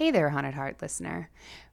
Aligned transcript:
Hey 0.00 0.10
there, 0.10 0.30
Haunted 0.30 0.54
Heart 0.54 0.80
listener. 0.80 1.28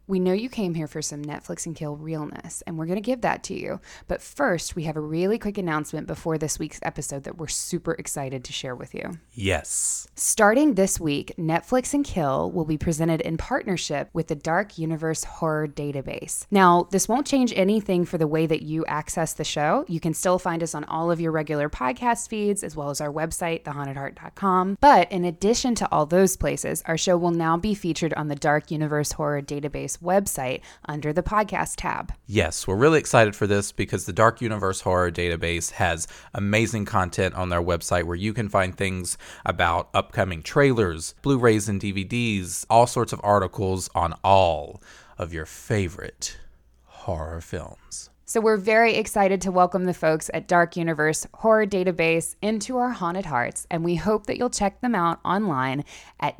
We 0.07 0.21
know 0.21 0.31
you 0.31 0.47
came 0.47 0.73
here 0.73 0.87
for 0.87 1.01
some 1.01 1.21
Netflix 1.21 1.65
and 1.65 1.75
Kill 1.75 1.97
realness, 1.97 2.63
and 2.65 2.77
we're 2.77 2.85
going 2.85 2.95
to 2.95 3.01
give 3.01 3.19
that 3.21 3.43
to 3.43 3.53
you. 3.53 3.81
But 4.07 4.21
first, 4.21 4.73
we 4.73 4.83
have 4.83 4.95
a 4.95 5.01
really 5.01 5.37
quick 5.37 5.57
announcement 5.57 6.07
before 6.07 6.37
this 6.37 6.57
week's 6.57 6.79
episode 6.81 7.25
that 7.25 7.37
we're 7.37 7.49
super 7.49 7.91
excited 7.91 8.45
to 8.45 8.53
share 8.53 8.73
with 8.73 8.95
you. 8.95 9.17
Yes. 9.33 10.07
Starting 10.15 10.75
this 10.75 10.97
week, 10.97 11.33
Netflix 11.37 11.93
and 11.93 12.05
Kill 12.05 12.49
will 12.49 12.63
be 12.63 12.77
presented 12.77 13.19
in 13.19 13.35
partnership 13.35 14.09
with 14.13 14.27
the 14.27 14.35
Dark 14.35 14.77
Universe 14.77 15.25
Horror 15.25 15.67
Database. 15.67 16.45
Now, 16.49 16.87
this 16.89 17.09
won't 17.09 17.27
change 17.27 17.51
anything 17.53 18.05
for 18.05 18.17
the 18.17 18.27
way 18.27 18.45
that 18.45 18.61
you 18.61 18.85
access 18.85 19.33
the 19.33 19.43
show. 19.43 19.83
You 19.89 19.99
can 19.99 20.13
still 20.13 20.39
find 20.39 20.63
us 20.63 20.73
on 20.73 20.85
all 20.85 21.11
of 21.11 21.19
your 21.19 21.33
regular 21.33 21.67
podcast 21.67 22.29
feeds, 22.29 22.63
as 22.63 22.77
well 22.77 22.91
as 22.91 23.01
our 23.01 23.11
website, 23.11 23.63
thehauntedheart.com. 23.63 24.77
But 24.79 25.11
in 25.11 25.25
addition 25.25 25.75
to 25.75 25.91
all 25.91 26.05
those 26.05 26.37
places, 26.37 26.81
our 26.85 26.97
show 26.97 27.17
will 27.17 27.31
now 27.31 27.57
be 27.57 27.73
featured 27.73 28.13
on 28.13 28.29
the 28.29 28.35
Dark 28.35 28.71
Universe 28.71 29.11
Horror 29.11 29.41
Database 29.41 29.96
website 29.97 30.61
under 30.85 31.11
the 31.13 31.23
podcast 31.23 31.75
tab. 31.77 32.13
Yes, 32.25 32.67
we're 32.67 32.75
really 32.75 32.99
excited 32.99 33.35
for 33.35 33.47
this 33.47 33.71
because 33.71 34.05
the 34.05 34.13
Dark 34.13 34.41
Universe 34.41 34.81
Horror 34.81 35.11
Database 35.11 35.71
has 35.71 36.07
amazing 36.33 36.85
content 36.85 37.35
on 37.35 37.49
their 37.49 37.61
website 37.61 38.03
where 38.03 38.15
you 38.15 38.33
can 38.33 38.49
find 38.49 38.75
things 38.75 39.17
about 39.45 39.89
upcoming 39.93 40.43
trailers, 40.43 41.15
Blu 41.21 41.37
rays, 41.37 41.69
and 41.69 41.81
DVDs, 41.81 42.65
all 42.69 42.87
sorts 42.87 43.13
of 43.13 43.21
articles 43.23 43.89
on 43.95 44.13
all 44.23 44.81
of 45.17 45.33
your 45.33 45.45
favorite 45.45 46.37
horror 46.85 47.41
films. 47.41 48.09
So 48.29 48.41
we're 48.41 48.57
very 48.57 48.95
excited 48.95 49.39
to 49.43 49.53
welcome 49.53 49.85
the 49.85 49.93
folks 49.93 50.29
at 50.33 50.49
Dark 50.49 50.75
Universe 50.75 51.25
Horror 51.35 51.65
Database 51.65 52.35
into 52.41 52.77
our 52.77 52.89
haunted 52.89 53.25
hearts, 53.25 53.65
and 53.71 53.85
we 53.85 53.95
hope 53.95 54.25
that 54.25 54.37
you'll 54.37 54.49
check 54.49 54.81
them 54.81 54.93
out 54.93 55.21
online 55.23 55.85
at 56.19 56.35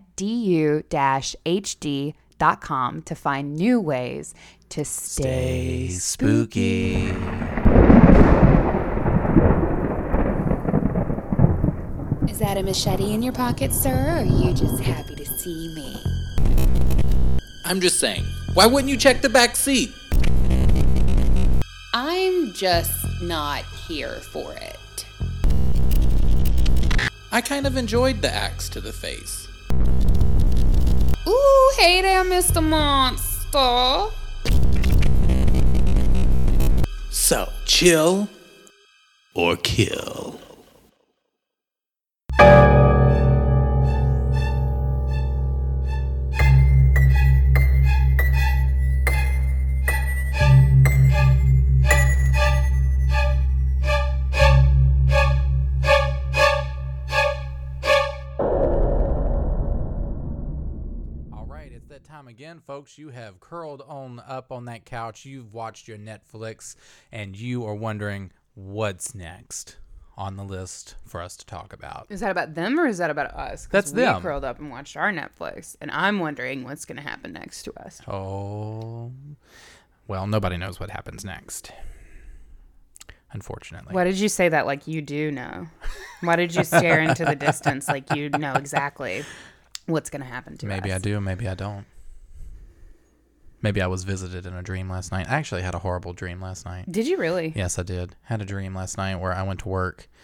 du-hd.com 2.38 3.02
to 3.04 3.16
find 3.16 3.56
new 3.56 3.80
ways 3.80 4.34
to 4.70 4.86
stay, 4.86 5.88
Stay 5.88 5.90
spooky. 5.90 6.96
Is 12.30 12.40
that 12.40 12.58
a 12.58 12.64
machete 12.64 13.14
in 13.14 13.24
your 13.24 13.34
pocket, 13.34 13.74
sir, 13.74 13.90
or 13.90 14.20
are 14.20 14.24
you 14.24 14.54
just 14.54 14.82
happy 14.82 15.16
to 15.16 15.26
see 15.26 15.74
me? 15.76 16.02
I'm 17.66 17.82
just 17.82 18.00
saying, 18.00 18.24
why 18.54 18.66
wouldn't 18.66 18.90
you 18.90 18.98
check 18.98 19.22
the 19.22 19.30
back 19.30 19.56
seat? 19.56 19.92
I'm 21.94 22.54
just 22.54 22.94
not 23.22 23.64
here 23.88 24.20
for 24.32 24.54
it. 24.54 25.06
I 27.32 27.42
kind 27.42 27.66
of 27.68 27.76
enjoyed 27.76 28.22
the 28.22 28.34
axe 28.34 28.70
to 28.70 28.82
the 28.82 28.94
face. 28.94 29.47
Ooh, 31.28 31.72
hey 31.78 32.02
there, 32.02 32.24
Mr. 32.24 32.64
Monster. 32.64 34.14
So, 37.10 37.50
chill 37.66 38.30
or 39.34 39.58
kill. 39.58 40.40
Time 62.08 62.28
again, 62.30 62.62
folks. 62.66 62.98
You 62.98 63.10
have 63.10 63.42
curled 63.42 63.84
on 63.86 64.22
up 64.26 64.52
on 64.52 64.66
that 64.66 64.86
couch. 64.86 65.26
You've 65.26 65.54
watched 65.54 65.90
your 65.90 65.98
Netflix, 65.98 66.76
and 67.12 67.36
you 67.36 67.66
are 67.66 67.76
wondering 67.76 68.32
what's 68.54 69.14
next 69.14 69.76
on 70.16 70.38
the 70.38 70.44
list 70.44 70.96
for 71.06 71.22
us 71.22 71.36
to 71.36 71.46
talk 71.46 71.74
about. 71.74 72.08
Is 72.10 72.22
that 72.22 72.32
about 72.32 72.56
them 72.56 72.80
or 72.80 72.88
is 72.88 72.98
that 73.00 73.10
about 73.10 73.34
us? 73.34 73.68
That's 73.70 73.92
we 73.92 74.02
them. 74.02 74.22
curled 74.22 74.46
up 74.46 74.58
and 74.58 74.72
watched 74.72 74.96
our 74.96 75.12
Netflix, 75.12 75.76
and 75.82 75.92
I'm 75.92 76.20
wondering 76.20 76.64
what's 76.64 76.86
going 76.86 76.96
to 76.96 77.04
happen 77.04 77.34
next 77.34 77.64
to 77.64 77.74
us. 77.74 78.02
Oh, 78.08 79.12
well, 80.08 80.28
nobody 80.28 80.56
knows 80.56 80.80
what 80.80 80.90
happens 80.90 81.26
next. 81.26 81.72
Unfortunately. 83.34 83.94
Why 83.94 84.06
did 84.06 84.18
you 84.18 84.30
say 84.30 84.48
that 84.48 84.66
like 84.66 84.88
you 84.88 85.02
do 85.02 85.30
know? 85.30 85.68
Why 86.22 86.38
did 86.38 86.56
you 86.56 86.64
stare 86.64 87.02
into 87.02 87.26
the 87.26 87.36
distance 87.36 87.90
like 87.90 88.16
you 88.16 88.30
know 88.30 88.54
exactly 88.54 89.26
what's 89.88 90.10
going 90.10 90.22
to 90.22 90.28
happen 90.28 90.58
to 90.60 90.66
Maybe 90.66 90.78
us? 90.78 90.84
Maybe 90.84 90.94
I 90.94 91.00
do, 91.00 91.20
maybe 91.20 91.48
I 91.50 91.54
don't. 91.54 91.86
Maybe 93.62 93.82
I 93.82 93.88
was 93.88 94.04
visited 94.04 94.46
in 94.46 94.54
a 94.54 94.62
dream 94.62 94.90
last 94.90 95.12
night. 95.12 95.28
I 95.30 95.36
actually 95.36 95.64
had 95.64 95.74
a 95.74 95.80
horrible 95.80 96.14
dream 96.14 96.40
last 96.42 96.66
night. 96.66 96.92
Did 96.92 97.08
you 97.08 97.18
really? 97.18 97.54
Yes, 97.56 97.80
I 97.80 97.84
did. 97.84 98.16
Had 98.24 98.42
a 98.42 98.46
dream 98.46 98.76
last 98.76 98.98
night 98.98 99.16
where 99.16 99.34
I 99.34 99.44
went 99.44 99.62
to 99.62 99.70
work. 99.70 100.08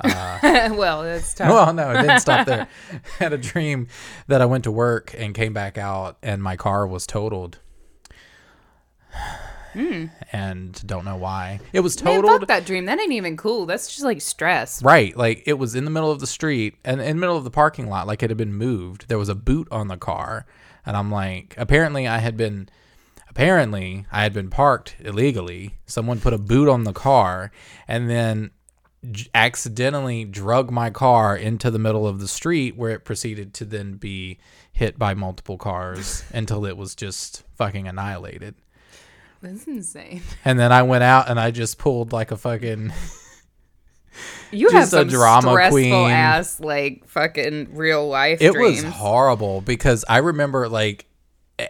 Uh, 0.00 0.70
well, 0.72 1.04
that's 1.04 1.34
tough. 1.36 1.48
Well, 1.48 1.72
no, 1.72 1.92
it 1.92 2.02
didn't 2.02 2.18
stop 2.18 2.48
there. 2.48 2.66
had 3.20 3.32
a 3.32 3.38
dream 3.38 3.86
that 4.26 4.42
I 4.42 4.44
went 4.44 4.64
to 4.64 4.72
work 4.72 5.14
and 5.16 5.32
came 5.36 5.52
back 5.52 5.78
out 5.78 6.18
and 6.20 6.42
my 6.42 6.56
car 6.56 6.84
was 6.84 7.06
totaled. 7.06 7.60
Hmm. 9.74 10.06
And 10.32 10.80
don't 10.86 11.04
know 11.04 11.16
why. 11.16 11.58
It 11.72 11.80
was 11.80 12.00
Man, 12.02 12.14
totaled. 12.22 12.40
fuck 12.42 12.48
that 12.48 12.64
dream. 12.64 12.84
That 12.84 13.00
ain't 13.00 13.10
even 13.12 13.36
cool. 13.36 13.66
That's 13.66 13.88
just 13.88 14.04
like 14.04 14.20
stress. 14.20 14.80
Right, 14.84 15.16
like 15.16 15.42
it 15.46 15.54
was 15.54 15.74
in 15.74 15.84
the 15.84 15.90
middle 15.90 16.12
of 16.12 16.20
the 16.20 16.28
street 16.28 16.76
and 16.84 17.00
in 17.00 17.16
the 17.16 17.20
middle 17.20 17.36
of 17.36 17.42
the 17.42 17.50
parking 17.50 17.88
lot, 17.88 18.06
like 18.06 18.22
it 18.22 18.30
had 18.30 18.36
been 18.36 18.54
moved. 18.54 19.08
There 19.08 19.18
was 19.18 19.28
a 19.28 19.34
boot 19.34 19.66
on 19.72 19.88
the 19.88 19.96
car, 19.96 20.46
and 20.86 20.96
I'm 20.96 21.10
like, 21.10 21.54
apparently 21.56 22.06
I 22.06 22.18
had 22.18 22.36
been, 22.36 22.68
apparently 23.28 24.06
I 24.12 24.22
had 24.22 24.32
been 24.32 24.50
parked 24.50 24.96
illegally. 25.00 25.74
Someone 25.86 26.20
put 26.20 26.32
a 26.32 26.38
boot 26.38 26.68
on 26.68 26.84
the 26.84 26.92
car, 26.92 27.50
and 27.88 28.08
then 28.08 28.50
j- 29.10 29.28
accidentally 29.34 30.24
drug 30.24 30.70
my 30.70 30.90
car 30.90 31.36
into 31.36 31.70
the 31.70 31.78
middle 31.78 32.06
of 32.06 32.20
the 32.20 32.28
street, 32.28 32.76
where 32.76 32.90
it 32.90 33.04
proceeded 33.04 33.54
to 33.54 33.64
then 33.64 33.94
be 33.94 34.38
hit 34.72 34.98
by 34.98 35.14
multiple 35.14 35.58
cars 35.58 36.24
until 36.32 36.66
it 36.66 36.76
was 36.76 36.94
just 36.94 37.42
fucking 37.56 37.86
annihilated. 37.88 38.54
That's 39.40 39.66
insane. 39.66 40.22
And 40.44 40.58
then 40.58 40.72
I 40.72 40.82
went 40.82 41.04
out 41.04 41.28
and 41.28 41.38
I 41.38 41.50
just 41.50 41.76
pulled 41.76 42.12
like 42.12 42.30
a 42.30 42.36
fucking 42.36 42.92
You 44.50 44.70
have 44.70 44.88
some 44.88 45.08
drama 45.08 45.50
stressful 45.50 45.72
queen. 45.78 46.10
ass 46.10 46.60
like 46.60 47.06
fucking 47.08 47.74
real 47.74 48.06
life 48.08 48.40
it 48.40 48.52
dreams. 48.52 48.84
was 48.84 48.92
horrible 48.94 49.60
because 49.60 50.04
I 50.08 50.18
remember 50.18 50.68
like 50.68 51.06
eh, 51.58 51.66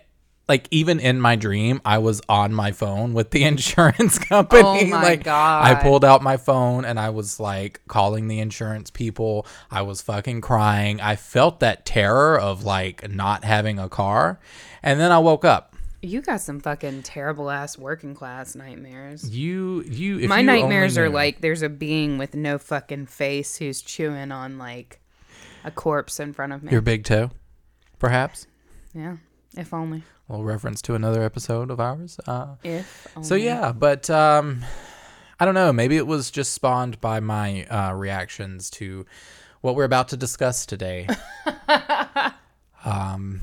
like 0.49 0.69
even 0.71 1.01
in 1.01 1.21
my 1.21 1.37
dream 1.37 1.81
I 1.85 1.99
was 1.99 2.21
on 2.29 2.53
my 2.53 2.73
phone 2.73 3.15
with 3.15 3.31
the 3.31 3.45
insurance 3.53 4.19
company 4.19 4.63
Oh 4.63 4.85
my 4.87 5.03
like 5.03 5.25
God. 5.25 5.65
I 5.65 5.75
pulled 5.83 6.05
out 6.05 6.23
my 6.23 6.37
phone 6.37 6.85
and 6.85 7.01
I 7.01 7.11
was 7.11 7.41
like 7.41 7.81
calling 7.89 8.29
the 8.29 8.41
insurance 8.41 8.91
people 8.91 9.47
I 9.71 9.83
was 9.83 10.03
fucking 10.03 10.43
crying 10.43 11.01
I 11.01 11.17
felt 11.17 11.61
that 11.61 11.87
terror 11.87 12.39
of 12.39 12.65
like 12.65 13.09
not 13.11 13.45
having 13.45 13.79
a 13.79 13.89
car 13.89 14.39
and 14.83 15.01
then 15.01 15.11
I 15.11 15.19
woke 15.19 15.45
up 15.47 15.74
You 16.05 16.21
got 16.21 16.41
some 16.41 16.61
fucking 16.61 17.03
terrible 17.03 17.51
ass 17.51 17.79
working 17.79 18.15
class 18.15 18.55
nightmares. 18.55 19.29
you 19.31 19.83
you 19.87 20.19
if 20.21 20.29
My 20.29 20.41
you 20.41 20.47
nightmares 20.47 20.99
are 20.99 21.09
like 21.09 21.41
there's 21.41 21.63
a 21.63 21.69
being 21.69 22.19
with 22.19 22.35
no 22.35 22.59
fucking 22.59 23.07
face 23.07 23.57
who's 23.57 23.81
chewing 23.83 24.31
on 24.31 24.59
like 24.59 25.01
a 25.65 25.71
corpse 25.71 26.21
in 26.21 26.33
front 26.33 26.53
of 26.53 26.63
me. 26.63 26.71
your 26.73 26.83
big 26.83 27.05
toe 27.05 27.31
perhaps 27.99 28.47
yeah, 28.95 29.17
if 29.57 29.73
only. 29.73 30.03
a 30.29 30.33
little 30.33 30.45
reference 30.45 30.83
to 30.83 30.95
another 30.95 31.23
episode 31.23 31.71
of 31.71 31.81
ours 31.81 32.21
uh 32.27 32.55
If 32.63 33.09
only. 33.17 33.27
So 33.27 33.35
yeah, 33.35 33.73
but 33.73 34.09
um, 34.11 34.65
I 35.41 35.45
don't 35.45 35.55
know. 35.55 35.73
Maybe 35.73 35.97
it 35.97 36.07
was 36.07 36.31
just 36.31 36.53
spawned 36.53 37.01
by 37.01 37.19
my 37.21 37.65
uh, 37.67 37.93
reactions 37.95 38.71
to 38.71 39.05
what 39.63 39.75
we're 39.75 39.85
about 39.85 40.09
to 40.09 40.17
discuss 40.17 40.65
today. 40.67 41.09
um, 42.85 43.41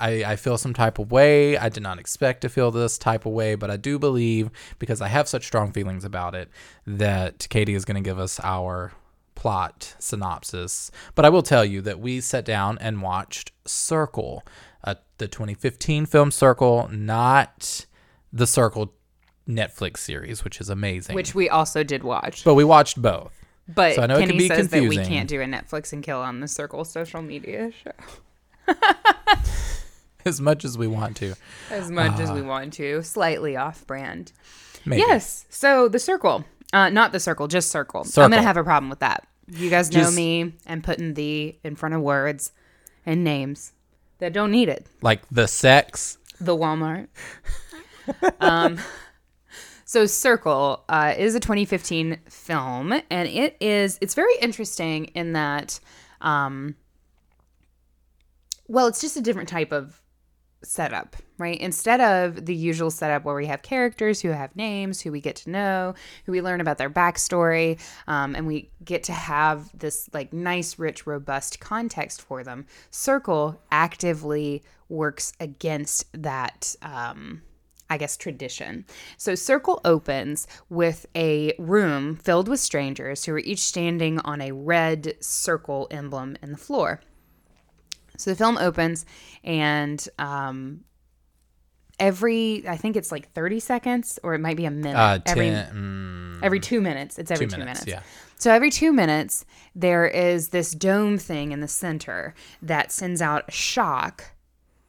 I, 0.00 0.24
I 0.24 0.36
feel 0.36 0.58
some 0.58 0.74
type 0.74 0.98
of 0.98 1.10
way. 1.10 1.56
I 1.56 1.68
did 1.68 1.82
not 1.82 1.98
expect 1.98 2.40
to 2.42 2.48
feel 2.48 2.70
this 2.70 2.98
type 2.98 3.26
of 3.26 3.32
way, 3.32 3.54
but 3.54 3.70
I 3.70 3.76
do 3.76 3.98
believe 3.98 4.50
because 4.78 5.00
I 5.00 5.08
have 5.08 5.28
such 5.28 5.46
strong 5.46 5.72
feelings 5.72 6.04
about 6.04 6.34
it 6.34 6.48
that 6.86 7.46
Katie 7.50 7.74
is 7.74 7.84
going 7.84 8.02
to 8.02 8.08
give 8.08 8.18
us 8.18 8.40
our 8.42 8.92
plot 9.34 9.94
synopsis. 9.98 10.90
But 11.14 11.24
I 11.24 11.28
will 11.28 11.42
tell 11.42 11.64
you 11.64 11.80
that 11.82 12.00
we 12.00 12.20
sat 12.20 12.44
down 12.44 12.78
and 12.80 13.02
watched 13.02 13.52
Circle, 13.66 14.42
uh, 14.84 14.94
the 15.18 15.28
2015 15.28 16.06
film 16.06 16.30
Circle, 16.30 16.88
not 16.92 17.86
the 18.32 18.46
Circle 18.46 18.94
Netflix 19.48 19.98
series, 19.98 20.44
which 20.44 20.60
is 20.60 20.68
amazing. 20.68 21.14
which 21.14 21.34
we 21.34 21.48
also 21.48 21.82
did 21.82 22.02
watch. 22.02 22.44
but 22.44 22.54
we 22.54 22.64
watched 22.64 23.00
both. 23.00 23.32
But 23.66 23.94
So 23.94 24.02
I 24.02 24.06
know 24.06 24.16
it 24.16 24.20
Kenny 24.20 24.32
can 24.32 24.38
be 24.38 24.48
says 24.48 24.68
that 24.68 24.82
we 24.82 24.96
can't 24.96 25.28
do 25.28 25.40
a 25.40 25.46
Netflix 25.46 25.92
and 25.92 26.02
kill 26.02 26.20
on 26.20 26.40
the 26.40 26.48
Circle 26.48 26.84
social 26.84 27.22
media 27.22 27.70
show 27.72 27.92
as 30.26 30.40
much 30.40 30.64
as 30.64 30.76
we 30.78 30.86
want 30.86 31.16
to. 31.18 31.34
as 31.70 31.90
much 31.90 32.18
as 32.20 32.30
we 32.30 32.42
want 32.42 32.72
to. 32.74 33.02
Slightly 33.02 33.56
off 33.56 33.86
brand. 33.86 34.32
Maybe. 34.84 35.00
Yes. 35.00 35.46
So 35.48 35.88
the 35.88 35.98
Circle, 35.98 36.44
uh, 36.72 36.90
not 36.90 37.12
the 37.12 37.20
Circle, 37.20 37.48
just 37.48 37.70
Circle. 37.70 38.06
I'm 38.16 38.30
gonna 38.30 38.42
have 38.42 38.56
a 38.56 38.64
problem 38.64 38.90
with 38.90 39.00
that. 39.00 39.26
You 39.48 39.70
guys 39.70 39.90
know 39.92 40.00
Just- 40.00 40.16
me 40.16 40.54
and 40.66 40.82
putting 40.82 41.14
the 41.14 41.58
in 41.64 41.76
front 41.76 41.94
of 41.94 42.00
words 42.00 42.52
and 43.06 43.22
names. 43.24 43.72
that 44.18 44.32
don't 44.32 44.50
need 44.50 44.68
it. 44.68 44.86
Like 45.02 45.22
the 45.30 45.46
sex. 45.46 46.18
The 46.40 46.56
Walmart. 46.56 47.08
um, 48.40 48.78
so 49.84 50.06
Circle 50.06 50.84
uh, 50.88 51.14
is 51.16 51.34
a 51.34 51.40
2015 51.40 52.20
film, 52.28 52.92
and 53.10 53.28
it 53.28 53.56
is 53.60 53.98
it's 54.00 54.14
very 54.14 54.34
interesting 54.40 55.06
in 55.06 55.32
that, 55.34 55.78
um, 56.20 56.76
well, 58.66 58.86
it's 58.86 59.00
just 59.00 59.16
a 59.16 59.20
different 59.20 59.48
type 59.48 59.72
of 59.72 60.00
setup, 60.64 61.16
right? 61.38 61.58
Instead 61.60 62.00
of 62.00 62.46
the 62.46 62.54
usual 62.54 62.90
setup 62.90 63.24
where 63.24 63.34
we 63.34 63.46
have 63.46 63.62
characters 63.62 64.20
who 64.20 64.30
have 64.30 64.54
names, 64.56 65.00
who 65.00 65.12
we 65.12 65.20
get 65.20 65.36
to 65.36 65.50
know, 65.50 65.94
who 66.24 66.32
we 66.32 66.42
learn 66.42 66.60
about 66.60 66.78
their 66.78 66.90
backstory, 66.90 67.80
um, 68.06 68.34
and 68.34 68.46
we 68.46 68.70
get 68.84 69.02
to 69.04 69.12
have 69.12 69.76
this 69.78 70.08
like 70.12 70.32
nice, 70.32 70.78
rich, 70.78 71.06
robust 71.06 71.60
context 71.60 72.22
for 72.22 72.42
them. 72.42 72.66
Circle 72.90 73.60
actively 73.70 74.62
works 74.88 75.32
against 75.40 76.06
that. 76.22 76.74
Um, 76.82 77.42
I 77.90 77.98
guess, 77.98 78.16
tradition. 78.16 78.86
So, 79.18 79.34
Circle 79.34 79.82
opens 79.84 80.46
with 80.70 81.04
a 81.14 81.52
room 81.58 82.16
filled 82.16 82.48
with 82.48 82.58
strangers 82.58 83.24
who 83.24 83.34
are 83.34 83.38
each 83.40 83.60
standing 83.60 84.18
on 84.20 84.40
a 84.40 84.52
red 84.52 85.14
circle 85.20 85.86
emblem 85.90 86.36
in 86.42 86.50
the 86.50 86.56
floor. 86.56 87.02
So, 88.16 88.30
the 88.30 88.36
film 88.36 88.58
opens, 88.58 89.04
and 89.42 90.06
um, 90.18 90.84
every, 91.98 92.66
I 92.68 92.76
think 92.76 92.96
it's 92.96 93.12
like 93.12 93.32
30 93.32 93.60
seconds, 93.60 94.18
or 94.22 94.34
it 94.34 94.40
might 94.40 94.56
be 94.56 94.64
a 94.64 94.70
minute. 94.70 94.98
Uh, 94.98 95.18
every, 95.26 95.48
mm, 95.48 96.42
every 96.42 96.60
two 96.60 96.80
minutes. 96.80 97.18
It's 97.18 97.30
every 97.30 97.46
two 97.46 97.52
two, 97.52 97.58
minutes, 97.58 97.86
minutes. 97.86 98.04
yeah. 98.04 98.10
So 98.38 98.52
every 98.52 98.70
two 98.70 98.92
minutes, 98.92 99.44
there 99.74 100.06
is 100.06 100.48
this 100.48 100.72
dome 100.72 101.18
thing 101.18 101.52
in 101.52 101.60
the 101.60 101.68
center 101.68 102.34
that 102.62 102.92
sends 102.92 103.22
out 103.22 103.44
a 103.48 103.52
shock 103.52 104.34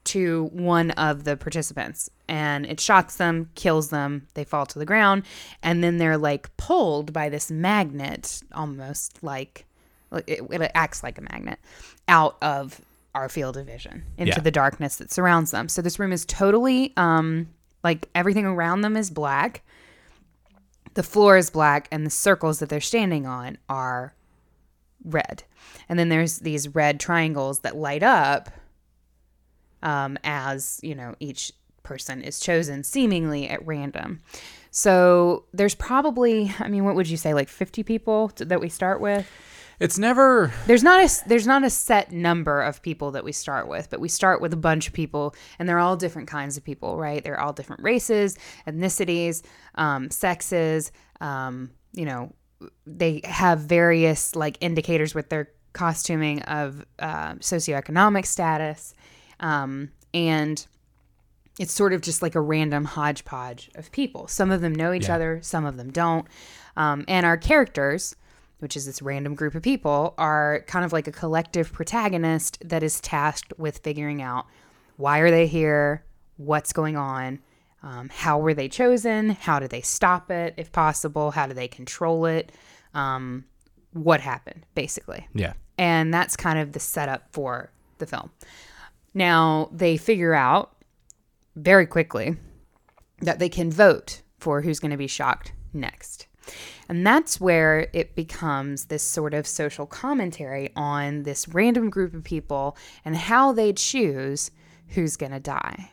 to 0.06 0.50
one 0.52 0.92
of 0.92 1.24
the 1.24 1.36
participants. 1.36 2.10
And 2.28 2.66
it 2.66 2.80
shocks 2.80 3.18
them, 3.18 3.50
kills 3.56 3.90
them, 3.90 4.28
they 4.34 4.44
fall 4.44 4.66
to 4.68 4.80
the 4.80 4.86
ground, 4.86 5.24
and 5.62 5.84
then 5.84 5.98
they're 5.98 6.18
like 6.18 6.56
pulled 6.58 7.14
by 7.14 7.30
this 7.30 7.52
magnet, 7.52 8.42
almost 8.54 9.22
like 9.22 9.66
like 10.12 10.30
it, 10.30 10.42
it 10.50 10.72
acts 10.74 11.04
like 11.04 11.18
a 11.18 11.22
magnet, 11.22 11.60
out 12.08 12.38
of 12.42 12.82
our 13.16 13.30
field 13.30 13.58
of 13.58 13.66
vision 13.66 14.04
into 14.18 14.34
Yeah. 14.34 14.40
the 14.42 14.52
darkness 14.52 14.98
that 14.98 15.12
surrounds 15.12 15.50
them. 15.52 15.70
So 15.70 15.82
this 15.82 15.98
room 16.00 16.12
is 16.12 16.26
totally 16.26 16.94
um 16.98 17.48
like 17.84 18.10
everything 18.14 18.46
around 18.46 18.82
them 18.82 18.96
is 18.98 19.10
black 19.10 19.64
the 20.96 21.04
floor 21.04 21.36
is 21.38 21.50
black 21.50 21.88
and 21.92 22.06
the 22.06 22.10
circles 22.10 22.60
that 22.60 22.70
they're 22.70 22.80
standing 22.80 23.26
on 23.28 23.58
are 23.68 24.16
red. 25.04 25.44
And 25.90 26.00
then 26.00 26.08
there's 26.10 26.40
these 26.40 26.70
red 26.70 27.00
triangles 27.02 27.60
that 27.60 27.76
light 27.76 28.02
up 28.02 28.50
um, 29.84 30.18
as, 30.24 30.80
you 30.82 30.96
know, 30.96 31.16
each 31.20 31.52
person 31.84 32.22
is 32.22 32.40
chosen 32.40 32.84
seemingly 32.84 33.48
at 33.50 33.66
random. 33.68 34.22
So 34.72 35.44
there's 35.54 35.76
probably, 35.76 36.54
I 36.60 36.70
mean, 36.70 36.86
what 36.86 36.96
would 36.96 37.10
you 37.10 37.18
say, 37.18 37.34
like 37.34 37.50
50 37.50 37.84
people 37.84 38.32
that 38.38 38.62
we 38.62 38.70
start 38.70 39.02
with? 39.02 39.30
It's 39.80 39.98
never. 39.98 40.54
There's 40.68 40.84
not 40.84 41.04
a 41.04 41.28
there's 41.28 41.48
not 41.48 41.64
a 41.64 41.70
set 41.70 42.12
number 42.12 42.62
of 42.62 42.82
people 42.82 43.12
that 43.12 43.24
we 43.24 43.32
start 43.32 43.68
with, 43.68 43.90
but 43.90 44.00
we 44.00 44.08
start 44.08 44.42
with 44.42 44.54
a 44.54 44.58
bunch 44.58 44.88
of 44.88 44.94
people, 44.94 45.36
and 45.60 45.68
they're 45.68 45.80
all 45.80 45.98
different 45.98 46.28
kinds 46.30 46.56
of 46.58 46.64
people, 46.64 46.98
right? 46.98 47.24
They're 47.24 47.40
all 47.40 47.52
different 47.54 47.84
races, 47.84 48.38
ethnicities, 48.68 49.44
um, 49.76 50.10
sexes. 50.12 50.92
Um, 51.20 51.72
you 51.94 52.06
know, 52.06 52.32
they 52.88 53.22
have 53.26 53.60
various 53.60 54.36
like 54.36 54.58
indicators 54.62 55.14
with 55.14 55.30
their 55.30 55.50
costuming 55.74 56.42
of 56.44 56.86
uh, 57.00 57.34
socioeconomic 57.36 58.26
status, 58.26 58.94
um, 59.42 59.92
and 60.14 60.66
it's 61.60 61.74
sort 61.74 61.92
of 61.94 62.02
just 62.02 62.22
like 62.22 62.36
a 62.36 62.42
random 62.42 62.86
hodgepodge 62.86 63.70
of 63.76 63.92
people. 63.92 64.28
Some 64.28 64.52
of 64.52 64.62
them 64.62 64.74
know 64.74 64.94
each 64.94 65.08
Yeah. 65.08 65.16
other, 65.16 65.40
some 65.42 65.66
of 65.66 65.78
them 65.78 65.90
don't. 65.92 66.26
Um, 66.78 67.06
and 67.08 67.26
our 67.26 67.38
characters, 67.38 68.16
which 68.60 68.76
is 68.78 68.86
this 68.86 69.02
random 69.02 69.36
group 69.36 69.56
of 69.56 69.62
people, 69.64 70.14
are 70.18 70.64
kind 70.68 70.86
of 70.86 70.94
like 70.94 71.08
a 71.08 71.12
collective 71.12 71.72
protagonist 71.74 72.58
that 72.64 72.84
is 72.84 73.00
tasked 73.02 73.54
with 73.58 73.80
figuring 73.80 74.22
out 74.22 74.46
why 74.98 75.20
are 75.20 75.32
they 75.32 75.48
here, 75.48 76.04
what's 76.38 76.72
going 76.74 76.96
on, 76.96 77.40
um, 77.84 78.10
how 78.10 78.40
were 78.40 78.54
they 78.54 78.68
chosen, 78.70 79.30
how 79.30 79.60
do 79.60 79.68
they 79.68 79.82
stop 79.82 80.32
it 80.32 80.54
if 80.58 80.72
possible, 80.72 81.32
how 81.32 81.46
do 81.48 81.54
they 81.54 81.68
control 81.68 82.26
it, 82.26 82.52
um, 82.94 83.44
what 83.94 84.22
happened, 84.22 84.66
basically 84.74 85.28
Yeah. 85.34 85.54
and 85.78 86.14
that's 86.14 86.36
kind 86.36 86.60
of 86.60 86.72
the 86.72 86.80
setup 86.80 87.28
for 87.32 87.72
the 87.98 88.06
film. 88.06 88.32
Now 89.14 89.70
they 89.72 89.98
figure 89.98 90.34
out 90.34 90.76
very 91.56 91.86
quickly 91.86 92.36
that 93.22 93.40
they 93.40 93.48
can 93.50 93.72
vote 93.72 94.22
for 94.38 94.62
who's 94.62 94.80
going 94.80 94.92
to 94.92 94.98
be 94.98 95.08
shocked 95.08 95.54
next. 95.74 96.28
And 96.88 97.06
that's 97.06 97.42
where 97.42 97.88
it 97.94 98.16
becomes 98.16 98.86
this 98.86 99.04
sort 99.04 99.34
of 99.34 99.48
social 99.48 99.86
commentary 99.86 100.72
on 100.76 101.24
this 101.24 101.48
random 101.48 101.90
group 101.90 102.14
of 102.14 102.24
people 102.24 102.78
and 103.04 103.16
how 103.16 103.52
they 103.52 103.74
choose 103.74 104.52
who's 104.90 105.18
going 105.18 105.32
to 105.32 105.40
die. 105.40 105.92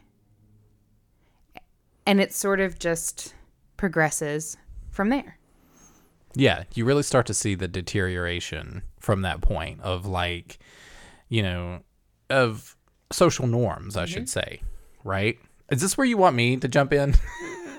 And 2.07 2.21
it 2.21 2.35
sort 2.35 2.61
of 2.61 2.79
just 2.79 3.35
progresses 3.77 4.57
from 4.91 5.09
there. 5.09 5.39
Yeah, 6.35 6.65
you 6.75 6.85
really 6.85 7.03
start 7.03 7.27
to 7.27 7.35
see 7.35 7.55
the 7.55 7.69
deterioration 7.69 8.83
from 9.01 9.23
that 9.23 9.41
point 9.41 9.81
of 9.81 10.07
like, 10.07 10.59
you 11.29 11.43
know, 11.43 11.81
of 12.31 12.77
social 13.11 13.47
norms, 13.47 13.97
I 13.97 14.05
mm-hmm. 14.05 14.13
should 14.13 14.29
say, 14.29 14.63
right? 15.05 15.39
Is 15.71 15.81
this 15.81 15.97
where 15.97 16.07
you 16.07 16.17
want 16.17 16.37
me 16.37 16.57
to 16.57 16.69
jump 16.69 16.93
in? 16.93 17.15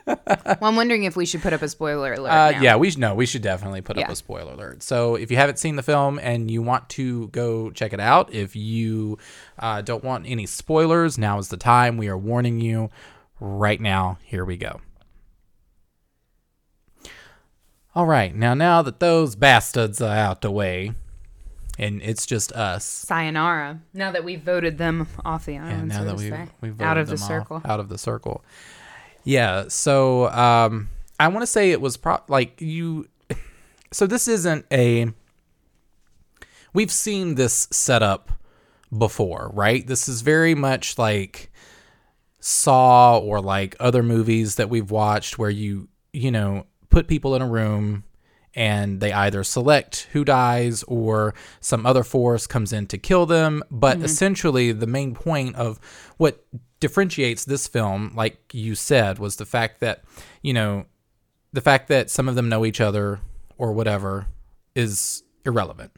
Well, 0.05 0.57
I'm 0.61 0.75
wondering 0.75 1.03
if 1.05 1.15
we 1.15 1.25
should 1.25 1.41
put 1.41 1.53
up 1.53 1.61
a 1.61 1.69
spoiler 1.69 2.13
alert. 2.13 2.29
Uh, 2.29 2.59
yeah, 2.61 2.75
we 2.75 2.89
should 2.89 2.99
no, 2.99 3.15
we 3.15 3.25
should 3.25 3.41
definitely 3.41 3.81
put 3.81 3.97
up 3.97 4.09
a 4.09 4.15
spoiler 4.15 4.53
alert. 4.53 4.83
So 4.83 5.15
if 5.15 5.31
you 5.31 5.37
haven't 5.37 5.59
seen 5.59 5.75
the 5.77 5.83
film 5.83 6.19
and 6.19 6.51
you 6.51 6.61
want 6.61 6.89
to 6.89 7.27
go 7.29 7.71
check 7.71 7.93
it 7.93 7.99
out, 7.99 8.33
if 8.33 8.55
you 8.55 9.17
uh, 9.59 9.81
don't 9.81 10.03
want 10.03 10.25
any 10.27 10.45
spoilers, 10.45 11.17
now 11.17 11.37
is 11.39 11.47
the 11.47 11.57
time. 11.57 11.97
We 11.97 12.09
are 12.09 12.17
warning 12.17 12.59
you 12.59 12.89
right 13.39 13.79
now. 13.79 14.17
Here 14.23 14.43
we 14.43 14.57
go. 14.57 14.81
All 17.95 18.05
right, 18.07 18.35
now 18.35 18.53
now 18.55 18.81
that 18.81 18.99
those 18.99 19.35
bastards 19.35 20.01
are 20.01 20.15
out 20.15 20.41
the 20.41 20.49
way, 20.49 20.93
and 21.77 22.01
it's 22.01 22.25
just 22.25 22.51
us. 22.53 22.83
sayonara. 22.83 23.81
Now 23.93 24.11
that 24.11 24.23
we've 24.23 24.41
voted 24.41 24.79
them 24.79 25.07
off 25.23 25.45
the 25.45 25.57
island, 25.59 25.79
And 25.79 25.89
now 25.89 25.99
so 25.99 26.05
that 26.05 26.15
we 26.15 26.31
we 26.61 26.69
voted 26.69 26.81
out 26.81 26.97
of 26.97 27.07
the 27.07 27.15
them 27.15 27.21
off- 27.23 27.27
circle. 27.27 27.61
out 27.63 27.79
of 27.79 27.89
the 27.89 27.97
circle. 27.99 28.43
Yeah. 29.23 29.65
So 29.69 30.29
um, 30.29 30.89
I 31.19 31.27
want 31.27 31.41
to 31.41 31.47
say 31.47 31.71
it 31.71 31.81
was 31.81 31.97
pro- 31.97 32.23
like 32.27 32.61
you. 32.61 33.07
So 33.91 34.07
this 34.07 34.27
isn't 34.27 34.65
a. 34.71 35.13
We've 36.73 36.91
seen 36.91 37.35
this 37.35 37.67
setup 37.71 38.31
before, 38.97 39.51
right? 39.53 39.85
This 39.85 40.09
is 40.09 40.21
very 40.21 40.55
much 40.55 40.97
like 40.97 41.51
Saw 42.39 43.19
or 43.19 43.39
like 43.39 43.75
other 43.79 44.01
movies 44.01 44.55
that 44.55 44.69
we've 44.69 44.89
watched 44.89 45.37
where 45.37 45.51
you 45.51 45.89
you 46.11 46.31
know 46.31 46.65
put 46.89 47.07
people 47.07 47.35
in 47.35 47.43
a 47.43 47.47
room 47.47 48.03
and 48.55 48.99
they 48.99 49.11
either 49.11 49.43
select 49.43 50.07
who 50.11 50.23
dies 50.23 50.83
or 50.83 51.33
some 51.59 51.85
other 51.85 52.03
force 52.03 52.47
comes 52.47 52.71
in 52.71 52.87
to 52.87 52.97
kill 52.97 53.25
them. 53.25 53.63
But 53.71 53.97
mm-hmm. 53.97 54.05
essentially, 54.05 54.71
the 54.71 54.87
main 54.87 55.15
point 55.15 55.55
of 55.55 55.79
what 56.17 56.45
differentiates 56.79 57.45
this 57.45 57.67
film, 57.67 58.11
like 58.15 58.53
you 58.53 58.75
said, 58.75 59.17
was 59.19 59.37
the 59.37 59.45
fact 59.45 59.79
that, 59.79 60.03
you 60.41 60.53
know, 60.53 60.85
the 61.51 61.61
fact 61.61 61.87
that 61.87 62.09
some 62.09 62.27
of 62.27 62.35
them 62.35 62.49
know 62.49 62.65
each 62.65 62.81
other 62.81 63.19
or 63.57 63.71
whatever 63.73 64.27
is 64.75 65.23
irrelevant. 65.45 65.91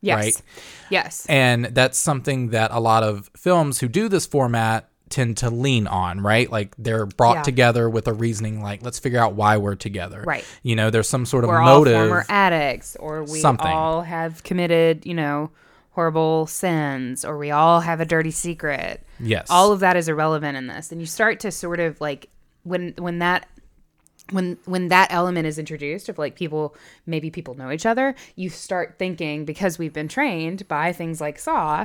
Yes. 0.00 0.16
right? 0.16 0.42
Yes. 0.90 1.26
And 1.28 1.66
that's 1.66 1.96
something 1.96 2.50
that 2.50 2.72
a 2.72 2.80
lot 2.80 3.02
of 3.04 3.30
films 3.36 3.78
who 3.78 3.88
do 3.88 4.08
this 4.08 4.26
format 4.26 4.88
tend 5.12 5.36
to 5.38 5.50
lean 5.50 5.86
on, 5.86 6.20
right? 6.20 6.50
Like 6.50 6.74
they're 6.78 7.06
brought 7.06 7.36
Yeah. 7.36 7.42
together 7.42 7.88
with 7.88 8.08
a 8.08 8.12
reasoning 8.12 8.60
like, 8.62 8.82
let's 8.82 8.98
figure 8.98 9.20
out 9.20 9.34
why 9.34 9.56
we're 9.58 9.76
together. 9.76 10.24
Right. 10.26 10.44
You 10.64 10.74
know, 10.74 10.90
there's 10.90 11.08
some 11.08 11.24
sort 11.26 11.44
of 11.44 11.50
motive. 11.50 11.92
We're 11.94 12.00
all 12.00 12.06
former 12.08 12.26
addicts, 12.28 12.96
or 12.98 13.22
we 13.22 13.38
Something. 13.38 13.68
all 13.68 14.02
have 14.02 14.42
committed, 14.42 15.06
you 15.06 15.14
know, 15.14 15.50
horrible 15.92 16.46
sins, 16.46 17.24
or 17.24 17.38
we 17.38 17.50
all 17.50 17.80
have 17.82 18.00
a 18.00 18.04
dirty 18.04 18.30
secret. 18.32 19.06
yes. 19.20 19.46
All 19.50 19.70
of 19.72 19.80
that 19.80 19.96
is 19.96 20.08
irrelevant 20.08 20.56
in 20.56 20.66
this, 20.66 20.90
and 20.90 21.00
you 21.00 21.06
start 21.06 21.38
to 21.40 21.50
sort 21.52 21.78
of 21.78 22.00
like 22.00 22.28
when 22.64 22.94
when 22.98 23.18
that 23.20 23.46
when 24.30 24.56
when 24.64 24.88
that 24.88 25.08
element 25.12 25.46
is 25.46 25.58
introduced 25.58 26.08
of 26.08 26.16
like 26.16 26.36
people 26.36 26.74
maybe 27.06 27.28
people 27.28 27.54
know 27.54 27.70
each 27.72 27.84
other 27.84 28.14
you 28.36 28.48
start 28.48 28.94
thinking 28.96 29.44
because 29.44 29.78
we've 29.80 29.92
been 29.92 30.06
trained 30.06 30.66
by 30.68 30.92
things 30.92 31.20
like 31.20 31.38
saw 31.40 31.84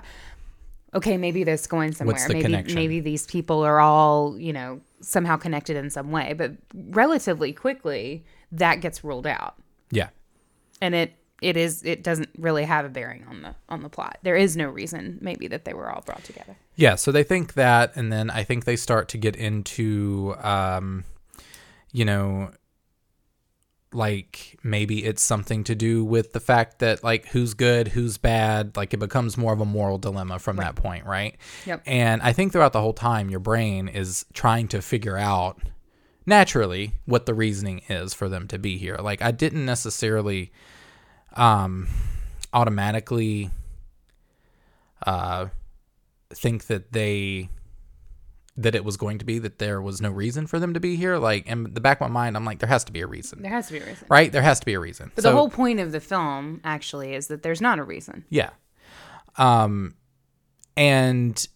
okay 0.93 1.17
maybe 1.17 1.43
this 1.43 1.67
going 1.67 1.91
somewhere 1.93 2.13
What's 2.13 2.27
the 2.27 2.33
maybe 2.33 2.43
connection? 2.43 2.75
maybe 2.75 2.99
these 2.99 3.25
people 3.25 3.63
are 3.63 3.79
all 3.79 4.37
you 4.39 4.53
know 4.53 4.81
somehow 5.01 5.37
connected 5.37 5.75
in 5.77 5.89
some 5.89 6.11
way 6.11 6.33
but 6.33 6.51
relatively 6.73 7.53
quickly 7.53 8.23
that 8.51 8.81
gets 8.81 9.03
ruled 9.03 9.27
out 9.27 9.55
yeah. 9.91 10.09
and 10.81 10.95
it 10.95 11.13
it 11.41 11.55
is 11.55 11.83
it 11.83 12.03
doesn't 12.03 12.29
really 12.37 12.63
have 12.63 12.85
a 12.85 12.89
bearing 12.89 13.23
on 13.29 13.41
the 13.41 13.55
on 13.69 13.83
the 13.83 13.89
plot. 13.89 14.17
There 14.23 14.35
is 14.35 14.57
no 14.57 14.67
reason 14.67 15.19
maybe 15.21 15.47
that 15.47 15.65
they 15.65 15.73
were 15.73 15.91
all 15.91 16.01
brought 16.01 16.23
together. 16.23 16.55
Yeah, 16.75 16.95
so 16.95 17.11
they 17.11 17.23
think 17.23 17.53
that, 17.53 17.95
and 17.95 18.11
then 18.11 18.29
I 18.29 18.43
think 18.43 18.65
they 18.65 18.75
start 18.75 19.07
to 19.09 19.17
get 19.17 19.35
into, 19.35 20.35
um, 20.41 21.03
you 21.91 22.05
know, 22.05 22.51
like 23.93 24.59
maybe 24.63 25.03
it's 25.05 25.21
something 25.21 25.63
to 25.63 25.75
do 25.75 26.03
with 26.03 26.33
the 26.33 26.39
fact 26.39 26.79
that 26.79 27.03
like 27.03 27.27
who's 27.27 27.53
good, 27.53 27.89
who's 27.89 28.17
bad. 28.17 28.75
Like 28.75 28.93
it 28.93 28.97
becomes 28.97 29.37
more 29.37 29.53
of 29.53 29.61
a 29.61 29.65
moral 29.65 29.97
dilemma 29.97 30.39
from 30.39 30.57
that 30.57 30.75
point, 30.75 31.05
right? 31.05 31.35
Yep. 31.65 31.83
And 31.85 32.21
I 32.21 32.33
think 32.33 32.51
throughout 32.51 32.73
the 32.73 32.81
whole 32.81 32.93
time, 32.93 33.29
your 33.29 33.39
brain 33.39 33.87
is 33.87 34.25
trying 34.33 34.67
to 34.69 34.81
figure 34.81 35.17
out 35.17 35.61
naturally 36.25 36.91
what 37.05 37.25
the 37.25 37.33
reasoning 37.33 37.81
is 37.87 38.13
for 38.13 38.27
them 38.27 38.47
to 38.49 38.59
be 38.59 38.77
here. 38.77 38.97
Like 38.97 39.21
I 39.21 39.31
didn't 39.31 39.65
necessarily 39.65 40.51
um, 41.35 41.87
automatically 42.53 43.49
uh, 45.05 45.47
think 46.29 46.65
that 46.67 46.91
they 46.91 47.49
that 48.59 48.73
it 48.73 48.83
was 48.83 48.97
going 48.97 49.19
to 49.19 49.25
be 49.25 49.37
that 49.39 49.59
there 49.59 49.79
was 49.81 50.01
no 50.01 50.09
reason 50.09 50.47
for 50.47 50.59
them 50.59 50.73
to 50.73 50.79
be 50.79 50.95
here. 50.95 51.17
Like 51.17 51.45
in 51.45 51.73
the 51.75 51.79
back 51.79 52.01
of 52.01 52.09
my 52.09 52.13
mind, 52.23 52.35
I'm 52.35 52.43
like, 52.45 52.57
there 52.59 52.67
has 52.69 52.83
to 52.85 52.91
be 52.91 53.01
a 53.01 53.07
reason, 53.07 53.41
There 53.43 53.51
has 53.51 53.67
to 53.67 53.73
be 53.73 53.79
a 53.79 53.85
reason. 53.85 54.07
right? 54.09 54.31
There 54.31 54.41
has 54.41 54.59
to 54.59 54.65
be 54.65 54.73
a 54.73 54.79
reason. 54.79 55.11
But 55.13 55.21
So- 55.23 55.29
the 55.29 55.35
whole 55.35 55.49
point 55.49 55.79
of 55.79 55.91
the 55.91 55.99
film 55.99 56.59
actually 56.63 57.13
is 57.13 57.27
that 57.27 57.43
there's 57.43 57.61
not 57.61 57.77
a 57.79 57.83
reason. 57.83 58.25
Yeah. 58.29 58.49
Um 59.37 59.95
and 60.75 61.47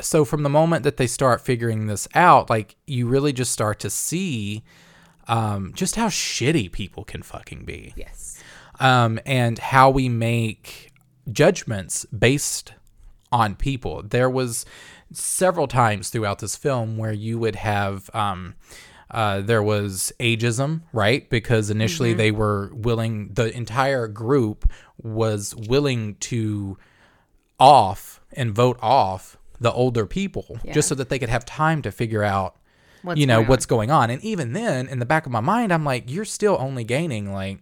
so 0.00 0.24
from 0.24 0.42
the 0.44 0.48
moment 0.48 0.84
that 0.84 0.96
they 0.96 1.06
start 1.08 1.40
figuring 1.40 1.86
this 1.86 2.06
out, 2.14 2.48
like 2.48 2.76
you 2.86 3.08
really 3.08 3.32
just 3.32 3.52
start 3.52 3.80
to 3.80 3.90
see 3.90 4.64
um 5.26 5.72
just 5.74 5.96
how 5.96 6.08
shitty 6.08 6.70
people 6.70 7.04
can 7.04 7.22
fucking 7.22 7.64
be. 7.64 7.92
Yes. 7.96 8.42
Um 8.80 9.18
and 9.26 9.58
how 9.58 9.90
we 9.90 10.08
make 10.08 10.92
judgments 11.30 12.04
based 12.06 12.72
on 13.32 13.54
people. 13.56 14.02
There 14.02 14.30
was 14.30 14.64
several 15.12 15.66
times 15.66 16.10
throughout 16.10 16.38
this 16.40 16.56
film 16.56 16.96
where 16.96 17.12
you 17.12 17.38
would 17.38 17.56
have 17.56 18.10
um 18.14 18.54
uh, 19.10 19.40
there 19.40 19.62
was 19.62 20.12
ageism, 20.20 20.82
right? 20.92 21.30
Because 21.30 21.70
initially 21.70 22.12
they 22.12 22.30
were 22.30 22.70
willing, 22.74 23.30
the 23.32 23.50
entire 23.56 24.06
group 24.06 24.70
was 25.02 25.54
willing 25.56 26.16
to 26.16 26.76
off 27.58 28.20
and 28.34 28.52
vote 28.54 28.78
off 28.82 29.38
the 29.60 29.72
older 29.72 30.04
people 30.04 30.58
Yeah. 30.62 30.74
just 30.74 30.88
so 30.88 30.94
that 30.94 31.08
they 31.08 31.18
could 31.18 31.30
have 31.30 31.46
time 31.46 31.80
to 31.82 31.90
figure 31.90 32.22
out 32.22 32.56
What's 33.02 33.18
you 33.18 33.26
know 33.26 33.36
going 33.36 33.44
on? 33.44 33.48
what's 33.48 33.66
going 33.66 33.90
on 33.90 34.10
and 34.10 34.22
even 34.22 34.52
then 34.52 34.88
in 34.88 34.98
the 34.98 35.06
back 35.06 35.24
of 35.24 35.32
my 35.32 35.40
mind 35.40 35.72
i'm 35.72 35.84
like 35.84 36.10
you're 36.10 36.24
still 36.26 36.56
only 36.60 36.84
gaining 36.84 37.32
like 37.32 37.60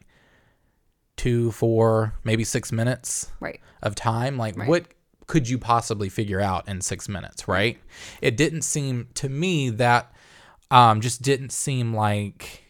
two 1.16 1.50
four 1.52 2.14
maybe 2.24 2.42
six 2.44 2.72
minutes 2.72 3.30
right. 3.40 3.60
of 3.82 3.94
time 3.94 4.36
like 4.36 4.56
Right. 4.56 4.68
what 4.68 4.86
could 5.26 5.48
you 5.48 5.58
possibly 5.58 6.08
figure 6.08 6.40
out 6.40 6.68
in 6.68 6.80
six 6.80 7.08
minutes 7.08 7.48
right? 7.48 7.78
It 8.20 8.36
didn't 8.36 8.62
seem 8.62 9.08
to 9.14 9.28
me 9.28 9.70
that 9.70 10.12
um 10.70 11.00
just 11.00 11.22
didn't 11.22 11.52
seem 11.52 11.94
like 11.94 12.64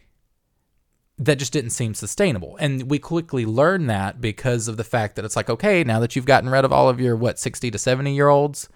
that 1.19 1.39
just 1.39 1.53
didn't 1.53 1.71
seem 1.71 1.93
sustainable. 1.95 2.55
And 2.59 2.89
we 2.89 2.99
quickly 2.99 3.45
learned 3.45 3.89
that 3.89 4.21
because 4.21 4.67
of 4.67 4.77
the 4.77 4.83
fact 4.83 5.15
that 5.15 5.25
it's 5.25 5.35
like 5.35 5.49
okay 5.49 5.83
now 5.83 5.99
that 5.99 6.15
you've 6.15 6.25
gotten 6.25 6.49
rid 6.49 6.65
of 6.65 6.71
all 6.71 6.89
of 6.89 6.99
your 6.99 7.15
what 7.15 7.39
60 7.39 7.71
to 7.71 7.77
70 7.77 8.13
year 8.13 8.29
olds 8.29 8.69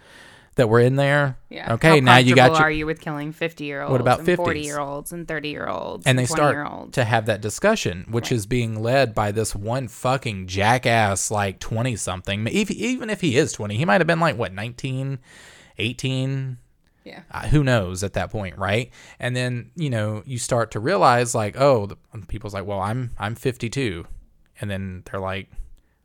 that 0.55 0.67
were 0.67 0.79
in 0.79 0.97
there 0.97 1.37
Yeah. 1.49 1.73
okay 1.73 1.99
How 1.99 2.05
now 2.05 2.17
you 2.17 2.35
got 2.35 2.51
your 2.51 2.61
are 2.61 2.71
you 2.71 2.85
with 2.85 2.99
killing 2.99 3.31
50 3.31 3.63
year 3.63 3.81
olds? 3.81 3.91
What 3.91 4.01
about 4.01 4.19
and 4.19 4.27
50s? 4.27 4.35
40 4.35 4.59
year 4.61 4.79
olds 4.79 5.11
and 5.13 5.27
30 5.27 5.49
year 5.49 5.67
olds 5.67 6.05
and 6.05 6.19
they 6.19 6.25
start 6.25 6.91
to 6.93 7.03
have 7.03 7.25
that 7.27 7.41
discussion, 7.41 8.05
which 8.09 8.31
is 8.31 8.45
being 8.45 8.81
led 8.81 9.15
by 9.15 9.31
this 9.31 9.55
one 9.55 9.87
fucking 9.87 10.47
jackass, 10.47 11.31
like 11.31 11.59
20 11.59 11.95
something. 11.95 12.47
Even 12.47 13.09
if 13.09 13.21
he 13.21 13.37
is 13.37 13.53
20, 13.53 13.77
he 13.77 13.85
might 13.85 14.01
have 14.01 14.07
been 14.07 14.19
like, 14.19 14.37
what, 14.37 14.53
19, 14.53 15.19
18? 15.77 16.57
Yeah. 17.03 17.21
Uh, 17.31 17.47
who 17.47 17.63
knows 17.63 18.03
at 18.03 18.13
that 18.13 18.29
point, 18.29 18.57
right? 18.57 18.91
And 19.19 19.35
then, 19.35 19.71
you 19.75 19.89
know, 19.89 20.21
you 20.25 20.37
start 20.37 20.71
to 20.71 20.79
realize, 20.79 21.33
like, 21.33 21.55
oh, 21.59 21.87
the, 21.87 21.97
people's 22.27 22.53
like, 22.53 22.65
well, 22.65 22.79
I'm, 22.79 23.11
I'm 23.17 23.33
52. 23.35 24.05
And 24.59 24.69
then 24.69 25.03
they're 25.09 25.19
like, 25.19 25.49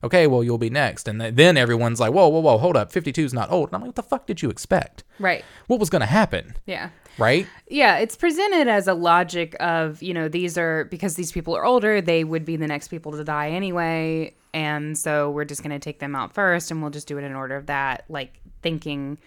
okay, 0.04 0.26
well, 0.26 0.44
you'll 0.44 0.58
be 0.58 0.70
next. 0.70 1.08
And 1.08 1.20
then 1.20 1.56
everyone's 1.56 2.00
like, 2.00 2.12
whoa, 2.12 2.28
whoa, 2.28 2.40
whoa, 2.40 2.58
hold 2.58 2.76
up. 2.76 2.92
52 2.92 3.24
is 3.24 3.34
not 3.34 3.50
old. 3.50 3.68
And 3.68 3.76
I'm 3.76 3.80
like, 3.82 3.88
what 3.88 3.96
the 3.96 4.02
fuck 4.02 4.26
did 4.26 4.42
you 4.42 4.50
expect? 4.50 5.04
Right. 5.18 5.44
What 5.66 5.80
was 5.80 5.90
going 5.90 6.00
to 6.00 6.06
happen? 6.06 6.54
Yeah. 6.66 6.90
Right? 7.18 7.46
Yeah, 7.68 7.96
it's 7.96 8.14
presented 8.14 8.68
as 8.68 8.88
a 8.88 8.94
logic 8.94 9.56
of, 9.58 10.02
you 10.02 10.12
know, 10.12 10.28
these 10.28 10.58
are 10.58 10.84
because 10.84 11.14
these 11.14 11.32
people 11.32 11.56
are 11.56 11.64
older, 11.64 12.00
they 12.00 12.24
would 12.24 12.44
be 12.44 12.56
the 12.56 12.66
next 12.66 12.88
people 12.88 13.12
to 13.12 13.24
die 13.24 13.50
anyway. 13.50 14.34
And 14.52 14.96
so 14.96 15.30
we're 15.30 15.46
just 15.46 15.62
going 15.62 15.72
to 15.72 15.78
take 15.78 15.98
them 15.98 16.14
out 16.14 16.34
first 16.34 16.70
and 16.70 16.82
we'll 16.82 16.90
just 16.90 17.08
do 17.08 17.16
it 17.18 17.24
in 17.24 17.34
order 17.34 17.56
of 17.56 17.66
that, 17.66 18.04
like 18.08 18.40
thinking 18.62 19.18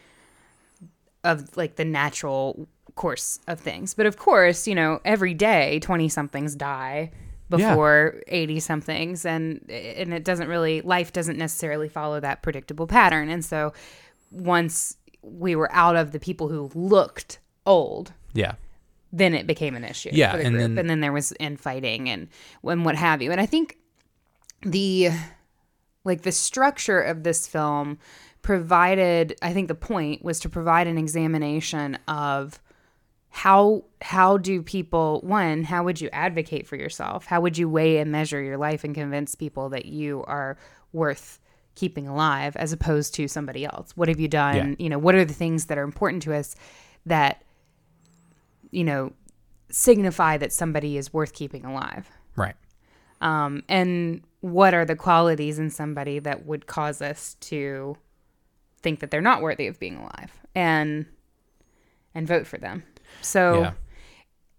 of 1.23 1.57
like 1.57 1.75
the 1.75 1.85
natural 1.85 2.67
course 2.95 3.39
of 3.47 3.59
things. 3.59 3.93
But 3.93 4.05
of 4.05 4.17
course, 4.17 4.67
you 4.67 4.75
know, 4.75 4.99
every 5.03 5.33
day 5.33 5.79
20 5.79 6.09
somethings 6.09 6.55
die. 6.55 7.11
Before 7.50 8.22
80 8.27 8.60
somethings 8.60 9.25
and 9.25 9.60
and 9.70 10.13
it 10.13 10.24
doesn't 10.24 10.48
really 10.48 10.82
life 10.82 11.12
doesn't 11.13 11.38
necessarily 11.38 11.89
follow 11.89 12.20
that 12.20 12.41
predictable 12.44 12.86
pattern. 12.88 13.29
And 13.29 13.44
so 13.44 13.74
once 14.32 14.98
we 15.24 15.56
were 15.56 15.72
out 15.74 15.96
of 15.96 16.12
the 16.12 16.20
people 16.20 16.48
who 16.50 16.70
looked 16.75 17.39
old, 17.65 18.13
Yeah. 18.34 18.53
then 19.12 19.34
it 19.34 19.48
became 19.48 19.75
an 19.75 19.84
issue. 19.84 20.10
Yeah, 20.13 20.38
the 20.38 20.44
and 20.46 20.56
group. 20.56 20.62
then- 20.70 20.77
and 20.77 20.89
then 20.89 21.00
there 21.01 21.12
was 21.12 21.34
infighting 21.39 22.10
and 22.10 22.27
and 22.63 22.86
what 22.86 22.96
have 22.96 23.22
you. 23.22 23.32
And 23.32 23.41
I 23.41 23.46
think 23.46 23.77
the 24.62 25.10
like 26.06 26.22
the 26.22 26.32
structure 26.32 27.00
of 27.01 27.24
this 27.24 27.48
film 27.48 27.98
provided. 28.41 29.36
I 29.41 29.53
think 29.53 29.68
the 29.68 29.75
point 29.75 30.24
was 30.24 30.39
to 30.41 30.50
provide 30.50 30.88
an 30.88 30.98
examination 30.98 31.98
of 32.08 32.60
how 33.29 33.83
how 34.01 34.38
do 34.38 34.62
people 34.62 35.21
one 35.21 35.63
how 35.63 35.83
would 35.83 36.01
you 36.01 36.09
advocate 36.12 36.67
for 36.67 36.75
yourself? 36.75 37.25
How 37.25 37.41
would 37.41 37.57
you 37.57 37.69
weigh 37.69 38.00
and 38.00 38.12
measure 38.12 38.41
your 38.41 38.57
life 38.57 38.83
and 38.83 38.93
convince 38.95 39.36
people 39.36 39.69
that 39.69 39.86
you 39.86 40.24
are 40.25 40.57
worth 40.93 41.39
keeping 41.75 42.07
alive 42.07 42.55
as 42.55 42.74
opposed 42.74 43.13
to 43.15 43.27
somebody 43.27 43.65
else? 43.65 43.95
What 43.95 44.07
have 44.09 44.19
you 44.19 44.27
done? 44.27 44.55
Yeah. 44.55 44.75
you 44.79 44.89
know 44.89 45.00
what 45.00 45.15
are 45.15 45.25
the 45.25 45.33
things 45.33 45.65
that 45.65 45.77
are 45.77 45.83
important 45.83 46.24
to 46.24 46.33
us 46.33 46.55
that 47.05 47.43
you 48.71 48.83
know 48.83 49.13
signify 49.69 50.38
that 50.38 50.51
somebody 50.51 50.98
is 50.98 51.13
worth 51.13 51.33
keeping 51.33 51.65
alive? 51.65 52.09
Right. 52.36 52.55
um, 53.21 53.63
and 53.67 54.21
what 54.41 54.74
are 54.74 54.86
the 54.86 54.95
qualities 54.95 55.59
in 55.59 55.69
somebody 55.69 56.19
that 56.19 56.45
would 56.45 56.65
cause 56.67 57.01
us 57.01 57.36
to 57.41 57.98
think 58.81 59.01
that 59.01 59.12
they're 59.12 59.19
not 59.19 59.41
worthy 59.41 59.67
of 59.67 59.77
being 59.77 59.98
alive 59.98 60.31
and 60.55 61.05
and 62.15 62.25
vote 62.27 62.48
for 62.48 62.57
them 62.57 62.83
so 63.21 63.61
Yeah. 63.61 63.71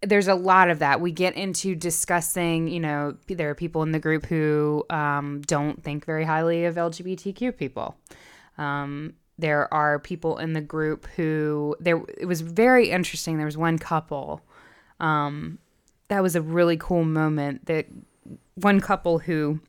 there's 0.02 0.28
a 0.28 0.34
lot 0.34 0.70
of 0.70 0.78
that. 0.78 1.00
We 1.00 1.12
get 1.12 1.34
into 1.36 1.74
discussing 1.74 2.68
you 2.68 2.80
know 2.80 3.16
there 3.28 3.50
are 3.50 3.54
people 3.54 3.82
in 3.82 3.92
the 3.92 3.98
group 3.98 4.26
who 4.26 4.84
um, 4.90 5.42
don't 5.42 5.82
think 5.82 6.04
very 6.04 6.24
highly 6.24 6.64
of 6.64 6.76
lgbtq 6.76 7.56
people. 7.56 7.96
Um, 8.58 9.14
there 9.38 9.72
are 9.72 9.98
people 9.98 10.36
in 10.38 10.52
the 10.52 10.60
group 10.60 11.06
who 11.16 11.74
there 11.80 12.02
it 12.18 12.26
was 12.26 12.40
very 12.42 12.90
interesting. 12.90 13.36
There 13.36 13.46
was 13.46 13.56
one 13.56 13.78
couple 13.78 14.42
um, 15.00 15.58
that 16.08 16.22
was 16.22 16.36
a 16.36 16.42
really 16.42 16.76
cool 16.76 17.04
moment 17.04 17.66
that 17.66 17.86
one 18.54 18.80
couple 18.80 19.18
who 19.20 19.60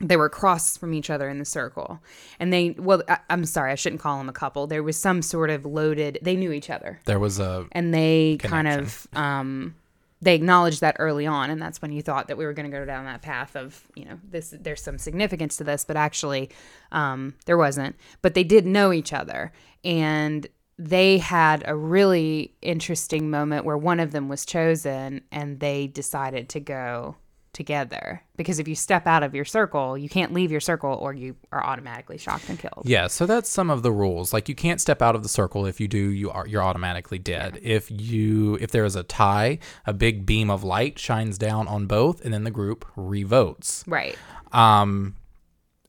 they 0.00 0.16
were 0.16 0.26
across 0.26 0.76
from 0.76 0.92
each 0.92 1.10
other 1.10 1.28
in 1.28 1.38
the 1.38 1.44
circle. 1.44 2.00
And 2.38 2.52
they 2.52 2.70
well 2.78 3.02
I, 3.08 3.18
i'm 3.30 3.44
sorry 3.44 3.72
i 3.72 3.74
shouldn't 3.74 4.00
call 4.00 4.18
them 4.18 4.28
a 4.28 4.32
couple. 4.32 4.66
There 4.66 4.82
was 4.82 4.98
some 4.98 5.22
sort 5.22 5.50
of 5.50 5.64
loaded 5.64 6.18
they 6.22 6.36
knew 6.36 6.52
each 6.52 6.70
other. 6.70 7.00
There 7.04 7.18
was 7.18 7.38
a 7.38 7.66
and 7.72 7.94
they 7.94 8.38
kind 8.40 8.68
of 8.68 9.06
um 9.14 9.74
they 10.20 10.34
acknowledged 10.34 10.80
that 10.80 10.96
early 10.98 11.26
on 11.26 11.50
and 11.50 11.60
that's 11.60 11.82
when 11.82 11.92
you 11.92 12.00
thought 12.00 12.28
that 12.28 12.38
we 12.38 12.46
were 12.46 12.54
going 12.54 12.70
to 12.70 12.76
go 12.76 12.84
down 12.84 13.04
that 13.04 13.22
path 13.22 13.56
of 13.56 13.82
you 13.94 14.04
know 14.04 14.18
this 14.28 14.54
there's 14.58 14.82
some 14.82 14.98
significance 14.98 15.56
to 15.58 15.64
this 15.64 15.84
but 15.84 15.96
actually 15.96 16.50
um 16.92 17.34
there 17.46 17.58
wasn't. 17.58 17.96
But 18.22 18.34
they 18.34 18.44
did 18.44 18.66
know 18.66 18.92
each 18.92 19.12
other 19.12 19.52
and 19.84 20.46
they 20.76 21.18
had 21.18 21.62
a 21.66 21.76
really 21.76 22.54
interesting 22.60 23.30
moment 23.30 23.64
where 23.64 23.78
one 23.78 24.00
of 24.00 24.10
them 24.10 24.28
was 24.28 24.44
chosen 24.44 25.22
and 25.30 25.60
they 25.60 25.86
decided 25.86 26.48
to 26.48 26.58
go 26.58 27.14
together 27.54 28.22
because 28.36 28.58
if 28.58 28.68
you 28.68 28.74
step 28.74 29.06
out 29.06 29.22
of 29.22 29.34
your 29.34 29.44
circle 29.44 29.96
you 29.96 30.08
can't 30.08 30.32
leave 30.32 30.50
your 30.50 30.60
circle 30.60 30.92
or 31.00 31.12
you 31.14 31.36
are 31.52 31.64
automatically 31.64 32.18
shocked 32.18 32.48
and 32.48 32.58
killed 32.58 32.82
Yeah, 32.84 33.06
so 33.06 33.26
that's 33.26 33.48
some 33.48 33.70
of 33.70 33.82
the 33.82 33.92
rules. 33.92 34.32
Like 34.32 34.48
you 34.48 34.54
can't 34.54 34.80
step 34.80 35.00
out 35.00 35.14
of 35.14 35.22
the 35.22 35.28
circle. 35.28 35.66
If 35.66 35.80
you 35.80 35.88
do, 35.88 35.98
you 35.98 36.30
are 36.30 36.46
you're 36.46 36.62
automatically 36.62 37.18
dead. 37.18 37.58
If 37.62 37.90
you 37.90 38.56
if 38.60 38.70
there 38.70 38.84
is 38.84 38.96
a 38.96 39.02
tie, 39.02 39.58
a 39.86 39.92
big 39.92 40.26
beam 40.26 40.50
of 40.50 40.64
light 40.64 40.98
shines 40.98 41.38
down 41.38 41.68
on 41.68 41.86
both, 41.86 42.24
and 42.24 42.32
then 42.32 42.44
the 42.44 42.50
group 42.50 42.84
revotes. 42.96 43.84
right 43.86 44.16
Um, 44.52 45.16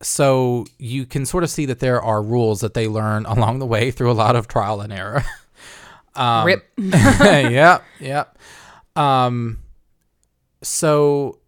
so 0.01 0.65
you 0.77 1.05
can 1.05 1.25
sort 1.25 1.43
of 1.43 1.49
see 1.49 1.65
that 1.65 1.79
there 1.79 2.01
are 2.01 2.21
rules 2.21 2.61
that 2.61 2.73
they 2.73 2.87
learn 2.87 3.25
along 3.35 3.59
the 3.59 3.65
way 3.65 3.91
through 3.91 4.11
a 4.11 4.13
lot 4.13 4.35
of 4.35 4.47
trial 4.47 4.81
and 4.81 4.93
error. 4.93 5.23
Um, 6.17 6.45
rip 6.45 6.71
yep, 6.77 7.83
yep. 7.99 8.37
Um, 8.95 9.59
so 10.61 11.39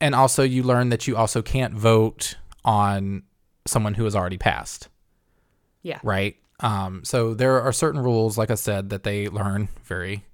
and 0.00 0.14
also 0.14 0.42
you 0.42 0.62
learn 0.62 0.90
that 0.90 1.06
you 1.06 1.16
also 1.16 1.42
can't 1.42 1.74
vote 1.74 2.36
on 2.64 3.22
someone 3.66 3.94
who 3.94 4.04
has 4.04 4.14
already 4.14 4.38
passed. 4.38 4.88
Yeah. 5.82 6.00
Right. 6.02 6.36
Um, 6.60 7.04
so 7.04 7.34
there 7.34 7.60
are 7.60 7.72
certain 7.72 8.02
rules, 8.02 8.36
like 8.36 8.50
I 8.50 8.56
said, 8.56 8.90
that 8.90 9.04
they 9.04 9.28
learn 9.28 9.68
very, 9.84 10.24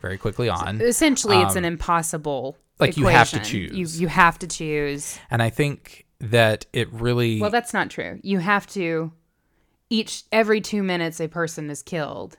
very 0.00 0.18
quickly 0.18 0.48
on. 0.48 0.80
Essentially, 0.80 1.40
it's 1.40 1.56
an 1.56 1.64
impossible. 1.64 2.56
Um, 2.58 2.86
like, 2.86 2.96
you 2.96 3.06
have 3.06 3.30
to 3.30 3.36
equation. 3.36 3.60
You 3.60 3.68
choose. 3.76 4.00
you 4.00 4.08
have 4.08 4.38
to 4.40 4.46
choose. 4.46 5.18
And 5.30 5.42
I 5.42 5.50
think 5.50 6.06
that 6.20 6.66
it 6.72 6.92
really 6.92 7.40
Well, 7.40 7.50
that's 7.50 7.72
not 7.72 7.90
true. 7.90 8.18
You 8.22 8.38
have 8.38 8.66
to 8.68 9.12
each 9.88 10.24
every 10.32 10.60
2 10.60 10.82
minutes 10.82 11.20
a 11.20 11.28
person 11.28 11.68
is 11.70 11.82
killed. 11.82 12.36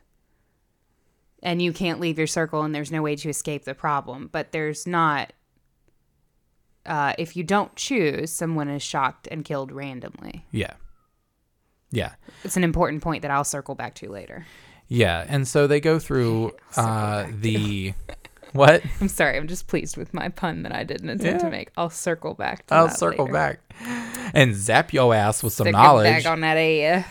And 1.44 1.62
you 1.62 1.74
can't 1.74 2.00
leave 2.00 2.18
your 2.18 2.28
circle 2.28 2.62
and 2.62 2.74
there's 2.74 2.92
no 2.92 3.01
way 3.01 3.16
to 3.16 3.30
escape 3.30 3.66
the 3.66 3.74
problem, 3.74 4.30
but 4.32 4.51
there's 4.51 4.86
not 4.86 5.34
uh, 6.86 7.14
if 7.18 7.36
you 7.36 7.44
don't 7.44 7.76
choose, 7.76 8.32
someone 8.32 8.70
is 8.70 8.82
shocked 8.82 9.28
and 9.32 9.44
killed 9.46 9.72
randomly. 9.72 10.46
yeah. 10.52 10.74
Yeah. 11.94 12.14
It's 12.46 12.56
an 12.56 12.64
important 12.64 13.04
point 13.04 13.22
that 13.24 13.32
I'll 13.32 13.44
circle 13.44 13.76
back 13.76 13.96
to 13.96 14.10
later. 14.10 14.46
Yeah. 14.88 15.26
And 15.28 15.46
so 15.46 15.68
they 15.68 15.82
go 15.82 16.00
through 16.00 16.54
uh 16.78 17.26
the 17.42 17.94
what? 18.54 18.82
I'm 19.02 19.10
sorry, 19.10 19.36
I'm 19.38 19.48
just 19.48 19.68
pleased 19.68 19.98
with 19.98 20.14
my 20.14 20.30
pun 20.30 20.64
that 20.64 20.74
I 20.74 20.86
didn't 20.86 21.10
intend 21.10 21.42
Yeah. 21.42 21.46
to 21.46 21.50
make. 21.52 21.70
I'll 21.76 21.90
circle 21.90 22.34
back 22.34 22.68
to 22.68 22.76
I'll 22.76 22.90
circle 22.90 23.26
later. 23.26 23.34
back 23.34 23.60
and 24.34 24.56
zap 24.56 24.94
your 24.94 25.14
ass 25.14 25.44
with 25.44 25.52
some 25.52 25.66
Stick 25.66 25.74
knowledge. 25.74 26.24
back 26.24 26.32
on 26.32 26.40
that 26.42 26.56
A. 26.56 27.04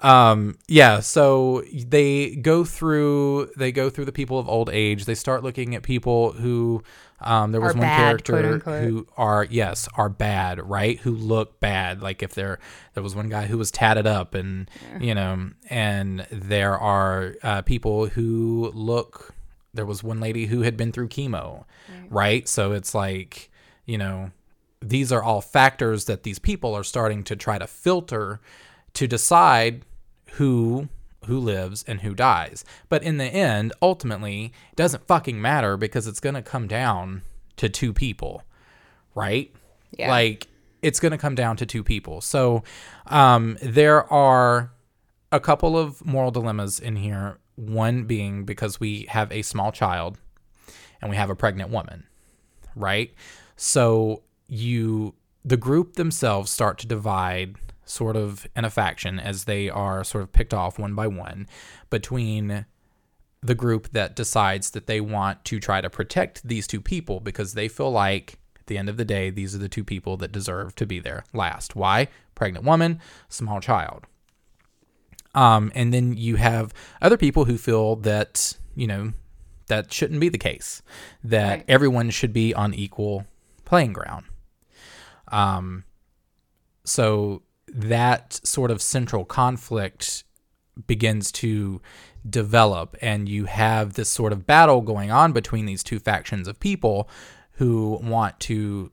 Um, 0.00 0.58
yeah, 0.68 1.00
so 1.00 1.62
they 1.74 2.34
go 2.36 2.64
through 2.64 3.50
they 3.56 3.70
go 3.72 3.88
through 3.90 4.04
the 4.06 4.12
people 4.12 4.38
of 4.40 4.48
old 4.48 4.70
age. 4.70 5.04
They 5.04 5.14
start 5.14 5.42
looking 5.44 5.74
at 5.74 5.82
people 5.84 6.32
who 6.32 6.82
um 7.20 7.52
there 7.52 7.60
was 7.60 7.72
one 7.74 7.80
bad, 7.80 8.24
character 8.24 8.58
who 8.80 9.06
are 9.16 9.46
yes, 9.48 9.88
are 9.94 10.08
bad, 10.08 10.68
right? 10.68 10.98
Who 11.00 11.12
look 11.12 11.60
bad. 11.60 12.02
Like 12.02 12.22
if 12.22 12.34
there 12.34 12.58
there 12.94 13.02
was 13.02 13.14
one 13.14 13.28
guy 13.28 13.46
who 13.46 13.58
was 13.58 13.70
tatted 13.70 14.06
up 14.06 14.34
and 14.34 14.70
you 15.00 15.14
know, 15.14 15.50
and 15.70 16.26
there 16.30 16.78
are 16.78 17.34
uh 17.42 17.62
people 17.62 18.06
who 18.06 18.70
look 18.74 19.34
there 19.72 19.86
was 19.86 20.02
one 20.02 20.20
lady 20.20 20.46
who 20.46 20.62
had 20.62 20.76
been 20.76 20.90
through 20.92 21.08
chemo, 21.08 21.64
right? 22.08 22.48
So 22.48 22.72
it's 22.72 22.94
like, 22.94 23.50
you 23.84 23.98
know, 23.98 24.30
these 24.80 25.12
are 25.12 25.22
all 25.22 25.40
factors 25.40 26.06
that 26.06 26.22
these 26.22 26.38
people 26.38 26.74
are 26.74 26.84
starting 26.84 27.22
to 27.24 27.36
try 27.36 27.58
to 27.58 27.66
filter 27.66 28.40
to 28.94 29.06
decide 29.06 29.84
who 30.32 30.88
who 31.26 31.38
lives 31.38 31.84
and 31.86 32.00
who 32.00 32.14
dies. 32.14 32.64
But 32.88 33.02
in 33.02 33.18
the 33.18 33.26
end, 33.26 33.72
ultimately, 33.80 34.52
it 34.70 34.76
doesn't 34.76 35.06
fucking 35.06 35.40
matter 35.40 35.76
because 35.76 36.06
it's 36.06 36.20
going 36.20 36.34
to 36.34 36.42
come 36.42 36.66
down 36.66 37.22
to 37.56 37.68
two 37.68 37.92
people, 37.92 38.42
right? 39.14 39.54
Yeah. 39.96 40.10
Like 40.10 40.48
it's 40.82 41.00
going 41.00 41.12
to 41.12 41.18
come 41.18 41.34
down 41.34 41.56
to 41.58 41.66
two 41.66 41.82
people. 41.82 42.20
So 42.20 42.62
um 43.06 43.56
there 43.62 44.10
are 44.12 44.72
a 45.32 45.40
couple 45.40 45.76
of 45.76 46.04
moral 46.04 46.30
dilemmas 46.30 46.78
in 46.78 46.96
here. 46.96 47.38
One 47.56 48.04
being 48.04 48.44
because 48.44 48.78
we 48.78 49.06
have 49.08 49.32
a 49.32 49.42
small 49.42 49.72
child 49.72 50.18
and 51.00 51.10
we 51.10 51.16
have 51.16 51.30
a 51.30 51.34
pregnant 51.34 51.70
woman, 51.70 52.04
right? 52.74 53.12
So 53.56 54.22
you 54.48 55.14
the 55.44 55.56
group 55.56 55.94
themselves 55.94 56.50
start 56.50 56.78
to 56.78 56.86
divide 56.86 57.56
sort 57.86 58.16
of 58.16 58.46
in 58.54 58.64
a 58.64 58.70
faction 58.70 59.18
as 59.18 59.44
they 59.44 59.70
are 59.70 60.04
sort 60.04 60.22
of 60.22 60.32
picked 60.32 60.52
off 60.52 60.78
one 60.78 60.94
by 60.94 61.06
one 61.06 61.48
between 61.88 62.66
the 63.42 63.54
group 63.54 63.90
that 63.92 64.14
decides 64.16 64.70
that 64.72 64.86
they 64.86 65.00
want 65.00 65.44
to 65.44 65.58
try 65.60 65.80
to 65.80 65.88
protect 65.88 66.46
these 66.46 66.66
two 66.66 66.80
people 66.80 67.20
because 67.20 67.54
they 67.54 67.68
feel 67.68 67.90
like 67.90 68.38
at 68.58 68.66
the 68.66 68.76
end 68.76 68.88
of 68.88 68.96
the 68.96 69.04
day 69.04 69.30
these 69.30 69.54
are 69.54 69.58
the 69.58 69.68
two 69.68 69.84
people 69.84 70.16
that 70.16 70.32
deserve 70.32 70.74
to 70.74 70.84
be 70.84 70.98
there 70.98 71.24
last. 71.32 71.76
Why? 71.76 72.08
Pregnant 72.34 72.64
woman, 72.66 73.00
small 73.28 73.60
child. 73.60 74.04
Um, 75.34 75.70
and 75.74 75.92
then 75.94 76.14
you 76.16 76.36
have 76.36 76.72
other 77.00 77.16
people 77.16 77.44
who 77.44 77.56
feel 77.58 77.96
that, 77.96 78.56
you 78.74 78.86
know, 78.86 79.12
that 79.68 79.92
shouldn't 79.92 80.20
be 80.20 80.28
the 80.28 80.38
case, 80.38 80.82
that 81.22 81.50
Right. 81.50 81.64
everyone 81.68 82.10
should 82.10 82.32
be 82.32 82.54
on 82.54 82.72
equal 82.74 83.26
playing 83.64 83.92
ground. 83.92 84.24
Um, 85.28 85.84
so 86.84 87.42
that 87.68 88.40
sort 88.44 88.70
of 88.70 88.80
central 88.80 89.24
conflict 89.24 90.24
begins 90.86 91.32
to 91.32 91.80
develop, 92.28 92.96
and 93.00 93.28
you 93.28 93.46
have 93.46 93.94
this 93.94 94.08
sort 94.08 94.32
of 94.32 94.46
battle 94.46 94.80
going 94.80 95.10
on 95.10 95.32
between 95.32 95.66
these 95.66 95.82
two 95.82 95.98
factions 95.98 96.48
of 96.48 96.60
people 96.60 97.08
who 97.52 97.98
want 98.02 98.38
to 98.40 98.90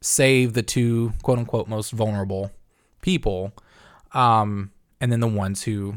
save 0.00 0.54
the 0.54 0.62
two 0.62 1.12
quote 1.22 1.38
unquote 1.38 1.68
most 1.68 1.92
vulnerable 1.92 2.50
people, 3.00 3.52
um, 4.12 4.70
and 5.00 5.12
then 5.12 5.20
the 5.20 5.28
ones 5.28 5.62
who 5.62 5.94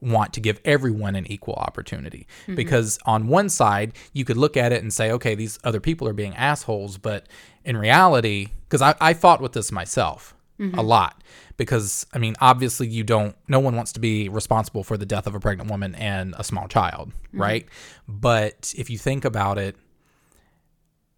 want 0.00 0.32
to 0.32 0.40
give 0.40 0.60
everyone 0.64 1.14
an 1.14 1.26
equal 1.30 1.54
opportunity. 1.54 2.26
Because 2.56 2.98
on 3.06 3.28
one 3.28 3.48
side, 3.48 3.92
you 4.12 4.24
could 4.24 4.36
look 4.36 4.56
at 4.56 4.72
it 4.72 4.82
and 4.82 4.92
say, 4.92 5.12
okay, 5.12 5.36
these 5.36 5.58
other 5.62 5.78
people 5.80 6.08
are 6.08 6.12
being 6.12 6.34
assholes. 6.34 6.98
But 6.98 7.28
in 7.64 7.76
reality, 7.76 8.48
because 8.64 8.82
I, 8.82 8.94
I 9.00 9.14
fought 9.14 9.40
with 9.40 9.52
this 9.52 9.70
myself 9.70 10.34
a 10.62 10.64
mm-hmm. 10.64 10.80
lot, 10.80 11.24
because 11.56 12.06
I 12.12 12.18
mean, 12.18 12.34
obviously, 12.40 12.86
you 12.86 13.02
don't, 13.02 13.34
no 13.48 13.58
one 13.58 13.74
wants 13.74 13.92
to 13.92 14.00
be 14.00 14.28
responsible 14.28 14.84
for 14.84 14.96
the 14.96 15.06
death 15.06 15.26
of 15.26 15.34
a 15.34 15.40
pregnant 15.40 15.70
woman 15.70 15.94
and 15.96 16.34
a 16.38 16.44
small 16.44 16.68
child, 16.68 17.10
mm-hmm. 17.10 17.40
right? 17.40 17.66
But 18.06 18.72
if 18.76 18.88
you 18.88 18.98
think 18.98 19.24
about 19.24 19.58
it, 19.58 19.76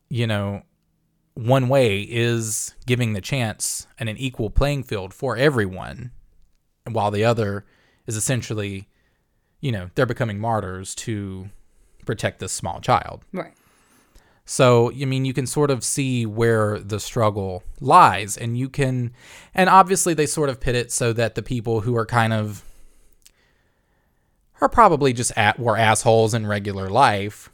you 0.09 0.27
know, 0.27 0.63
one 1.35 1.69
way 1.69 2.01
is 2.01 2.75
giving 2.87 3.13
the 3.13 3.21
chance 3.21 3.87
and 3.99 4.09
an 4.09 4.17
equal 4.17 4.51
playing 4.51 4.85
field 4.85 5.13
for 5.13 5.37
everyone, 5.37 6.13
while 6.91 7.11
the 7.11 7.25
other 7.25 7.65
is 8.07 8.17
essentially, 8.17 8.89
you 9.61 9.73
know, 9.73 9.91
they're 9.95 10.07
becoming 10.07 10.39
martyrs 10.39 10.95
to 10.95 11.51
protect 12.07 12.39
this 12.39 12.53
small 12.53 12.81
child. 12.81 13.25
Right. 13.33 13.55
So, 14.47 14.93
I 14.93 15.07
mean, 15.07 15.25
you 15.25 15.33
can 15.33 15.47
sort 15.47 15.71
of 15.71 15.83
see 15.83 16.27
where 16.27 16.79
the 16.79 17.01
struggle 17.01 17.63
lies, 17.81 18.37
and 18.37 18.59
you 18.59 18.69
can, 18.69 19.13
and 19.55 19.71
obviously 19.71 20.13
they 20.13 20.27
sort 20.27 20.51
of 20.51 20.61
pit 20.61 20.75
it 20.75 20.93
so 20.93 21.13
that 21.15 21.35
the 21.35 21.43
people 21.43 21.81
who 21.81 21.97
are 21.97 22.05
kind 22.05 22.33
of 22.33 22.63
are 24.61 24.69
probably 24.69 25.13
just 25.13 25.33
at 25.37 25.59
were 25.59 25.77
assholes 25.77 26.35
in 26.35 26.47
regular 26.47 26.89
life, 26.89 27.51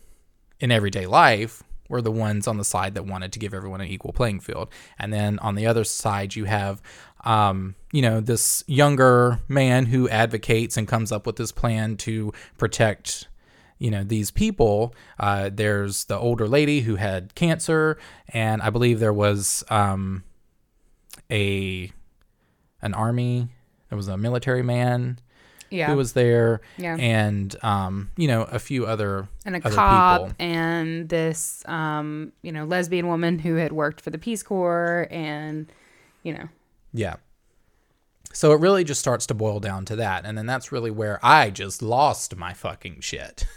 in 0.59 0.73
everyday 0.73 1.07
life, 1.07 1.63
were 1.89 2.03
the 2.03 2.11
ones 2.11 2.47
on 2.47 2.57
the 2.57 2.65
side 2.65 2.95
that 2.95 3.07
wanted 3.07 3.33
to 3.33 3.39
give 3.39 3.55
everyone 3.55 3.81
an 3.81 3.89
equal 3.89 4.13
playing 4.13 4.41
field, 4.41 4.69
and 4.99 5.13
then 5.13 5.39
on 5.41 5.55
the 5.55 5.67
other 5.67 5.85
side 5.85 6.35
you 6.35 6.45
have, 6.45 6.83
um, 7.25 7.75
you 7.93 8.03
know, 8.03 8.21
this 8.21 8.65
younger 8.67 9.41
man 9.49 9.87
who 9.87 10.09
advocates 10.09 10.77
and 10.77 10.89
comes 10.89 11.13
up 11.13 11.27
with 11.27 11.37
this 11.37 11.53
plan 11.53 11.97
to 11.97 12.33
protect 12.59 13.29
you 13.81 13.91
know 13.91 14.05
these 14.05 14.31
people 14.31 14.95
uh, 15.19 15.51
there's 15.53 16.05
the 16.05 16.17
older 16.17 16.47
lady 16.47 16.83
who 16.83 16.95
had 16.97 17.35
cancer 17.35 17.99
and 18.29 18.63
i 18.63 18.71
believe 18.71 19.01
there 19.01 19.13
was 19.13 19.65
um, 19.71 20.23
a 21.31 21.91
an 22.83 22.95
army 22.95 23.49
there 23.89 23.97
was 23.97 24.07
a 24.09 24.17
military 24.17 24.63
man 24.63 25.19
Yeah. 25.71 25.89
who 25.91 25.97
was 25.97 26.13
there 26.13 26.61
Yeah. 26.79 26.97
and 26.99 27.57
um, 27.65 28.11
you 28.17 28.29
know 28.29 28.43
a 28.45 28.59
few 28.59 28.87
other 28.87 29.29
and 29.45 29.57
a 29.57 29.59
other 29.65 29.75
cop 29.75 30.21
people. 30.21 30.35
and 30.39 31.09
this 31.09 31.65
um, 31.67 32.33
you 32.43 32.53
know, 32.53 32.65
lesbian 32.65 33.07
woman 33.09 33.39
who 33.39 33.55
had 33.57 33.73
worked 33.73 34.01
for 34.01 34.11
the 34.11 34.19
Peace 34.19 34.43
Corps 34.43 35.09
and 35.11 35.71
you 36.23 36.35
know, 36.35 36.49
Yeah. 36.93 37.17
So 38.33 38.53
it 38.53 38.61
really 38.61 38.85
just 38.85 39.01
starts 39.01 39.27
to 39.27 39.35
boil 39.35 39.59
down 39.59 39.85
to 39.87 39.97
that. 39.97 40.25
And 40.25 40.39
then 40.39 40.47
that's 40.47 40.71
really 40.71 40.91
where 40.93 41.19
I 41.21 41.51
just 41.51 41.83
lost 41.83 42.37
my 42.37 42.53
fucking 42.53 43.01
shit. 43.01 43.45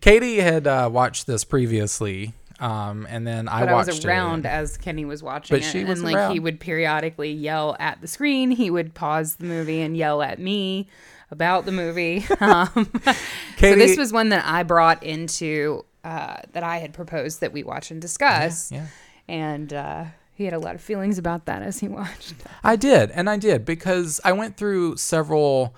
Katie 0.00 0.40
had 0.40 0.66
uh, 0.66 0.88
watched 0.92 1.26
this 1.26 1.44
previously. 1.44 2.32
Um, 2.58 3.06
and 3.10 3.26
then 3.26 3.48
I 3.48 3.60
but 3.60 3.68
I, 3.68 3.72
watched 3.74 3.86
was 3.88 4.04
around 4.06 4.46
it. 4.46 4.48
as 4.48 4.78
Kenny 4.78 5.04
was 5.04 5.22
watching 5.22 5.54
But 5.58 5.60
it, 5.62 5.70
she 5.70 5.80
and 5.80 5.88
was 5.90 6.02
like 6.02 6.32
he 6.32 6.40
would 6.40 6.58
periodically 6.58 7.30
yell 7.32 7.76
at 7.78 8.00
the 8.00 8.06
screen. 8.06 8.50
He 8.50 8.70
would 8.70 8.94
pause 8.94 9.36
the 9.36 9.44
movie 9.44 9.82
and 9.82 9.94
yell 9.94 10.22
at 10.22 10.38
me 10.38 10.88
about 11.30 11.66
the 11.66 11.72
movie. 11.72 12.24
Um, 12.40 12.90
so 13.58 13.74
this 13.74 13.98
was 13.98 14.10
one 14.12 14.30
that 14.30 14.44
I 14.46 14.62
brought 14.62 15.02
into 15.02 15.84
uh, 16.02 16.36
that 16.52 16.62
I 16.62 16.78
had 16.78 16.94
proposed 16.94 17.40
that 17.40 17.52
we 17.52 17.62
watch 17.62 17.90
and 17.90 18.00
discuss, 18.00 18.70
Yeah. 18.72 18.86
and 19.28 19.72
uh, 19.72 20.04
he 20.34 20.44
had 20.44 20.54
a 20.54 20.58
lot 20.58 20.74
of 20.76 20.80
feelings 20.80 21.18
about 21.18 21.44
that 21.46 21.60
as 21.62 21.80
he 21.80 21.88
watched. 22.00 22.34
I 22.64 22.76
did, 22.76 23.10
and 23.10 23.28
I 23.28 23.36
did 23.36 23.64
because 23.66 24.18
I 24.24 24.32
went 24.32 24.56
through 24.56 24.96
several. 24.96 25.74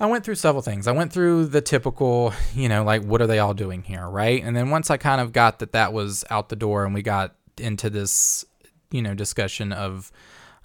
I 0.00 0.06
went 0.06 0.24
through 0.24 0.34
several 0.34 0.62
things. 0.62 0.86
I 0.88 0.92
went 0.92 1.12
through 1.12 1.46
the 1.46 1.60
typical, 1.60 2.32
you 2.54 2.68
know, 2.68 2.82
like 2.84 3.02
what 3.04 3.22
are 3.22 3.26
they 3.26 3.38
all 3.38 3.54
doing 3.54 3.82
here, 3.82 4.08
right? 4.08 4.42
And 4.42 4.56
then 4.56 4.70
once 4.70 4.90
I 4.90 4.96
kind 4.96 5.20
of 5.20 5.32
got 5.32 5.60
that 5.60 5.72
that 5.72 5.92
was 5.92 6.24
out 6.30 6.48
the 6.48 6.56
door, 6.56 6.84
and 6.84 6.92
we 6.94 7.02
got 7.02 7.34
into 7.58 7.90
this, 7.90 8.44
you 8.90 9.02
know, 9.02 9.14
discussion 9.14 9.72
of, 9.72 10.10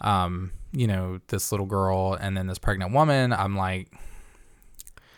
um, 0.01 0.51
you 0.71 0.87
know, 0.87 1.19
this 1.27 1.51
little 1.51 1.67
girl 1.67 2.13
and 2.19 2.35
then 2.35 2.47
this 2.47 2.57
pregnant 2.57 2.91
woman, 2.91 3.31
I'm 3.31 3.55
like, 3.55 3.91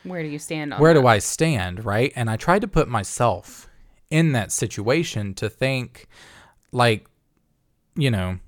Where 0.04 0.22
do 0.24 0.30
you 0.30 0.40
stand 0.40 0.74
on 0.74 0.82
where 0.82 0.94
that? 0.94 1.02
do 1.02 1.08
I 1.08 1.20
stand, 1.20 1.86
right? 1.86 2.12
And 2.16 2.30
I 2.30 2.36
tried 2.36 2.62
to 2.62 2.68
put 2.68 2.90
myself 2.90 3.70
in 4.10 4.34
that 4.34 4.52
situation 4.52 5.34
to 5.36 5.50
think 5.50 6.08
like, 6.74 7.08
you 7.96 8.12
know, 8.12 8.40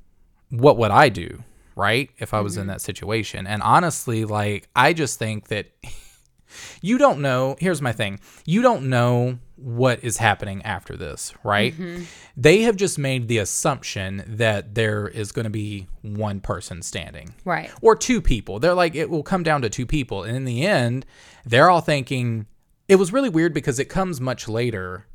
what 0.50 0.78
would 0.78 0.92
I 0.92 1.08
do, 1.10 1.44
right? 1.76 2.10
If 2.18 2.34
I 2.34 2.42
was 2.42 2.58
in 2.58 2.64
mm-hmm. 2.64 2.70
that 2.70 2.82
situation. 2.82 3.48
And 3.48 3.62
honestly, 3.62 4.26
like, 4.26 4.68
I 4.76 4.94
just 4.94 5.20
think 5.20 5.48
that 5.48 5.68
you 6.82 6.98
don't 6.98 7.20
know. 7.20 7.56
Here's 7.60 7.82
my 7.82 7.92
thing 7.92 8.20
you 8.46 8.62
don't 8.62 8.90
know 8.90 9.40
what 9.56 10.04
is 10.04 10.18
happening 10.18 10.62
after 10.64 10.98
this, 10.98 11.34
right? 11.44 11.74
Mm-hmm. 11.74 12.04
They 12.36 12.64
have 12.64 12.76
just 12.76 13.00
made 13.00 13.28
the 13.28 13.38
assumption 13.38 14.24
that 14.28 14.76
there 14.76 15.08
is 15.08 15.32
going 15.32 15.46
to 15.46 15.50
be 15.50 15.88
one 16.02 16.42
person 16.42 16.82
standing 16.82 17.34
Right. 17.46 17.72
or 17.82 17.96
two 17.96 18.22
people. 18.22 18.60
They're 18.60 18.74
like, 18.74 18.96
it 18.96 19.10
will 19.10 19.24
come 19.24 19.44
down 19.44 19.62
to 19.62 19.70
two 19.70 19.86
people. 19.86 20.24
And 20.24 20.36
in 20.36 20.44
the 20.44 20.66
end, 20.66 21.06
they're 21.46 21.70
all 21.70 21.82
thinking, 21.82 22.48
it 22.90 22.96
was 22.98 23.14
really 23.14 23.30
weird 23.30 23.54
because 23.54 23.80
it 23.80 23.86
comes 23.86 24.20
much 24.20 24.50
later 24.50 25.08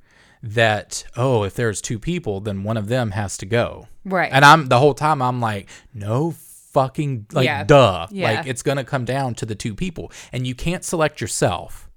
that, 0.43 1.05
oh, 1.17 1.43
if 1.43 1.55
there's 1.55 1.81
two 1.81 1.99
people, 1.99 2.41
then 2.41 2.63
one 2.63 2.77
of 2.77 2.89
them 2.89 3.11
has 3.11 3.37
to 3.39 3.47
go. 3.47 3.89
Right. 4.05 4.31
And 4.33 4.45
I'm 4.45 4.69
the 4.69 4.79
whole 4.79 4.95
time, 4.95 5.21
I'm 5.21 5.41
like, 5.41 5.69
no 5.93 6.31
fucking, 6.73 7.27
like, 7.33 7.45
Yeah. 7.45 7.65
duh. 7.65 8.07
Yeah. 8.11 8.25
Like, 8.33 8.47
it's 8.47 8.63
going 8.63 8.77
to 8.79 8.85
come 8.85 9.05
down 9.05 9.35
to 9.37 9.47
the 9.47 9.55
two 9.55 9.75
people. 9.75 10.13
And 10.33 10.47
you 10.47 10.55
can't 10.55 10.85
select 10.85 11.21
yourself. 11.21 11.89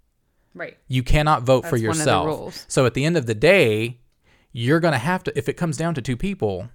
right. 0.54 0.78
You 0.88 1.04
cannot 1.04 1.44
vote 1.44 1.62
for 1.66 1.72
That's 1.78 1.82
the 1.82 1.88
yourself. 1.88 2.66
So 2.68 2.86
at 2.86 2.94
the 2.94 3.06
end 3.06 3.16
of 3.18 3.26
the 3.26 3.36
day, 3.36 4.00
you're 4.52 4.80
going 4.82 4.92
to 4.94 4.98
have 4.98 5.24
to, 5.24 5.38
if 5.38 5.48
it 5.48 5.54
comes 5.54 5.78
down 5.78 5.94
to 5.96 6.02
two 6.02 6.18
people, 6.18 6.70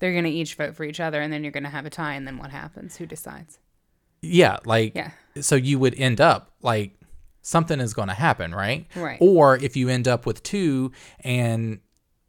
They're 0.00 0.12
going 0.12 0.24
to 0.24 0.30
each 0.30 0.54
vote 0.56 0.74
for 0.74 0.84
each 0.84 0.98
other 1.00 1.20
and 1.20 1.32
then 1.32 1.42
you're 1.44 1.52
going 1.52 1.62
to 1.64 1.70
have 1.70 1.86
a 1.86 1.90
tie 1.90 2.14
and 2.14 2.26
then 2.26 2.38
what 2.38 2.50
happens? 2.50 2.96
Who 2.96 3.06
decides? 3.06 3.58
yeah, 4.20 4.58
like, 4.64 4.94
Yeah. 4.96 5.10
so 5.40 5.54
you 5.54 5.78
would 5.78 5.94
end 5.94 6.20
up 6.20 6.50
like 6.60 6.92
something 7.42 7.78
is 7.80 7.94
going 7.94 8.08
to 8.08 8.14
happen, 8.14 8.52
right? 8.54 8.86
Right. 8.96 9.18
Or 9.20 9.56
if 9.56 9.76
you 9.76 9.88
end 9.88 10.08
up 10.08 10.26
with 10.26 10.42
two, 10.42 10.90
and 11.20 11.78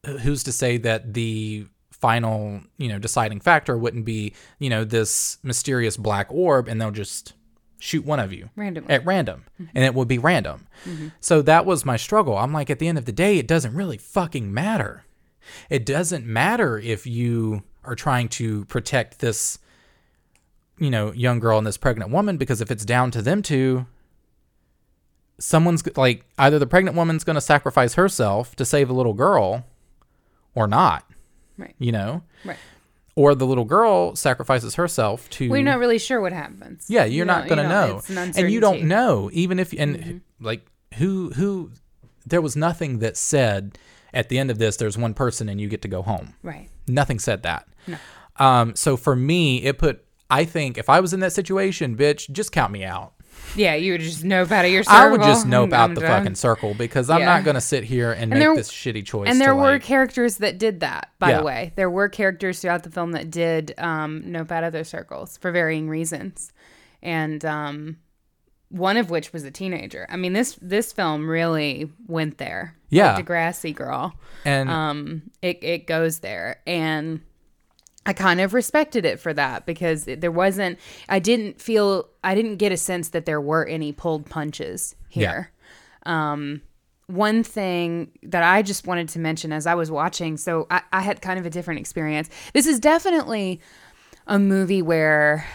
who's 0.05 0.43
to 0.43 0.51
say 0.51 0.77
that 0.77 1.13
the 1.15 1.65
final, 1.99 2.61
you 2.77 2.87
know, 2.87 2.99
deciding 2.99 3.39
factor 3.39 3.77
wouldn't 3.77 4.05
be, 4.05 4.33
you 4.57 4.69
know, 4.69 4.83
this 4.83 5.37
mysterious 5.43 5.97
black 5.97 6.27
orb, 6.29 6.67
and 6.67 6.79
they'll 6.79 6.91
just 6.91 7.33
shoot 7.77 8.05
one 8.05 8.19
of 8.19 8.33
you 8.33 8.49
Randomly. 8.55 8.93
at 8.93 9.05
random, 9.05 9.45
mm-hmm. 9.53 9.71
and 9.75 9.85
it 9.85 9.93
would 9.93 10.07
be 10.07 10.17
random. 10.17 10.67
Mm-hmm. 10.85 11.09
So 11.19 11.41
that 11.41 11.65
was 11.65 11.85
my 11.85 11.97
struggle. 11.97 12.37
I'm 12.37 12.53
like, 12.53 12.69
at 12.69 12.79
the 12.79 12.87
end 12.87 12.97
of 12.97 13.05
the 13.05 13.11
day, 13.11 13.37
it 13.37 13.47
doesn't 13.47 13.73
really 13.73 13.97
fucking 13.97 14.53
matter. 14.53 15.05
It 15.69 15.85
doesn't 15.85 16.25
matter 16.25 16.77
if 16.77 17.07
you 17.07 17.63
are 17.83 17.95
trying 17.95 18.27
to 18.29 18.65
protect 18.65 19.19
this, 19.19 19.59
you 20.77 20.89
know, 20.89 21.11
young 21.13 21.39
girl 21.39 21.57
and 21.57 21.65
this 21.65 21.77
pregnant 21.77 22.11
woman, 22.11 22.37
because 22.37 22.61
if 22.61 22.69
it's 22.69 22.85
down 22.85 23.11
to 23.11 23.21
them 23.21 23.41
two, 23.41 23.87
someone's 25.39 25.85
like 25.95 26.25
either 26.37 26.59
the 26.59 26.67
pregnant 26.67 26.97
woman's 26.97 27.23
going 27.23 27.35
to 27.35 27.41
sacrifice 27.41 27.93
herself 27.93 28.55
to 28.57 28.65
save 28.65 28.89
a 28.89 28.93
little 28.93 29.13
girl 29.13 29.65
or 30.53 30.67
not, 30.67 31.08
Right. 31.59 31.75
you 31.77 31.91
know, 31.91 32.23
Right. 32.45 32.57
or 33.15 33.35
the 33.35 33.45
little 33.45 33.65
girl 33.65 34.15
sacrifices 34.15 34.75
herself 34.75 35.29
to. 35.31 35.49
Well, 35.49 35.57
you're 35.57 35.65
not 35.65 35.79
really 35.79 35.99
sure 35.99 36.21
what 36.21 36.31
happens. 36.33 36.85
Yeah, 36.89 37.03
you're 37.03 37.19
You 37.19 37.25
not 37.25 37.47
going 37.47 37.57
to 37.57 37.63
you 37.63 37.69
know. 37.69 37.97
it's 37.97 38.09
an 38.09 38.17
And 38.35 38.51
you 38.51 38.59
don't. 38.59 38.79
Mm-hmm. 38.79 38.87
know 38.87 39.29
even 39.33 39.59
if 39.59 39.73
and 39.77 40.21
like 40.39 40.65
who 40.95 41.29
who 41.31 41.71
there 42.25 42.41
was 42.41 42.55
nothing 42.55 42.99
that 42.99 43.17
said 43.17 43.77
at 44.13 44.29
the 44.29 44.39
end 44.39 44.49
of 44.51 44.57
this 44.57 44.77
there's 44.77 44.97
one 44.97 45.13
person 45.13 45.49
and 45.49 45.59
you 45.61 45.67
get 45.67 45.81
to 45.83 45.87
go 45.87 46.01
home. 46.01 46.33
Right. 46.43 46.69
Nothing 46.87 47.19
said 47.19 47.43
that. 47.43 47.67
No. 47.87 47.97
Um 48.37 48.75
so 48.75 48.95
for 48.97 49.15
me 49.15 49.63
it 49.63 49.77
put 49.77 50.03
I 50.31 50.45
think 50.45 50.77
if 50.77 50.89
I 50.89 50.99
was 50.99 51.11
in 51.13 51.19
that 51.21 51.33
situation, 51.33 51.95
bitch, 51.97 52.29
just 52.31 52.51
count 52.51 52.71
me 52.71 52.83
out. 52.85 53.13
Yeah, 53.55 53.75
you 53.75 53.93
would 53.93 54.01
just 54.01 54.23
nope 54.23 54.51
out 54.51 54.65
of 54.65 54.71
your 54.71 54.83
circle. 54.83 54.99
I 54.99 55.09
would 55.09 55.21
just 55.21 55.45
nope 55.47 55.73
out 55.73 55.93
the 55.95 56.01
fucking 56.01 56.35
circle 56.35 56.73
because 56.73 57.09
I'm 57.09 57.19
Yeah. 57.19 57.25
not 57.25 57.43
going 57.43 57.55
to 57.55 57.61
sit 57.61 57.83
here 57.83 58.11
and, 58.11 58.29
make 58.29 58.39
there- 58.39 58.55
this 58.55 58.71
shitty 58.71 59.05
choice. 59.05 59.29
And 59.29 59.39
there 59.41 59.55
were 59.55 59.73
like- 59.73 59.83
characters 59.83 60.37
that 60.37 60.57
did 60.57 60.79
that, 60.81 61.09
by 61.19 61.31
Yeah. 61.31 61.37
the 61.39 61.43
way. 61.43 61.73
There 61.75 61.89
were 61.89 62.09
characters 62.09 62.59
throughout 62.61 62.83
the 62.83 62.91
film 62.91 63.11
that 63.13 63.29
did 63.31 63.73
um, 63.77 64.23
nope 64.25 64.51
out 64.51 64.63
of 64.63 64.73
their 64.73 64.83
circles 64.83 65.37
for 65.37 65.51
varying 65.51 65.89
reasons, 65.89 66.51
and 67.01 67.43
um, 67.45 67.97
one 68.69 68.97
of 68.97 69.09
which 69.09 69.33
was 69.33 69.43
a 69.43 69.51
teenager. 69.51 70.05
I 70.09 70.15
mean 70.17 70.33
this 70.33 70.57
this 70.61 70.93
film 70.93 71.27
really 71.27 71.91
went 72.07 72.37
there. 72.37 72.75
Yeah. 72.89 73.15
like 73.15 73.25
Degrassi 73.25 73.73
girl. 73.75 74.13
and 74.45 74.69
Um, 74.69 75.21
it 75.41 75.63
it 75.63 75.87
goes 75.87 76.19
there, 76.19 76.57
and 76.67 77.21
I 78.09 78.13
kind 78.13 78.41
of 78.41 78.55
respected 78.55 79.05
it 79.05 79.19
for 79.19 79.35
that 79.35 79.67
because 79.67 80.05
there 80.05 80.31
wasn't. 80.31 80.79
I 81.09 81.19
didn't 81.19 81.61
feel. 81.61 82.09
I 82.23 82.33
didn't 82.33 82.55
get 82.55 82.71
a 82.71 82.77
sense 82.77 83.09
that 83.09 83.27
there 83.27 83.39
were 83.39 83.67
any 83.67 83.91
pulled 83.91 84.27
punches 84.27 84.95
here. 85.09 85.51
Um, 86.07 86.63
one 87.05 87.43
thing 87.43 88.09
that 88.23 88.41
I 88.41 88.63
just 88.63 88.87
wanted 88.87 89.09
to 89.09 89.19
mention 89.19 89.53
as 89.53 89.67
I 89.67 89.75
was 89.75 89.91
watching, 89.91 90.37
so 90.37 90.65
I, 90.71 90.81
I 90.91 91.01
had 91.01 91.21
kind 91.21 91.37
of 91.37 91.45
a 91.45 91.51
different 91.51 91.81
experience. 91.81 92.31
This 92.51 92.65
is 92.65 92.79
definitely 92.79 93.61
a 94.25 94.39
movie 94.39 94.81
where 94.81 95.45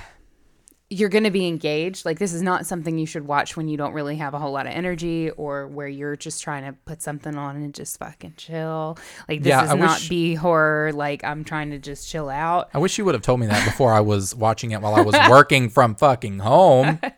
you're 0.91 1.09
going 1.09 1.25
to 1.25 1.31
be 1.31 1.47
engaged. 1.49 2.05
Like, 2.05 2.19
this 2.19 2.33
is 2.33 2.43
not 2.43 2.67
something 2.67 2.99
you 2.99 3.07
should 3.07 3.27
watch 3.27 3.57
when 3.57 3.69
you 3.69 3.77
don't 3.77 3.95
really 3.95 4.17
have 4.17 4.35
a 4.35 4.39
whole 4.39 4.53
lot 4.53 4.67
of 4.67 4.73
energy 4.73 5.31
or 5.31 5.67
where 5.67 5.89
you're 5.89 6.15
just 6.15 6.43
trying 6.43 6.65
to 6.65 6.73
put 6.85 7.01
something 7.03 7.37
on 7.37 7.57
and 7.57 7.75
just 7.75 7.99
fucking 7.99 8.35
chill. 8.37 8.99
Like, 9.29 9.41
this 9.43 9.49
Yeah, 9.49 9.65
is 9.65 9.71
I 9.71 9.75
not 9.77 9.99
wish- 9.99 10.09
B 10.09 10.35
horror. 10.35 10.93
Like, 10.93 11.25
I'm 11.25 11.43
trying 11.43 11.71
to 11.71 11.79
just 11.79 12.09
chill 12.09 12.29
out. 12.29 12.69
I 12.75 12.79
wish 12.79 12.99
you 12.99 13.05
would 13.07 13.15
have 13.15 13.23
told 13.23 13.41
me 13.41 13.47
that 13.47 13.65
before 13.65 13.93
I 13.93 14.01
was 14.01 14.35
watching 14.35 14.71
it 14.73 14.81
while 14.83 14.95
I 14.95 15.01
was 15.01 15.17
working 15.31 15.69
from 15.71 15.95
fucking 15.95 16.41
home. 16.41 17.01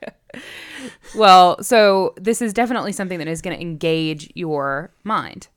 Well, 1.16 1.62
so 1.62 2.14
this 2.16 2.42
is 2.42 2.52
definitely 2.52 2.92
something 2.92 3.18
that 3.18 3.28
is 3.28 3.40
going 3.40 3.56
to 3.56 3.60
engage 3.62 4.30
your 4.34 4.92
mind. 5.04 5.48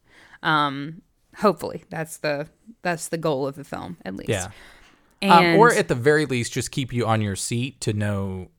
Um, 0.44 1.02
hopefully, 1.38 1.84
that's 1.90 2.18
the 2.18 2.48
that's 2.82 3.10
the 3.10 3.18
goal 3.18 3.46
of 3.46 3.56
the 3.56 3.64
film, 3.64 3.98
at 4.06 4.16
least. 4.16 4.30
Yeah. 4.30 4.52
Um, 5.22 5.56
or 5.58 5.74
at 5.74 5.88
the 5.88 5.96
very 5.96 6.26
least, 6.26 6.54
just 6.54 6.72
keep 6.72 6.94
you 6.94 7.06
on 7.06 7.22
your 7.22 7.36
seat 7.36 7.82
to 7.82 7.94
know 7.94 8.50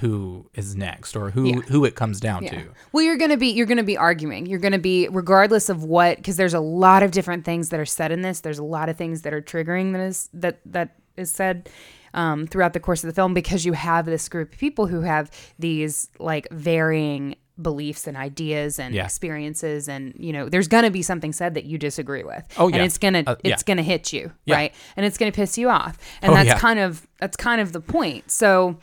who 0.00 0.50
is 0.54 0.76
next 0.76 1.16
or 1.16 1.30
who 1.30 1.46
Yeah. 1.46 1.54
who 1.68 1.84
it 1.84 1.94
comes 1.94 2.20
down 2.20 2.42
Yeah. 2.44 2.50
to. 2.50 2.62
Well, 2.92 3.02
you're 3.04 3.16
gonna 3.16 3.36
be 3.38 3.48
you're 3.48 3.66
gonna 3.66 3.82
be 3.82 3.96
arguing. 3.96 4.44
You're 4.46 4.58
gonna 4.58 4.78
be 4.78 5.08
regardless 5.10 5.68
of 5.68 5.82
what 5.84 6.16
because 6.18 6.36
there's 6.36 6.54
a 6.54 6.60
lot 6.60 7.02
of 7.02 7.10
different 7.10 7.44
things 7.44 7.70
that 7.70 7.80
are 7.80 7.86
said 7.86 8.12
in 8.12 8.20
this. 8.22 8.40
There's 8.40 8.58
a 8.58 8.64
lot 8.64 8.88
of 8.88 8.96
things 8.96 9.22
that 9.22 9.32
are 9.32 9.40
triggering 9.40 9.92
that 9.92 10.00
is 10.00 10.28
that 10.34 10.60
that 10.66 10.96
is 11.16 11.30
said 11.30 11.68
um, 12.14 12.46
throughout 12.46 12.72
the 12.74 12.80
course 12.80 13.02
of 13.02 13.08
the 13.08 13.14
film 13.14 13.32
because 13.34 13.64
you 13.64 13.72
have 13.74 14.04
this 14.06 14.28
group 14.28 14.52
of 14.52 14.58
people 14.58 14.86
who 14.86 15.00
have 15.02 15.30
these 15.58 16.08
like 16.18 16.46
varying 16.50 17.34
beliefs 17.60 18.06
and 18.06 18.16
ideas 18.16 18.78
and 18.78 18.94
Yeah. 18.94 19.04
experiences 19.04 19.88
and 19.88 20.14
you 20.16 20.32
know 20.32 20.48
there's 20.48 20.68
gonna 20.68 20.90
be 20.90 21.02
something 21.02 21.32
said 21.32 21.54
that 21.54 21.64
you 21.64 21.76
disagree 21.78 22.22
with 22.22 22.46
Oh, 22.56 22.68
yeah. 22.68 22.76
and 22.76 22.84
it's 22.84 22.98
gonna 22.98 23.24
Uh, 23.26 23.34
yeah. 23.42 23.52
it's 23.54 23.62
gonna 23.64 23.82
hit 23.82 24.12
you 24.12 24.30
right 24.46 24.72
and 24.96 25.04
it's 25.04 25.18
gonna 25.18 25.32
piss 25.32 25.58
you 25.58 25.68
off 25.68 25.98
and 26.22 26.30
Oh, 26.32 26.34
that's 26.36 26.60
kind 26.60 26.78
of 26.78 27.06
that's 27.18 27.36
kind 27.36 27.60
of 27.60 27.72
the 27.72 27.80
point 27.80 28.30
so 28.30 28.78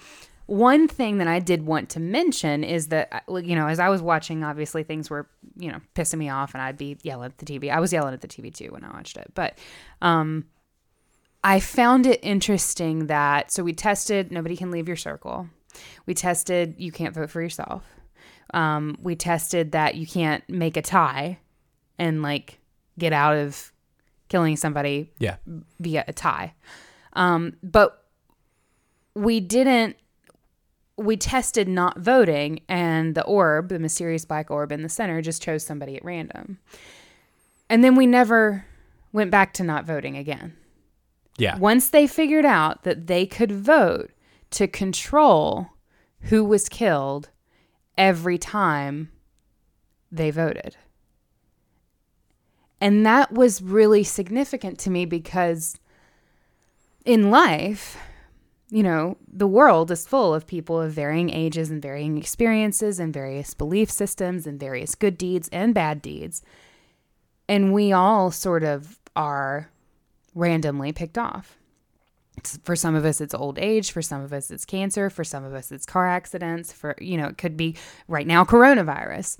one 0.47 0.87
thing 0.87 1.17
that 1.17 1.27
I 1.27 1.39
did 1.39 1.65
want 1.65 1.89
to 1.89 1.99
mention 1.99 2.63
is 2.63 2.89
that, 2.89 3.23
uh, 3.27 3.37
you 3.37 3.55
know, 3.55 3.65
as 3.65 3.79
I 3.79 3.89
was 3.89 3.99
watching, 4.03 4.43
obviously 4.43 4.83
things 4.83 5.09
were, 5.09 5.27
you 5.57 5.71
know, 5.71 5.79
pissing 5.95 6.19
me 6.19 6.29
off 6.29 6.53
and 6.53 6.61
I'd 6.61 6.77
be 6.77 6.97
yelling 7.01 7.25
at 7.25 7.39
the 7.39 7.45
TV. 7.45 7.71
I 7.71 7.79
was 7.79 7.91
yelling 7.91 8.13
at 8.13 8.21
the 8.21 8.27
TV 8.27 8.53
too 8.53 8.67
when 8.69 8.83
I 8.83 8.91
watched 8.93 9.17
it. 9.17 9.31
But 9.33 9.57
um, 10.03 10.45
I 11.43 11.59
found 11.59 12.05
it 12.05 12.19
interesting 12.21 13.07
that, 13.07 13.51
so 13.51 13.63
we 13.63 13.73
tested 13.73 14.31
nobody 14.31 14.55
can 14.55 14.69
leave 14.69 14.87
your 14.87 14.97
circle. 14.97 15.49
We 16.05 16.13
tested 16.13 16.75
you 16.77 16.91
can't 16.91 17.15
vote 17.15 17.31
for 17.31 17.41
yourself. 17.41 17.83
Um, 18.55 18.97
we 19.01 19.15
tested 19.15 19.73
that 19.73 19.95
you 19.95 20.07
can't 20.07 20.47
make 20.49 20.77
a 20.77 20.81
tie 20.81 21.39
and 21.99 22.21
like 22.21 22.59
get 22.97 23.11
out 23.13 23.35
of 23.35 23.71
killing 24.29 24.55
somebody 24.55 25.11
Yeah. 25.19 25.35
via 25.79 26.03
a 26.07 26.13
tie. 26.13 26.53
Um, 27.13 27.57
but 27.61 28.05
we 29.13 29.39
didn't. 29.39 29.97
We 30.97 31.17
tested 31.17 31.67
not 31.67 31.99
voting, 31.99 32.61
and 32.69 33.15
the 33.15 33.23
orb, 33.25 33.67
the 33.67 33.79
mysterious 33.79 34.23
black 34.23 34.49
orb 34.49 34.71
in 34.71 34.81
the 34.81 34.87
center, 34.89 35.21
just 35.21 35.41
chose 35.41 35.63
somebody 35.65 35.97
at 35.97 36.05
random. 36.05 36.57
And 37.69 37.83
then 37.83 37.95
we 37.95 38.05
never 38.07 38.65
went 39.11 39.29
back 39.31 39.53
to 39.55 39.63
not 39.63 39.83
voting 39.85 40.15
again. 40.15 40.55
Yeah. 41.37 41.57
Once 41.57 41.89
they 41.89 42.07
figured 42.07 42.45
out 42.45 42.83
that 42.83 43.07
they 43.07 43.25
could 43.25 43.51
vote 43.51 44.11
to 44.51 44.67
control 44.67 45.67
who 46.21 46.45
was 46.45 46.69
killed 46.69 47.29
every 47.97 48.37
time 48.37 49.11
they 50.11 50.31
voted. 50.31 50.75
And 52.81 53.05
that 53.05 53.31
was 53.31 53.61
really 53.61 54.03
significant 54.03 54.79
to 54.79 54.89
me 54.89 55.05
because 55.05 55.79
in 57.05 57.31
life, 57.31 57.97
you 58.69 58.83
know, 58.83 59.17
the 59.31 59.47
world 59.47 59.91
is 59.91 60.07
full 60.07 60.33
of 60.33 60.47
people 60.47 60.81
of 60.81 60.91
varying 60.91 61.29
ages 61.29 61.69
and 61.69 61.81
varying 61.81 62.17
experiences 62.17 62.99
and 62.99 63.13
various 63.13 63.53
belief 63.53 63.89
systems 63.89 64.45
and 64.45 64.59
various 64.59 64.95
good 64.95 65.17
deeds 65.17 65.49
and 65.51 65.73
bad 65.73 66.01
deeds. 66.01 66.41
And 67.47 67.73
we 67.73 67.91
all 67.91 68.31
sort 68.31 68.63
of 68.63 68.99
are 69.15 69.69
randomly 70.33 70.91
picked 70.91 71.17
off. 71.17 71.57
For 72.63 72.75
some 72.75 72.95
of 72.95 73.05
us, 73.05 73.21
it's 73.21 73.33
old 73.33 73.57
age. 73.59 73.91
For 73.91 74.01
some 74.01 74.21
of 74.21 74.33
us, 74.33 74.51
it's 74.51 74.65
cancer. 74.65 75.09
For 75.09 75.23
some 75.23 75.43
of 75.43 75.53
us, 75.53 75.71
it's 75.71 75.85
car 75.85 76.07
accidents. 76.07 76.71
For, 76.71 76.95
you 76.99 77.17
know, 77.17 77.27
it 77.27 77.37
could 77.37 77.55
be 77.57 77.75
right 78.07 78.27
now 78.27 78.43
coronavirus. 78.43 79.37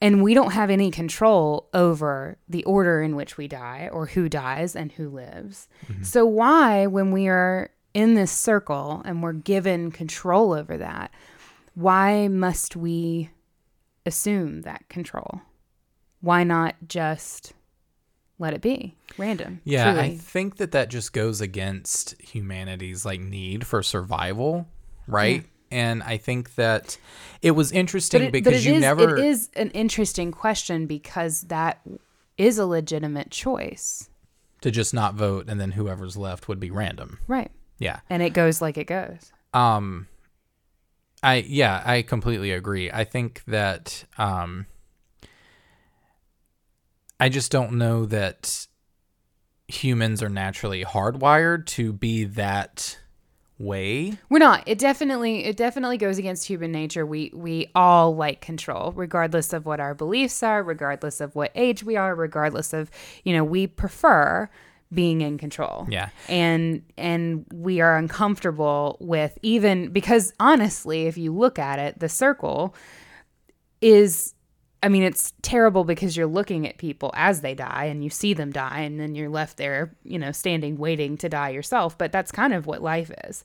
and 0.00 0.22
we 0.22 0.34
don't 0.34 0.52
have 0.52 0.68
any 0.70 0.90
control 0.90 1.68
over 1.72 2.36
the 2.48 2.64
order 2.64 3.00
in 3.02 3.16
which 3.16 3.36
we 3.38 3.48
die 3.48 3.88
or 3.90 4.06
who 4.06 4.28
dies 4.28 4.76
and 4.76 4.92
who 4.92 5.08
lives. 5.08 5.68
Mm-hmm. 5.86 6.02
So, 6.02 6.26
why, 6.26 6.86
when 6.86 7.12
we 7.12 7.28
are 7.28 7.70
in 7.94 8.14
this 8.14 8.30
circle 8.32 9.02
and 9.04 9.22
we're 9.22 9.32
given 9.32 9.90
control 9.90 10.52
over 10.52 10.76
that, 10.76 11.10
why 11.74 12.28
must 12.28 12.76
we 12.76 13.30
assume 14.04 14.62
that 14.62 14.88
control? 14.88 15.40
Why 16.20 16.44
not 16.44 16.74
just 16.86 17.54
let 18.38 18.54
it 18.54 18.60
be 18.60 18.94
random? 19.18 19.60
Yeah, 19.64 19.94
I 19.98 20.16
think 20.16 20.56
that 20.56 20.72
that 20.72 20.88
just 20.90 21.12
goes 21.12 21.40
against 21.40 22.20
humanity's 22.20 23.04
like 23.04 23.20
need 23.20 23.66
for 23.66 23.82
survival, 23.82 24.68
right? 25.06 25.44
And 25.70 26.02
I 26.02 26.16
think 26.16 26.54
that 26.54 26.96
it 27.42 27.50
was 27.52 27.72
interesting 27.72 28.22
it, 28.22 28.32
because 28.32 28.64
you 28.64 28.74
is- 28.74 28.80
never 28.80 29.16
it 29.16 29.24
is 29.24 29.50
an 29.56 29.70
interesting 29.70 30.30
question 30.30 30.86
because 30.86 31.42
that 31.42 31.80
is 32.38 32.58
a 32.58 32.66
legitimate 32.66 33.30
choice. 33.30 34.08
to 34.60 34.70
just 34.70 34.92
not 34.94 35.14
vote 35.14 35.46
and 35.48 35.60
then 35.60 35.72
whoever's 35.72 36.16
left 36.16 36.48
would 36.48 36.60
be 36.60 36.70
random. 36.70 37.18
Right. 37.26 37.50
Yeah. 37.78 38.00
And 38.08 38.22
it 38.22 38.30
goes 38.30 38.60
like 38.62 38.78
it 38.78 38.86
goes. 38.86 39.32
Um 39.54 40.06
I 41.22 41.36
yeah, 41.48 41.82
I 41.84 42.02
completely 42.02 42.52
agree. 42.52 42.90
I 42.90 43.04
think 43.04 43.42
that 43.46 44.04
um 44.18 44.66
I 47.18 47.28
just 47.28 47.50
don't 47.50 47.72
know 47.72 48.06
that 48.06 48.66
humans 49.68 50.22
are 50.22 50.28
naturally 50.28 50.84
hardwired 50.84 51.66
to 51.66 51.92
be 51.92 52.24
that 52.24 52.98
way. 53.58 54.18
We're 54.28 54.38
not. 54.38 54.62
It 54.66 54.78
definitely 54.78 55.44
it 55.44 55.56
definitely 55.56 55.98
goes 55.98 56.18
against 56.18 56.46
human 56.46 56.72
nature. 56.72 57.06
We 57.06 57.30
we 57.34 57.70
all 57.74 58.14
like 58.14 58.40
control, 58.40 58.92
regardless 58.92 59.52
of 59.52 59.66
what 59.66 59.80
our 59.80 59.94
beliefs 59.94 60.42
are, 60.42 60.62
regardless 60.62 61.20
of 61.20 61.34
what 61.34 61.52
age 61.54 61.82
we 61.82 61.96
are, 61.96 62.14
regardless 62.14 62.72
of, 62.72 62.90
you 63.24 63.32
know, 63.32 63.44
we 63.44 63.66
prefer 63.66 64.48
being 64.92 65.20
in 65.20 65.38
control. 65.38 65.86
Yeah. 65.88 66.10
And 66.28 66.82
and 66.96 67.46
we 67.52 67.80
are 67.80 67.96
uncomfortable 67.96 68.98
with 69.00 69.38
even 69.42 69.90
because 69.90 70.32
honestly, 70.38 71.06
if 71.06 71.16
you 71.16 71.34
look 71.34 71.58
at 71.58 71.78
it, 71.78 71.98
the 71.98 72.08
circle 72.08 72.74
is 73.80 74.34
I 74.82 74.88
mean, 74.88 75.02
it's 75.02 75.32
terrible 75.42 75.84
because 75.84 76.16
you're 76.16 76.26
looking 76.26 76.66
at 76.68 76.78
people 76.78 77.10
as 77.14 77.40
they 77.40 77.54
die 77.54 77.84
and 77.86 78.04
you 78.04 78.10
see 78.10 78.34
them 78.34 78.52
die 78.52 78.80
and 78.80 79.00
then 79.00 79.14
you're 79.14 79.30
left 79.30 79.56
there, 79.56 79.94
you 80.04 80.18
know, 80.18 80.32
standing 80.32 80.76
waiting 80.76 81.16
to 81.18 81.28
die 81.28 81.48
yourself. 81.50 81.96
But 81.96 82.12
that's 82.12 82.30
kind 82.30 82.52
of 82.52 82.66
what 82.66 82.82
life 82.82 83.10
is. 83.24 83.42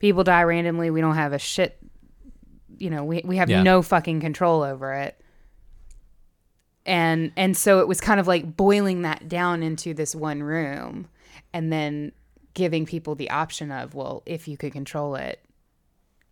People 0.00 0.24
die 0.24 0.42
randomly. 0.42 0.90
We 0.90 1.00
don't 1.00 1.14
have 1.14 1.32
a 1.32 1.38
shit, 1.38 1.78
you 2.78 2.90
know, 2.90 3.04
we, 3.04 3.22
we 3.24 3.36
have 3.36 3.48
Yeah. 3.48 3.62
no 3.62 3.80
fucking 3.80 4.20
control 4.20 4.62
over 4.62 4.92
it. 4.92 5.18
And 6.84 7.30
and 7.36 7.56
so 7.56 7.78
it 7.80 7.86
was 7.86 8.00
kind 8.00 8.18
of 8.18 8.26
like 8.26 8.56
boiling 8.56 9.02
that 9.02 9.28
down 9.28 9.62
into 9.62 9.94
this 9.94 10.14
one 10.16 10.42
room 10.42 11.06
and 11.52 11.72
then 11.72 12.10
giving 12.54 12.84
people 12.86 13.14
the 13.14 13.30
option 13.30 13.70
of, 13.70 13.94
well, 13.94 14.22
if 14.26 14.48
you 14.48 14.56
could 14.56 14.72
control 14.72 15.14
it, 15.14 15.38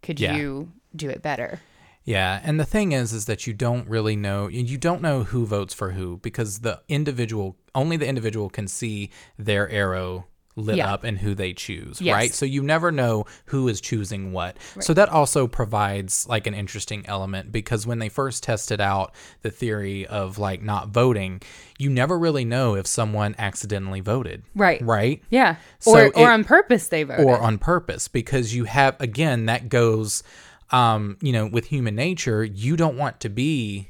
could 0.03 0.19
Yeah. 0.19 0.35
you 0.37 0.73
do 0.95 1.09
it 1.09 1.23
better? 1.23 1.61
Yeah, 2.05 2.41
and 2.43 2.59
the 2.59 2.65
thing 2.65 2.93
is 2.93 3.13
is 3.13 3.27
that 3.27 3.47
you 3.47 3.53
don't 3.53 3.89
really 3.89 4.17
know 4.17 4.49
you 4.49 4.79
don't 4.79 5.03
know 5.03 5.23
who 5.25 5.45
votes 5.47 5.75
for 5.75 5.91
who 5.93 6.17
because 6.19 6.61
the 6.61 6.81
individual 6.89 7.57
only 7.75 7.97
the 7.97 8.07
individual 8.07 8.49
can 8.49 8.67
see 8.69 9.11
their 9.39 9.69
arrow 9.69 10.27
lit 10.57 10.77
Yeah. 10.79 10.93
up 10.93 11.05
and 11.05 11.17
who 11.19 11.35
they 11.35 11.53
choose, 11.53 12.01
Yes. 12.01 12.13
right? 12.15 12.35
So 12.35 12.45
you 12.45 12.63
never 12.63 12.91
know 12.91 13.25
who 13.47 13.69
is 13.69 13.81
choosing 13.81 14.33
what. 14.33 14.57
So 14.81 14.93
that 14.95 15.09
also 15.09 15.47
provides 15.47 16.27
like 16.29 16.47
an 16.49 16.55
interesting 16.55 17.05
element 17.07 17.53
because 17.53 17.87
when 17.87 18.01
they 18.01 18.09
first 18.09 18.43
tested 18.43 18.81
out 18.81 19.15
the 19.43 19.51
theory 19.51 20.07
of 20.07 20.39
like 20.39 20.61
not 20.61 20.89
voting, 20.89 21.41
you 21.79 21.89
never 21.89 22.19
really 22.19 22.45
know 22.45 22.75
if 22.75 22.87
someone 22.87 23.37
accidentally 23.39 24.01
voted. 24.01 24.43
Right. 24.57 24.83
Right? 24.83 25.23
Yeah. 25.31 25.57
So 25.79 25.93
or 25.93 26.01
or 26.17 26.29
it- 26.29 26.33
on 26.33 26.45
purpose 26.45 26.89
they 26.89 27.05
voted. 27.05 27.25
or 27.27 27.39
on 27.39 27.57
purpose 27.59 28.09
because 28.09 28.53
you 28.55 28.65
have 28.65 29.01
again 29.01 29.47
that 29.47 29.69
goes 29.69 30.23
um 30.71 31.17
you 31.21 31.33
know 31.33 31.47
with 31.47 31.67
human 31.67 31.95
nature 31.95 32.45
you 32.45 32.77
don't 32.77 32.97
want 32.97 33.21
to 33.21 33.29
be 33.29 33.89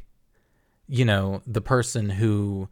you 0.88 1.04
know 1.04 1.42
the 1.46 1.60
person 1.60 2.10
who 2.10 2.68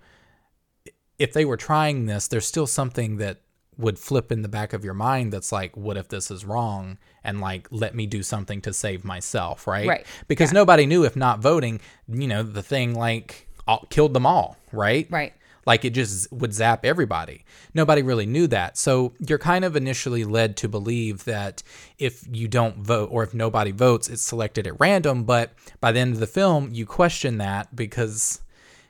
if 1.18 1.32
they 1.32 1.44
were 1.44 1.56
trying 1.56 2.06
this 2.06 2.28
there's 2.28 2.46
still 2.46 2.66
something 2.66 3.16
that 3.18 3.40
would 3.76 3.98
flip 3.98 4.32
in 4.32 4.42
the 4.42 4.48
back 4.48 4.72
of 4.72 4.84
your 4.84 4.94
mind 4.94 5.32
that's 5.32 5.52
like 5.52 5.76
what 5.76 5.96
if 5.96 6.08
this 6.08 6.30
is 6.30 6.44
wrong 6.44 6.98
and 7.22 7.40
like 7.40 7.68
let 7.70 7.94
me 7.94 8.06
do 8.06 8.22
something 8.22 8.60
to 8.60 8.72
save 8.72 9.04
myself 9.04 9.66
right 9.66 9.86
Right. 9.86 10.06
because 10.26 10.52
nobody 10.52 10.84
knew 10.86 11.04
if 11.04 11.14
not 11.16 11.38
voting 11.40 11.80
you 12.08 12.26
know 12.26 12.42
the 12.42 12.62
thing 12.62 12.94
like 12.94 13.46
all, 13.68 13.86
killed 13.90 14.14
them 14.14 14.26
all 14.26 14.56
right 14.72 15.06
Right. 15.10 15.32
Like 15.68 15.85
it 15.85 15.90
just 15.90 16.33
would 16.33 16.52
zap 16.54 16.85
everybody. 16.85 17.44
Nobody 17.74 18.02
really 18.02 18.26
knew 18.26 18.46
that. 18.48 18.76
So 18.78 19.12
you're 19.20 19.38
kind 19.38 19.64
of 19.64 19.76
initially 19.76 20.24
led 20.24 20.57
to 20.57 20.68
believe 20.68 21.24
that 21.24 21.62
if 21.98 22.24
you 22.33 22.48
don't 22.48 22.78
vote 22.78 23.11
or 23.12 23.22
if 23.22 23.35
nobody 23.35 23.70
votes, 23.70 24.09
it's 24.09 24.22
selected 24.22 24.66
at 24.66 24.81
random. 24.81 25.24
But 25.24 25.52
by 25.81 25.92
the 25.92 26.00
end 26.00 26.14
of 26.14 26.20
the 26.20 26.26
film, 26.26 26.70
you 26.72 26.87
question 26.87 27.37
that 27.38 27.76
because, 27.76 28.40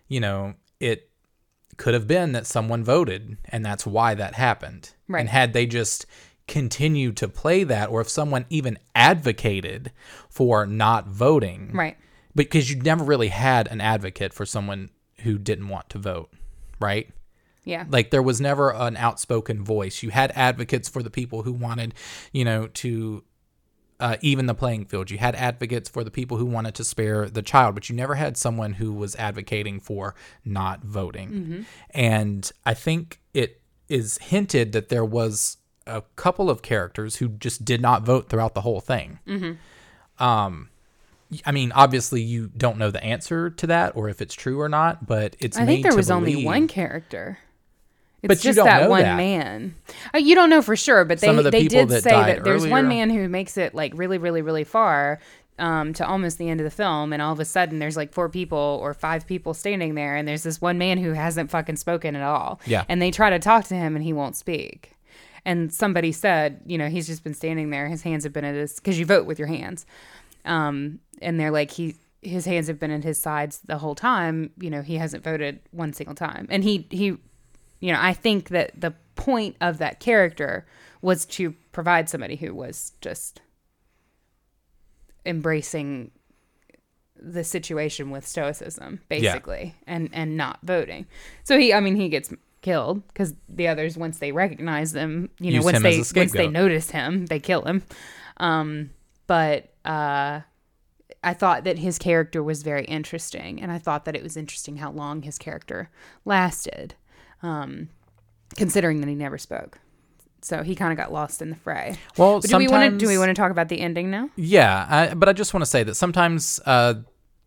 you 0.06 0.20
know, 0.20 0.54
it 0.78 1.10
could 1.76 1.94
have 1.94 2.06
been 2.06 2.32
that 2.32 2.46
someone 2.46 2.84
voted 2.84 3.36
and 3.46 3.66
that's 3.66 3.84
why 3.84 4.14
that 4.14 4.34
happened. 4.34 4.92
Right. 5.08 5.20
And 5.20 5.28
had 5.28 5.52
they 5.52 5.66
just 5.66 6.06
continued 6.46 7.16
to 7.18 7.28
play 7.28 7.64
that, 7.64 7.90
or 7.90 8.00
if 8.00 8.08
someone 8.08 8.46
even 8.48 8.78
advocated 8.94 9.90
for 10.30 10.64
not 10.64 11.08
voting, 11.08 11.72
Right. 11.74 11.96
because 12.34 12.70
you 12.70 12.76
never 12.80 13.04
really 13.04 13.28
had 13.28 13.66
an 13.68 13.80
advocate 13.80 14.32
for 14.32 14.46
someone 14.46 14.90
who 15.22 15.38
didn't 15.38 15.68
want 15.68 15.88
to 15.90 15.98
vote, 15.98 16.30
right? 16.80 17.08
Yeah. 17.64 17.84
Like 17.88 18.10
there 18.10 18.22
was 18.22 18.40
never 18.40 18.70
an 18.70 18.96
outspoken 18.96 19.62
voice. 19.62 20.02
You 20.02 20.10
had 20.10 20.32
advocates 20.34 20.88
for 20.88 21.02
the 21.02 21.10
people 21.10 21.42
who 21.42 21.52
wanted, 21.52 21.92
you 22.32 22.44
know, 22.44 22.66
to 22.68 23.24
uh, 24.00 24.16
even 24.22 24.46
the 24.46 24.54
playing 24.54 24.86
field. 24.86 25.10
You 25.10 25.18
had 25.18 25.34
advocates 25.34 25.88
for 25.88 26.04
the 26.04 26.10
people 26.10 26.36
who 26.36 26.46
wanted 26.46 26.74
to 26.76 26.84
spare 26.84 27.28
the 27.28 27.42
child, 27.42 27.74
but 27.74 27.88
you 27.90 27.96
never 27.96 28.14
had 28.14 28.36
someone 28.36 28.74
who 28.74 28.92
was 28.92 29.16
advocating 29.16 29.80
for 29.80 30.14
not 30.44 30.82
voting. 30.84 31.66
And 31.90 32.50
I 32.64 32.74
think 32.74 33.20
it 33.34 33.60
is 33.88 34.18
hinted 34.18 34.72
that 34.72 34.88
there 34.88 35.04
was 35.04 35.56
a 35.86 36.02
couple 36.16 36.48
of 36.48 36.62
characters 36.62 37.16
who 37.16 37.28
just 37.28 37.64
did 37.64 37.80
not 37.80 38.02
vote 38.02 38.28
throughout 38.28 38.54
the 38.54 38.60
whole 38.60 38.80
thing. 38.80 39.18
Um, 40.18 40.68
I 41.44 41.52
mean, 41.52 41.72
obviously, 41.72 42.22
you 42.22 42.50
don't 42.56 42.78
know 42.78 42.90
the 42.90 43.02
answer 43.02 43.50
to 43.50 43.66
that 43.66 43.96
or 43.96 44.08
if 44.08 44.22
it's 44.22 44.34
true 44.34 44.60
or 44.60 44.68
not, 44.68 45.06
but 45.06 45.36
it's. 45.40 45.58
I 45.58 45.66
think 45.66 45.82
there 45.82 45.96
was 45.96 46.10
only 46.10 46.44
one 46.44 46.68
character. 46.68 47.38
It's 48.20 48.28
But 48.28 48.44
you 48.44 48.52
just 48.52 48.64
that 48.64 48.90
one 48.90 49.02
that. 49.02 49.16
man. 49.16 49.76
Uh, 50.12 50.18
you 50.18 50.34
don't 50.34 50.50
know 50.50 50.62
for 50.62 50.74
sure, 50.74 51.04
but 51.04 51.20
they 51.20 51.32
the 51.32 51.50
they 51.50 51.68
did 51.68 51.88
that 51.90 52.02
say 52.02 52.10
that 52.10 52.44
there's 52.44 52.66
one 52.66 52.88
man 52.88 53.10
who 53.10 53.28
makes 53.28 53.56
it 53.56 53.74
like 53.74 53.92
really, 53.94 54.18
really, 54.18 54.42
really 54.42 54.64
far 54.64 55.20
um, 55.58 55.92
to 55.94 56.06
almost 56.06 56.38
the 56.38 56.48
end 56.48 56.60
of 56.60 56.64
the 56.64 56.70
film, 56.70 57.12
and 57.12 57.22
all 57.22 57.32
of 57.32 57.40
a 57.40 57.44
sudden 57.44 57.78
there's 57.78 57.96
like 57.96 58.12
four 58.12 58.28
people 58.28 58.78
or 58.82 58.94
five 58.94 59.26
people 59.26 59.54
standing 59.54 59.94
there, 59.94 60.16
and 60.16 60.26
there's 60.26 60.42
this 60.42 60.60
one 60.60 60.78
man 60.78 60.98
who 60.98 61.12
hasn't 61.12 61.50
fucking 61.50 61.76
spoken 61.76 62.16
at 62.16 62.22
all. 62.22 62.60
Yeah. 62.66 62.84
and 62.88 63.00
they 63.00 63.10
try 63.10 63.30
to 63.30 63.38
talk 63.38 63.64
to 63.66 63.74
him, 63.74 63.94
and 63.94 64.04
he 64.04 64.12
won't 64.12 64.36
speak. 64.36 64.94
And 65.44 65.72
somebody 65.72 66.12
said, 66.12 66.60
you 66.66 66.76
know, 66.76 66.88
he's 66.88 67.06
just 67.06 67.24
been 67.24 67.34
standing 67.34 67.70
there. 67.70 67.88
His 67.88 68.02
hands 68.02 68.24
have 68.24 68.32
been 68.32 68.44
at 68.44 68.54
his 68.54 68.74
because 68.74 68.98
you 68.98 69.06
vote 69.06 69.26
with 69.26 69.38
your 69.38 69.48
hands. 69.48 69.86
Um, 70.44 71.00
and 71.20 71.38
they're 71.38 71.50
like 71.50 71.70
he 71.70 71.96
his 72.22 72.44
hands 72.44 72.66
have 72.66 72.80
been 72.80 72.90
at 72.90 73.04
his 73.04 73.20
sides 73.20 73.60
the 73.64 73.78
whole 73.78 73.94
time. 73.94 74.50
You 74.58 74.70
know, 74.70 74.82
he 74.82 74.96
hasn't 74.96 75.24
voted 75.24 75.60
one 75.70 75.92
single 75.92 76.14
time. 76.14 76.46
And 76.50 76.64
he 76.64 76.86
he, 76.90 77.16
you 77.80 77.92
know, 77.92 77.98
I 78.00 78.12
think 78.12 78.48
that 78.48 78.80
the 78.80 78.94
point 79.14 79.56
of 79.60 79.78
that 79.78 80.00
character 80.00 80.66
was 81.02 81.24
to 81.26 81.52
provide 81.72 82.08
somebody 82.08 82.36
who 82.36 82.54
was 82.54 82.92
just 83.00 83.40
embracing 85.26 86.10
the 87.20 87.42
situation 87.44 88.10
with 88.10 88.26
stoicism 88.26 89.00
basically 89.08 89.74
and 89.86 90.08
and 90.12 90.36
not 90.36 90.60
voting 90.62 91.04
so 91.42 91.58
he 91.58 91.74
i 91.74 91.80
mean 91.80 91.96
he 91.96 92.08
gets 92.08 92.32
killed 92.62 93.06
because 93.08 93.34
the 93.48 93.66
others 93.66 93.96
once 93.96 94.18
they 94.18 94.30
recognize 94.30 94.92
them 94.92 95.28
you 95.40 95.50
know 95.50 95.56
Use 95.56 95.64
once 95.64 95.82
they 95.82 96.20
once 96.20 96.32
they 96.32 96.48
notice 96.48 96.90
him 96.90 97.26
they 97.26 97.40
kill 97.40 97.62
him 97.62 97.82
um 98.38 98.90
but 99.26 99.72
uh 99.88 100.40
I 101.24 101.34
thought 101.34 101.64
that 101.64 101.78
his 101.78 101.98
character 101.98 102.42
was 102.42 102.62
very 102.62 102.84
interesting, 102.84 103.60
and 103.60 103.72
I 103.72 103.78
thought 103.78 104.04
that 104.04 104.14
it 104.14 104.22
was 104.22 104.36
interesting 104.36 104.76
how 104.76 104.92
long 104.92 105.22
his 105.22 105.36
character 105.36 105.90
lasted, 106.24 106.94
um, 107.42 107.88
considering 108.56 109.00
that 109.00 109.08
he 109.08 109.16
never 109.16 109.36
spoke. 109.36 109.80
So 110.42 110.62
he 110.62 110.76
kind 110.76 110.92
of 110.92 110.96
got 110.96 111.12
lost 111.12 111.42
in 111.42 111.50
the 111.50 111.56
fray. 111.56 111.96
Well, 112.16 112.38
do 112.40 112.56
we 112.56 112.68
want 112.68 112.92
to 112.92 112.98
do 112.98 113.08
we 113.08 113.18
want 113.18 113.30
to 113.30 113.34
talk 113.34 113.50
about 113.50 113.68
the 113.68 113.80
ending 113.80 114.10
now? 114.10 114.30
Yeah, 114.36 114.86
I, 114.88 115.14
but 115.14 115.28
I 115.28 115.32
just 115.32 115.52
want 115.52 115.62
to 115.62 115.66
say 115.70 115.82
that 115.82 115.96
sometimes 115.96 116.60
uh, 116.64 116.94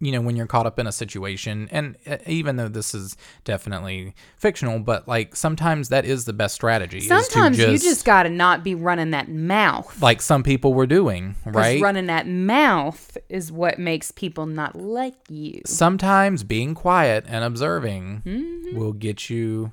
you 0.02 0.12
know, 0.12 0.20
when 0.20 0.36
you're 0.36 0.48
caught 0.48 0.66
up 0.66 0.80
in 0.80 0.88
a 0.88 0.92
situation, 0.92 1.70
and 1.72 1.96
uh, 2.08 2.18
even 2.26 2.56
though 2.58 2.68
this 2.68 2.94
is 2.96 3.16
definitely 3.44 4.16
fictional, 4.36 4.80
but 4.80 5.08
like 5.08 5.36
sometimes 5.36 5.90
that 5.90 6.04
is 6.06 6.26
the 6.26 6.34
best 6.34 6.56
strategy. 6.56 6.98
is 6.98 7.08
to 7.08 7.22
Sometimes 7.22 7.58
you 7.60 7.78
just 7.78 8.04
got 8.04 8.24
to 8.24 8.30
not 8.30 8.64
be 8.64 8.74
running 8.76 9.12
that 9.12 9.30
mouth. 9.30 10.02
like 10.02 10.22
some 10.22 10.42
people 10.44 10.74
were 10.74 10.88
doing 10.88 11.36
right? 11.46 11.80
Running 11.82 12.08
that 12.08 12.28
mouth 12.28 13.16
is 13.30 13.52
what 13.52 13.78
makes 13.80 14.12
people 14.12 14.46
not 14.48 14.76
like 14.76 15.16
you. 15.30 15.62
sometimes 15.66 16.44
being 16.44 16.74
quiet 16.74 17.26
and 17.28 17.44
observing 17.44 18.24
Mm-hmm. 18.26 18.78
will 18.78 18.94
get 18.94 19.30
you 19.30 19.72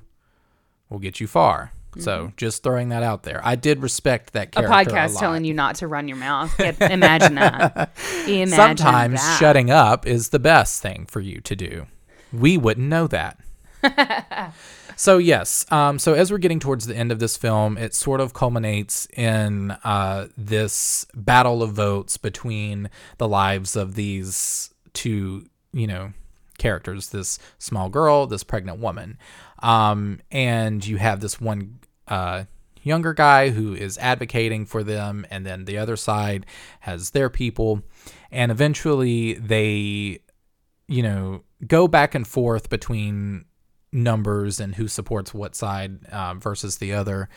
will 0.89 0.99
get 0.99 1.19
you 1.19 1.27
far. 1.27 1.71
So 2.01 2.33
just 2.37 2.63
throwing 2.63 2.89
that 2.89 3.03
out 3.03 3.23
there. 3.23 3.41
I 3.43 3.55
did 3.55 3.81
respect 3.81 4.33
that 4.33 4.51
character. 4.51 4.71
A 4.71 4.85
podcast 4.85 5.13
lot. 5.15 5.19
telling 5.19 5.45
you 5.45 5.53
not 5.53 5.75
to 5.75 5.87
run 5.87 6.07
your 6.07 6.17
mouth. 6.17 6.57
Imagine 6.59 7.35
that. 7.35 7.91
Imagine 8.27 8.47
Sometimes 8.47 9.21
that. 9.21 9.39
shutting 9.39 9.69
up 9.69 10.07
is 10.07 10.29
the 10.29 10.39
best 10.39 10.81
thing 10.81 11.05
for 11.05 11.19
you 11.19 11.41
to 11.41 11.55
do. 11.55 11.87
We 12.31 12.57
wouldn't 12.57 12.87
know 12.87 13.07
that. 13.07 13.39
so 14.95 15.17
yes, 15.17 15.65
um, 15.71 15.99
so 15.99 16.13
as 16.13 16.31
we're 16.31 16.37
getting 16.37 16.59
towards 16.59 16.85
the 16.85 16.95
end 16.95 17.11
of 17.11 17.19
this 17.19 17.37
film, 17.37 17.77
it 17.77 17.93
sort 17.93 18.19
of 18.21 18.33
culminates 18.33 19.07
in 19.13 19.71
uh, 19.83 20.27
this 20.37 21.05
battle 21.13 21.63
of 21.63 21.71
votes 21.71 22.17
between 22.17 22.89
the 23.17 23.27
lives 23.27 23.75
of 23.75 23.95
these 23.95 24.73
two, 24.93 25.45
you 25.71 25.87
know, 25.87 26.13
characters. 26.57 27.09
This 27.09 27.39
small 27.57 27.89
girl, 27.89 28.27
this 28.27 28.43
pregnant 28.43 28.79
woman, 28.79 29.17
um, 29.63 30.19
and 30.31 30.85
you 30.85 30.97
have 30.97 31.21
this 31.21 31.39
one 31.39 31.78
uh, 32.09 32.45
younger 32.83 33.13
guy 33.13 33.49
who 33.49 33.73
is 33.73 33.97
advocating 33.97 34.65
for 34.65 34.83
them, 34.83 35.25
and 35.29 35.45
then 35.45 35.65
the 35.65 35.77
other 35.77 35.95
side 35.95 36.45
has 36.81 37.11
their 37.11 37.29
people, 37.29 37.81
and 38.31 38.51
eventually 38.51 39.33
they, 39.35 40.19
you 40.87 41.03
know, 41.03 41.43
go 41.67 41.87
back 41.87 42.15
and 42.15 42.27
forth 42.27 42.69
between 42.69 43.45
numbers 43.91 44.59
and 44.59 44.75
who 44.75 44.87
supports 44.87 45.33
what 45.33 45.55
side 45.55 46.05
uh, 46.11 46.33
versus 46.35 46.77
the 46.77 46.93
other. 46.93 47.29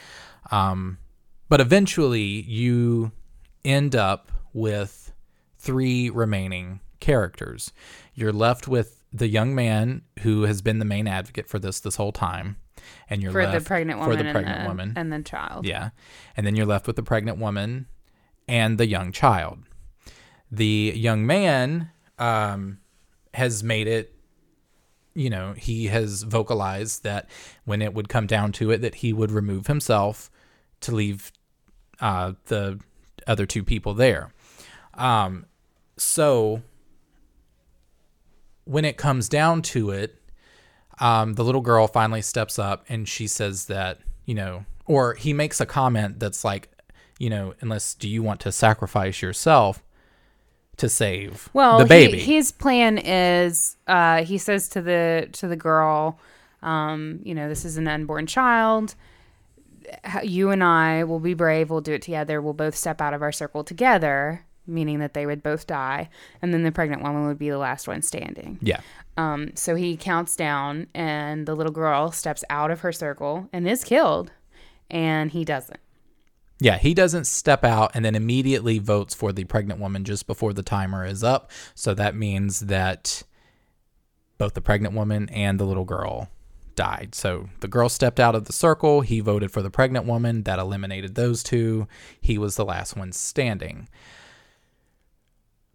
Um, 0.50 0.98
but 1.48 1.60
eventually, 1.60 2.22
you 2.22 3.12
end 3.64 3.94
up 3.94 4.32
with 4.52 5.12
three 5.58 6.10
remaining 6.10 6.80
characters. 7.00 7.72
You're 8.14 8.32
left 8.32 8.68
with 8.68 9.02
the 9.12 9.28
young 9.28 9.54
man 9.54 10.02
who 10.20 10.42
has 10.42 10.62
been 10.62 10.78
the 10.78 10.84
main 10.84 11.06
advocate 11.06 11.48
for 11.48 11.58
this 11.58 11.80
this 11.80 11.96
whole 11.96 12.12
time, 12.12 12.56
and 13.08 13.22
you're 13.22 13.32
for 13.32 13.44
left 13.44 13.58
the 13.58 13.66
pregnant 13.66 14.00
for 14.00 14.08
woman, 14.08 14.26
the 14.26 14.32
pregnant 14.32 14.56
and, 14.58 14.64
the, 14.64 14.68
woman. 14.68 14.92
and 14.96 15.12
the 15.12 15.22
child. 15.22 15.66
Yeah. 15.66 15.90
And 16.36 16.46
then 16.46 16.56
you're 16.56 16.66
left 16.66 16.86
with 16.86 16.96
the 16.96 17.02
pregnant 17.02 17.38
woman 17.38 17.86
and 18.48 18.78
the 18.78 18.86
young 18.86 19.12
child. 19.12 19.60
The 20.50 20.92
young 20.94 21.26
man 21.26 21.90
um, 22.18 22.78
has 23.34 23.62
made 23.62 23.86
it, 23.86 24.14
you 25.14 25.30
know, 25.30 25.54
he 25.56 25.86
has 25.86 26.22
vocalized 26.22 27.02
that 27.04 27.28
when 27.64 27.82
it 27.82 27.94
would 27.94 28.08
come 28.08 28.26
down 28.26 28.52
to 28.52 28.70
it, 28.70 28.82
that 28.82 28.96
he 28.96 29.12
would 29.12 29.30
remove 29.30 29.66
himself 29.66 30.30
to 30.80 30.94
leave 30.94 31.32
uh, 32.00 32.32
the 32.46 32.80
other 33.26 33.46
two 33.46 33.62
people 33.62 33.94
there. 33.94 34.32
Um, 34.94 35.46
so 35.96 36.62
when 38.64 38.84
it 38.84 38.96
comes 38.96 39.28
down 39.28 39.62
to 39.62 39.90
it, 39.90 40.21
um, 41.02 41.34
the 41.34 41.42
little 41.42 41.60
girl 41.60 41.88
finally 41.88 42.22
steps 42.22 42.60
up 42.60 42.84
and 42.88 43.08
she 43.08 43.26
says 43.26 43.66
that, 43.66 43.98
you 44.24 44.36
know, 44.36 44.64
or 44.86 45.14
he 45.14 45.32
makes 45.32 45.60
a 45.60 45.66
comment 45.66 46.20
that's 46.20 46.44
like, 46.44 46.70
you 47.18 47.28
know, 47.28 47.54
unless 47.60 47.94
do 47.94 48.08
you 48.08 48.22
want 48.22 48.40
to 48.40 48.52
sacrifice 48.52 49.20
yourself 49.20 49.82
to 50.76 50.88
save 50.88 51.50
Well, 51.52 51.80
the 51.80 51.86
baby? 51.86 52.20
He, 52.20 52.36
his 52.36 52.52
plan 52.52 52.98
is, 52.98 53.76
uh, 53.88 54.22
he 54.22 54.38
says 54.38 54.68
to 54.70 54.80
the 54.80 55.28
to 55.32 55.48
the 55.48 55.56
girl, 55.56 56.20
um, 56.62 57.18
you 57.24 57.34
know, 57.34 57.48
this 57.48 57.64
is 57.64 57.76
an 57.76 57.88
unborn 57.88 58.26
child. 58.26 58.94
You 60.22 60.50
and 60.50 60.62
I 60.62 61.02
will 61.02 61.20
be 61.20 61.34
brave. 61.34 61.68
We'll 61.68 61.80
do 61.80 61.94
it 61.94 62.02
together. 62.02 62.40
We'll 62.40 62.52
both 62.54 62.76
step 62.76 63.00
out 63.00 63.12
of 63.12 63.22
our 63.22 63.32
circle 63.32 63.64
together, 63.64 64.46
meaning 64.66 64.98
that 65.00 65.14
they 65.14 65.26
would 65.26 65.42
both 65.42 65.66
die, 65.66 66.08
and 66.40 66.52
then 66.52 66.62
the 66.62 66.72
pregnant 66.72 67.02
woman 67.02 67.26
would 67.26 67.38
be 67.38 67.50
the 67.50 67.58
last 67.58 67.88
one 67.88 68.02
standing. 68.02 68.58
yeah. 68.60 68.80
Um, 69.16 69.50
so 69.54 69.74
he 69.74 69.96
counts 69.96 70.36
down, 70.36 70.86
and 70.94 71.46
the 71.46 71.54
little 71.54 71.72
girl 71.72 72.12
steps 72.12 72.44
out 72.48 72.70
of 72.70 72.80
her 72.80 72.92
circle 72.92 73.48
and 73.52 73.68
is 73.68 73.84
killed, 73.84 74.32
and 74.90 75.30
he 75.30 75.44
doesn't. 75.44 75.80
Yeah, 76.62 76.78
he 76.78 76.94
doesn't 76.94 77.26
step 77.26 77.64
out 77.64 77.90
and 77.92 78.04
then 78.04 78.14
immediately 78.14 78.78
votes 78.78 79.14
for 79.14 79.32
the 79.32 79.42
pregnant 79.42 79.80
woman 79.80 80.04
just 80.04 80.28
before 80.28 80.52
the 80.52 80.62
timer 80.62 81.04
is 81.04 81.24
up. 81.24 81.50
So 81.74 81.92
that 81.94 82.14
means 82.14 82.60
that 82.60 83.24
both 84.38 84.54
the 84.54 84.60
pregnant 84.60 84.94
woman 84.94 85.28
and 85.30 85.58
the 85.58 85.64
little 85.64 85.84
girl 85.84 86.28
died. 86.76 87.16
So 87.16 87.48
the 87.60 87.68
girl 87.68 87.88
stepped 87.88 88.20
out 88.20 88.36
of 88.36 88.44
the 88.44 88.52
circle. 88.52 89.00
He 89.00 89.18
voted 89.18 89.50
for 89.50 89.60
the 89.60 89.70
pregnant 89.70 90.06
woman. 90.06 90.44
That 90.44 90.60
eliminated 90.60 91.16
those 91.16 91.42
two. 91.42 91.88
He 92.20 92.38
was 92.38 92.54
the 92.54 92.64
last 92.64 92.96
one 92.96 93.10
standing. 93.10 93.88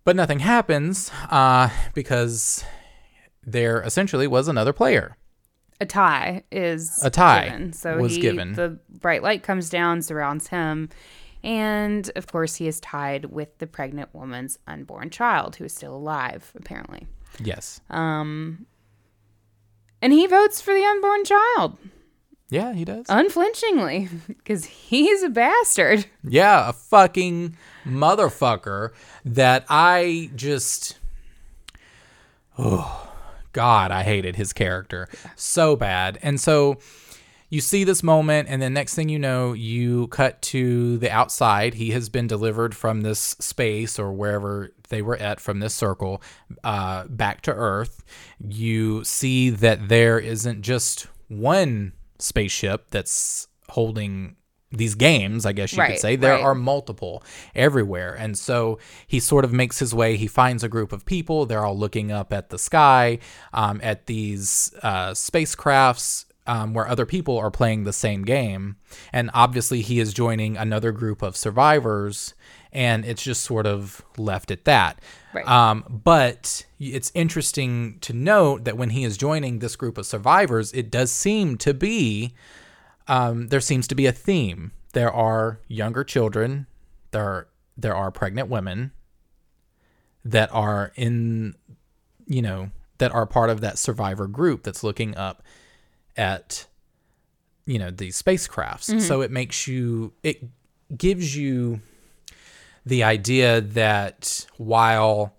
But 0.07 0.15
nothing 0.15 0.39
happens 0.39 1.11
uh, 1.29 1.67
because 1.93 2.63
there 3.45 3.81
essentially 3.81 4.25
was 4.25 4.47
another 4.47 4.71
player. 4.71 5.17
a 5.81 5.85
tie 5.85 6.43
is 6.49 7.03
A 7.03 7.09
tie 7.09 7.49
given. 7.49 7.73
So 7.73 7.97
was 7.97 8.15
he, 8.15 8.21
given. 8.21 8.53
The 8.53 8.79
bright 8.89 9.21
light 9.21 9.43
comes 9.43 9.69
down, 9.69 10.01
surrounds 10.01 10.47
him, 10.47 10.87
and 11.43 12.09
of 12.15 12.25
course 12.27 12.55
he 12.55 12.69
is 12.69 12.79
tied 12.79 13.25
with 13.25 13.57
the 13.57 13.67
pregnant 13.67 14.15
woman's 14.15 14.57
unborn 14.65 15.09
child, 15.09 15.57
who 15.57 15.65
is 15.65 15.75
still 15.75 15.93
alive, 15.93 16.53
apparently. 16.55 17.05
Yes. 17.43 17.81
Um. 17.89 18.65
And 20.01 20.13
he 20.13 20.25
votes 20.25 20.61
for 20.61 20.73
the 20.73 20.85
unborn 20.85 21.25
child 21.25 21.77
Yeah, 22.49 22.71
he 22.71 22.85
does. 22.85 23.07
unflinchingly 23.09 24.07
because 24.29 24.63
he's 24.63 25.21
a 25.21 25.29
bastard. 25.29 26.05
Yeah, 26.23 26.69
a 26.69 26.71
fucking 26.71 27.57
motherfucker 27.87 28.91
that 29.25 29.65
I 29.69 30.29
just 30.35 30.97
Oh 32.57 33.09
god, 33.53 33.91
I 33.91 34.03
hated 34.03 34.35
his 34.35 34.53
character 34.53 35.07
so 35.35 35.75
bad. 35.75 36.17
And 36.21 36.39
so 36.39 36.77
you 37.49 37.61
see 37.61 37.83
this 37.83 38.03
moment 38.03 38.49
and 38.49 38.61
then 38.61 38.73
next 38.73 38.93
thing 38.95 39.09
you 39.09 39.19
know, 39.19 39.53
you 39.53 40.07
cut 40.07 40.41
to 40.43 40.97
the 40.97 41.09
outside. 41.09 41.75
He 41.75 41.91
has 41.91 42.09
been 42.09 42.27
delivered 42.27 42.75
from 42.75 43.01
this 43.01 43.19
space 43.19 43.97
or 43.97 44.11
wherever 44.11 44.73
they 44.89 45.01
were 45.01 45.17
at 45.17 45.39
from 45.39 45.59
this 45.59 45.73
circle 45.73 46.21
uh, 46.63 47.05
back 47.07 47.41
to 47.41 47.53
Earth. 47.53 48.03
You 48.39 49.03
see 49.03 49.49
that 49.49 49.87
there 49.87 50.19
isn't 50.19 50.61
just 50.61 51.07
one 51.27 51.93
spaceship 52.19 52.89
that's 52.89 53.47
holding 53.69 54.35
these 54.71 54.95
games, 54.95 55.45
I 55.45 55.53
guess 55.53 55.71
you 55.71 55.79
Right, 55.79 55.91
could 55.91 55.99
say. 55.99 56.15
There 56.15 56.33
right. 56.33 56.43
are 56.43 56.55
multiple 56.55 57.23
everywhere. 57.55 58.13
And 58.13 58.37
so 58.37 58.79
he 59.05 59.19
sort 59.19 59.45
of 59.45 59.53
makes 59.53 59.79
his 59.79 59.93
way. 59.93 60.17
He 60.17 60.27
finds 60.27 60.63
a 60.63 60.69
group 60.69 60.91
of 60.91 61.05
people. 61.05 61.45
They're 61.45 61.65
all 61.65 61.77
looking 61.77 62.11
up 62.11 62.33
at 62.33 62.49
the 62.49 62.59
sky, 62.59 63.19
um, 63.53 63.79
at 63.81 64.07
these 64.07 64.73
uh, 64.83 65.11
spacecrafts. 65.11 66.25
Um, 66.49 66.73
where 66.73 66.87
other 66.87 67.05
people 67.05 67.37
are 67.37 67.51
playing 67.51 67.83
the 67.83 67.91
same 67.91 68.23
game. 68.23 68.77
And 69.11 69.29
obviously, 69.33 69.81
he 69.81 69.99
is 69.99 70.13
joining 70.13 70.55
another 70.55 70.93
group 70.93 71.21
of 71.21 71.35
survivors, 71.35 72.35
and 72.71 73.03
it's 73.03 73.21
just 73.21 73.41
sort 73.41 73.67
of 73.67 74.01
left 74.17 74.49
at 74.49 74.63
that. 74.63 75.01
Right. 75.33 75.45
Um, 75.45 75.83
but 75.89 76.65
it's 76.79 77.11
interesting 77.13 77.97
to 77.99 78.13
note 78.13 78.63
that 78.63 78.77
when 78.77 78.91
he 78.91 79.03
is 79.03 79.17
joining 79.17 79.59
this 79.59 79.75
group 79.75 79.97
of 79.97 80.05
survivors, 80.05 80.71
it 80.71 80.89
does 80.89 81.11
seem 81.11 81.57
to 81.57 81.73
be 81.73 82.33
um, 83.07 83.47
there 83.47 83.61
seems 83.61 83.87
to 83.87 83.95
be 83.95 84.05
a 84.05 84.11
theme. 84.11 84.71
There 84.93 85.11
are 85.11 85.59
younger 85.67 86.03
children. 86.03 86.67
There 87.11 87.23
are, 87.23 87.47
there 87.77 87.95
are 87.95 88.11
pregnant 88.11 88.49
women 88.49 88.91
that 90.25 90.49
are 90.53 90.91
in, 90.95 91.55
you 92.25 92.41
know, 92.41 92.71
that 92.97 93.11
are 93.13 93.25
part 93.25 93.49
of 93.49 93.61
that 93.61 93.77
survivor 93.77 94.27
group 94.27 94.63
that's 94.63 94.83
looking 94.83 95.15
up 95.15 95.43
at, 96.17 96.67
you 97.65 97.79
know, 97.79 97.91
these 97.91 98.21
spacecrafts. 98.21 99.01
So 99.01 99.21
it 99.21 99.31
makes 99.31 99.67
you, 99.67 100.13
it 100.23 100.43
gives 100.97 101.35
you 101.35 101.79
the 102.85 103.03
idea 103.03 103.61
that 103.61 104.47
while 104.57 105.33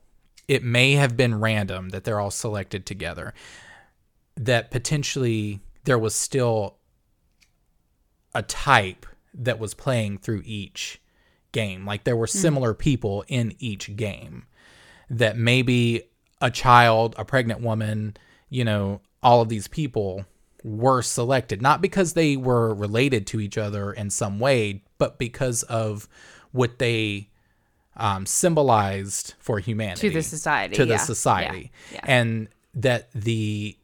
it 0.46 0.62
may 0.62 0.92
have 0.92 1.16
been 1.16 1.40
random 1.40 1.90
that 1.90 2.04
they're 2.04 2.20
all 2.20 2.31
selected 2.31 2.87
together, 2.87 3.35
that 4.37 4.70
potentially 4.70 5.61
there 5.85 5.98
was 5.98 6.14
still 6.14 6.78
a 8.35 8.43
type 8.43 9.07
that 9.35 9.59
was 9.59 9.75
playing 9.75 10.18
through 10.18 10.43
each 10.45 11.01
game. 11.53 11.87
Like 11.87 12.05
there 12.05 12.16
were 12.16 12.26
similar 12.26 12.74
people 12.74 13.24
in 13.29 13.55
each 13.59 13.97
game. 13.97 14.47
That 15.11 15.39
maybe 15.39 16.03
a 16.41 16.51
child, 16.51 17.14
a 17.16 17.24
pregnant 17.24 17.61
woman, 17.61 18.16
you 18.51 18.64
know, 18.64 19.01
all 19.22 19.41
of 19.41 19.49
these 19.49 19.68
people 19.68 20.26
were 20.62 21.03
selected, 21.03 21.62
not 21.62 21.81
because 21.81 22.12
they 22.12 22.37
were 22.37 22.74
related 22.74 23.26
to 23.29 23.41
each 23.41 23.57
other 23.57 23.93
in 23.93 24.11
some 24.11 24.39
way, 24.39 24.83
but 24.99 25.18
because 25.18 25.62
of 25.64 26.09
what 26.53 26.79
they 26.79 27.29
um, 27.97 28.26
symbolized 28.26 29.35
for 29.39 29.59
humanity 29.59 30.09
To 30.09 30.14
the 30.14 30.22
society, 30.22 30.74
to 30.76 30.85
the 30.85 30.93
yeah, 30.93 30.99
society, 30.99 31.72
yeah, 31.91 31.95
yeah. 31.95 32.01
and 32.05 32.49
that 32.74 33.11
the 33.12 33.76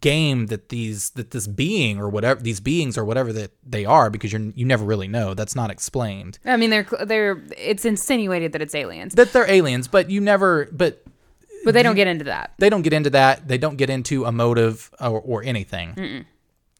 game 0.00 0.46
that 0.46 0.68
these 0.68 1.10
that 1.10 1.30
this 1.30 1.46
being 1.46 1.98
or 1.98 2.08
whatever 2.08 2.40
these 2.42 2.60
beings 2.60 2.98
or 2.98 3.04
whatever 3.04 3.32
that 3.32 3.50
they 3.66 3.84
are 3.84 4.10
because 4.10 4.32
you're 4.32 4.42
you 4.54 4.64
never 4.64 4.84
really 4.84 5.08
know 5.08 5.34
that's 5.34 5.56
not 5.56 5.70
explained 5.70 6.38
I 6.44 6.56
mean, 6.56 6.70
they're 6.70 6.86
they're 7.04 7.42
it's 7.56 7.84
insinuated 7.84 8.52
that 8.52 8.62
it's 8.62 8.74
aliens, 8.74 9.14
that 9.14 9.32
they're 9.32 9.50
aliens 9.50 9.88
but 9.88 10.10
you 10.10 10.20
never 10.20 10.66
but 10.72 11.02
but 11.64 11.74
they 11.74 11.82
don't 11.82 11.96
get 11.96 12.06
into 12.06 12.24
that. 12.24 12.52
they 12.58 12.70
don't 12.70 12.82
get 12.82 12.92
into 12.92 13.10
that 13.10 13.48
they 13.48 13.58
don't 13.58 13.76
get 13.76 13.90
into 13.90 14.24
a 14.24 14.32
motive 14.32 14.90
or, 15.00 15.20
or 15.20 15.42
anything 15.42 16.24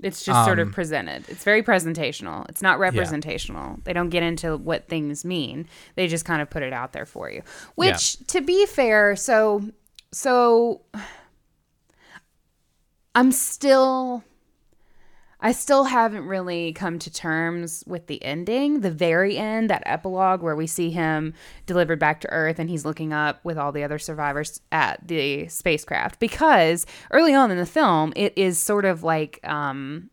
It's 0.00 0.24
just 0.24 0.44
sort 0.44 0.60
Um, 0.60 0.68
of 0.68 0.74
presented. 0.74 1.24
It's 1.28 1.42
very 1.42 1.60
presentational. 1.62 2.48
It's 2.48 2.62
not 2.62 2.78
representational. 2.78 3.80
They 3.82 3.92
don't 3.92 4.10
get 4.10 4.22
into 4.22 4.56
what 4.56 4.86
things 4.86 5.24
mean. 5.24 5.66
They 5.96 6.06
just 6.06 6.24
kind 6.24 6.40
of 6.40 6.48
put 6.48 6.62
it 6.62 6.72
out 6.72 6.92
there 6.92 7.04
for 7.04 7.28
you. 7.28 7.42
Which, 7.74 8.16
to 8.28 8.40
be 8.40 8.64
fair, 8.66 9.16
so 9.16 9.64
so 10.12 10.82
I'm 13.18 13.32
still 13.32 14.22
I 15.40 15.50
still 15.50 15.82
haven't 15.82 16.28
really 16.28 16.72
come 16.72 17.00
to 17.00 17.12
terms 17.12 17.82
with 17.84 18.06
the 18.06 18.22
ending, 18.22 18.80
the 18.80 18.92
very 18.92 19.36
end, 19.36 19.70
that 19.70 19.82
epilogue 19.86 20.40
where 20.40 20.54
we 20.54 20.68
see 20.68 20.90
him 20.90 21.34
delivered 21.66 21.98
back 21.98 22.20
to 22.20 22.30
Earth 22.30 22.60
and 22.60 22.70
he's 22.70 22.84
looking 22.84 23.12
up 23.12 23.44
with 23.44 23.58
all 23.58 23.72
the 23.72 23.82
other 23.82 23.98
survivors 23.98 24.60
at 24.70 25.06
the 25.08 25.48
spacecraft. 25.48 26.20
Because 26.20 26.86
early 27.10 27.34
on 27.34 27.50
in 27.50 27.56
the 27.56 27.66
film, 27.66 28.12
it 28.14 28.34
is 28.36 28.56
sort 28.56 28.84
of 28.84 29.02
like 29.02 29.40
um, 29.42 30.10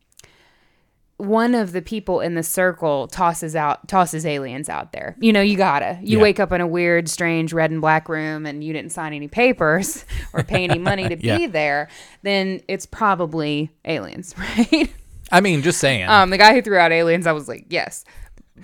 one 1.18 1.55
of 1.55 1.72
the 1.72 1.82
people 1.82 2.20
in 2.20 2.36
the 2.36 2.43
circle 2.43 3.07
tosses 3.07 3.55
out 3.55 3.88
tosses 3.88 4.26
aliens 4.26 4.68
out 4.68 4.91
there. 4.91 5.16
You 5.22 5.32
know, 5.32 5.39
you 5.41 5.55
gotta. 5.55 5.97
You 6.01 6.18
Yeah. 6.18 6.24
wake 6.24 6.39
up 6.41 6.51
in 6.51 6.59
a 6.59 6.68
weird, 6.68 7.07
strange 7.07 7.53
red 7.53 7.72
and 7.72 7.80
black 7.80 8.09
room 8.09 8.45
and 8.45 8.61
you 8.63 8.74
didn't 8.74 8.91
sign 8.91 9.13
any 9.13 9.30
papers 9.30 10.03
or 10.34 10.43
pay 10.43 10.66
any 10.66 10.78
money 10.78 11.07
to 11.07 11.16
Yeah. 11.26 11.38
be 11.38 11.47
there, 11.47 11.88
then 12.24 12.61
it's 12.68 12.86
probably 12.86 13.72
aliens, 13.86 14.36
right? 14.38 14.91
i 15.32 15.39
mean 15.41 15.61
just 15.61 15.80
saying 15.80 16.07
Um, 16.07 16.30
the 16.32 16.38
guy 16.38 16.53
who 16.53 16.61
threw 16.61 16.78
out 16.78 16.91
aliens, 16.91 17.26
I 17.28 17.32
was 17.32 17.47
like, 17.47 17.66
yes. 17.70 18.03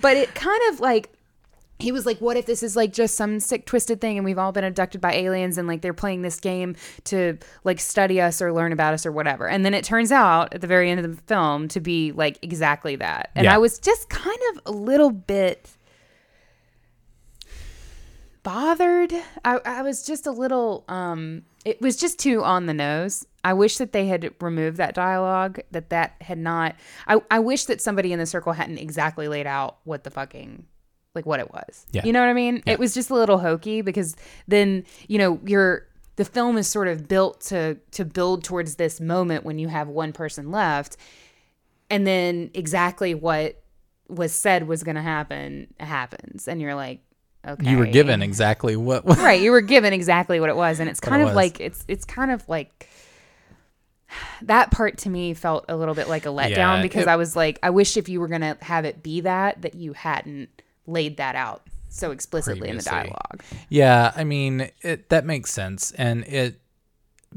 But 0.00 0.16
it 0.18 0.34
kind 0.34 0.60
of 0.72 0.80
like 0.80 1.08
he 1.82 1.92
was 1.92 2.06
like, 2.06 2.18
what 2.18 2.36
if 2.36 2.46
this 2.46 2.62
is 2.62 2.76
like 2.76 2.92
just 2.92 3.16
some 3.16 3.40
sick 3.40 3.66
twisted 3.66 4.00
thing 4.00 4.16
and 4.16 4.24
we've 4.24 4.38
all 4.38 4.52
been 4.52 4.64
abducted 4.64 5.00
by 5.00 5.12
aliens 5.12 5.58
and 5.58 5.66
like 5.66 5.82
they're 5.82 5.92
playing 5.92 6.22
this 6.22 6.38
game 6.40 6.76
to 7.04 7.36
like 7.64 7.80
study 7.80 8.20
us 8.20 8.40
or 8.40 8.52
learn 8.52 8.72
about 8.72 8.94
us 8.94 9.04
or 9.04 9.12
whatever. 9.12 9.48
And 9.48 9.64
then 9.64 9.74
it 9.74 9.84
turns 9.84 10.12
out 10.12 10.54
at 10.54 10.60
the 10.60 10.66
very 10.66 10.90
end 10.90 11.04
of 11.04 11.16
the 11.16 11.22
film 11.24 11.68
to 11.68 11.80
be 11.80 12.12
like 12.12 12.38
exactly 12.40 12.96
that. 12.96 13.30
And 13.34 13.44
Yeah. 13.44 13.54
I 13.54 13.58
was 13.58 13.78
just 13.78 14.08
kind 14.08 14.38
of 14.52 14.62
a 14.66 14.70
little 14.70 15.10
bit 15.10 15.70
bothered. 18.42 19.12
I, 19.44 19.58
I 19.64 19.82
was 19.82 20.04
just 20.06 20.26
a 20.26 20.32
little 20.32 20.84
um 20.88 21.42
it 21.64 21.80
was 21.80 21.96
just 21.96 22.18
too 22.18 22.42
on 22.42 22.66
the 22.66 22.74
nose. 22.74 23.26
I 23.44 23.52
wish 23.54 23.76
that 23.78 23.92
they 23.92 24.06
had 24.06 24.32
removed 24.40 24.76
that 24.78 24.94
dialogue, 24.94 25.60
that 25.70 25.90
that 25.90 26.14
had 26.20 26.38
not 26.38 26.76
I, 27.06 27.20
I 27.30 27.38
wish 27.40 27.66
that 27.66 27.80
somebody 27.80 28.12
in 28.12 28.18
the 28.18 28.26
circle 28.26 28.52
hadn't 28.52 28.78
exactly 28.78 29.28
laid 29.28 29.46
out 29.46 29.78
what 29.84 30.04
the 30.04 30.10
fucking 30.10 30.66
like 31.14 31.26
what 31.26 31.40
it 31.40 31.52
was. 31.52 31.86
Yeah. 31.92 32.02
You 32.04 32.12
know 32.12 32.20
what 32.20 32.28
I 32.28 32.32
mean? 32.34 32.62
It 32.66 32.78
was 32.78 32.94
just 32.94 33.10
a 33.10 33.14
little 33.14 33.38
hokey 33.38 33.82
because 33.82 34.16
then, 34.48 34.84
you 35.08 35.18
know, 35.18 35.40
you're 35.44 35.86
the 36.16 36.24
film 36.24 36.56
is 36.58 36.68
sort 36.68 36.88
of 36.88 37.08
built 37.08 37.40
to 37.42 37.76
to 37.92 38.04
build 38.04 38.44
towards 38.44 38.76
this 38.76 39.00
moment 39.00 39.44
when 39.44 39.58
you 39.58 39.68
have 39.68 39.88
one 39.88 40.12
person 40.12 40.50
left 40.50 40.96
and 41.90 42.06
then 42.06 42.50
exactly 42.54 43.14
what 43.14 43.62
was 44.08 44.32
said 44.32 44.68
was 44.68 44.82
going 44.82 44.94
to 44.96 45.02
happen 45.02 45.72
happens 45.80 46.46
and 46.48 46.60
you're 46.60 46.74
like 46.74 47.00
okay 47.48 47.70
you 47.70 47.78
were 47.78 47.86
given 47.86 48.22
exactly 48.22 48.76
what 48.76 49.04
right 49.18 49.40
you 49.40 49.50
were 49.50 49.62
given 49.62 49.94
exactly 49.94 50.38
what 50.38 50.50
it 50.50 50.56
was 50.56 50.80
and 50.80 50.90
it's 50.90 51.00
kind 51.00 51.22
it 51.22 51.24
of 51.24 51.28
was. 51.30 51.36
like 51.36 51.60
it's 51.60 51.82
it's 51.88 52.04
kind 52.04 52.30
of 52.30 52.46
like 52.46 52.88
that 54.42 54.70
part 54.70 54.98
to 54.98 55.08
me 55.08 55.32
felt 55.32 55.64
a 55.68 55.76
little 55.76 55.94
bit 55.94 56.08
like 56.08 56.26
a 56.26 56.28
letdown 56.28 56.50
Yeah, 56.50 56.82
because 56.82 57.02
it- 57.04 57.08
I 57.08 57.16
was 57.16 57.34
like 57.34 57.58
I 57.62 57.70
wish 57.70 57.96
if 57.96 58.08
you 58.10 58.20
were 58.20 58.28
going 58.28 58.42
to 58.42 58.56
have 58.60 58.84
it 58.84 59.02
be 59.02 59.22
that 59.22 59.62
that 59.62 59.74
you 59.74 59.94
hadn't 59.94 60.50
laid 60.86 61.16
that 61.16 61.34
out 61.34 61.62
so 61.88 62.10
explicitly 62.10 62.68
in 62.68 62.76
the 62.76 62.82
dialogue. 62.82 63.42
Yeah, 63.68 64.12
I 64.16 64.24
mean, 64.24 64.70
it 64.82 65.08
that 65.10 65.24
makes 65.24 65.52
sense. 65.52 65.92
And 65.92 66.24
it 66.24 66.60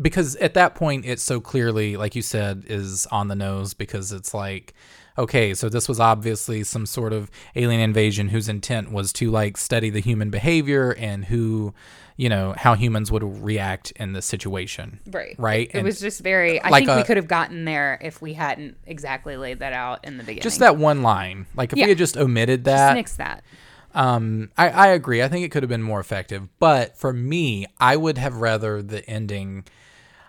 because 0.02 0.36
at 0.38 0.54
that 0.56 0.76
point 0.76 1.06
it 1.06 1.20
so 1.20 1.40
clearly 1.40 1.96
like 1.96 2.16
you 2.16 2.22
said 2.22 2.66
is 2.68 3.06
on 3.08 3.30
the 3.30 3.36
nose 3.36 3.74
because 3.74 4.12
it's 4.12 4.34
like 4.34 4.74
okay, 5.18 5.54
so 5.54 5.70
this 5.70 5.88
was 5.88 6.00
obviously 6.00 6.64
some 6.64 6.86
sort 6.86 7.14
of 7.14 7.30
alien 7.56 7.82
invasion 7.82 8.30
whose 8.30 8.50
intent 8.50 8.92
was 8.92 9.14
to 9.14 9.32
like 9.32 9.58
study 9.58 9.90
the 9.90 10.02
human 10.02 10.30
behavior 10.30 10.92
and 10.98 11.26
who, 11.26 11.74
you 12.18 12.28
know, 12.30 12.54
how 12.58 12.74
humans 12.76 13.12
would 13.12 13.24
react 13.44 13.92
in 13.92 14.14
this 14.14 14.26
situation. 14.26 15.00
right 15.12 15.36
Right? 15.38 15.68
it 15.70 15.76
And 15.76 15.84
was 15.86 16.00
just 16.00 16.22
very 16.22 16.62
I 16.62 16.70
like 16.70 16.86
think 16.86 16.98
we 16.98 17.04
could 17.04 17.18
have 17.18 17.28
gotten 17.28 17.66
there 17.66 17.98
if 18.02 18.22
we 18.22 18.34
hadn't 18.34 18.78
exactly 18.86 19.38
laid 19.38 19.60
that 19.60 19.74
out 19.74 20.04
in 20.04 20.18
the 20.18 20.24
beginning 20.24 20.44
just 20.44 20.60
that 20.60 20.78
one 20.78 21.02
line. 21.02 21.46
Like 21.56 21.72
if 21.74 21.80
Yeah. 21.80 21.86
we 21.86 21.90
had 21.90 21.98
just 21.98 22.18
omitted 22.18 22.64
that. 22.66 22.88
just 22.90 22.96
nix 22.96 23.16
that 23.16 23.44
Um, 23.94 24.52
I, 24.58 24.70
I 24.70 24.88
agree. 24.88 25.24
I 25.24 25.30
think 25.30 25.46
it 25.46 25.52
could 25.52 25.64
have 25.64 25.70
been 25.70 25.82
more 25.82 26.02
effective. 26.02 26.50
But 26.60 26.98
for 26.98 27.14
me, 27.14 27.66
I 27.80 27.96
would 27.96 28.18
have 28.18 28.36
rather 28.36 28.82
the 28.82 29.08
ending. 29.10 29.64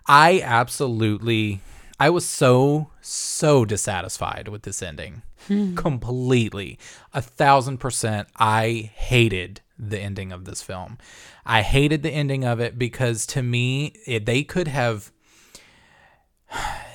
I 0.06 0.40
absolutely, 0.40 1.60
I 1.98 2.10
was 2.10 2.26
so, 2.26 2.90
so 3.00 3.64
dissatisfied 3.64 4.48
with 4.48 4.62
this 4.62 4.82
ending. 4.82 5.22
Hmm. 5.46 5.74
Completely. 5.74 6.78
A 7.14 7.22
thousand 7.22 7.78
percent. 7.78 8.28
I 8.36 8.90
hated 8.94 9.60
the 9.78 9.98
ending 9.98 10.32
of 10.32 10.44
this 10.44 10.62
film. 10.62 10.98
I 11.44 11.62
hated 11.62 12.02
the 12.02 12.10
ending 12.10 12.44
of 12.44 12.60
it 12.60 12.78
because 12.78 13.26
to 13.26 13.42
me, 13.42 13.94
it, 14.06 14.26
they 14.26 14.42
could 14.42 14.68
have 14.68 15.12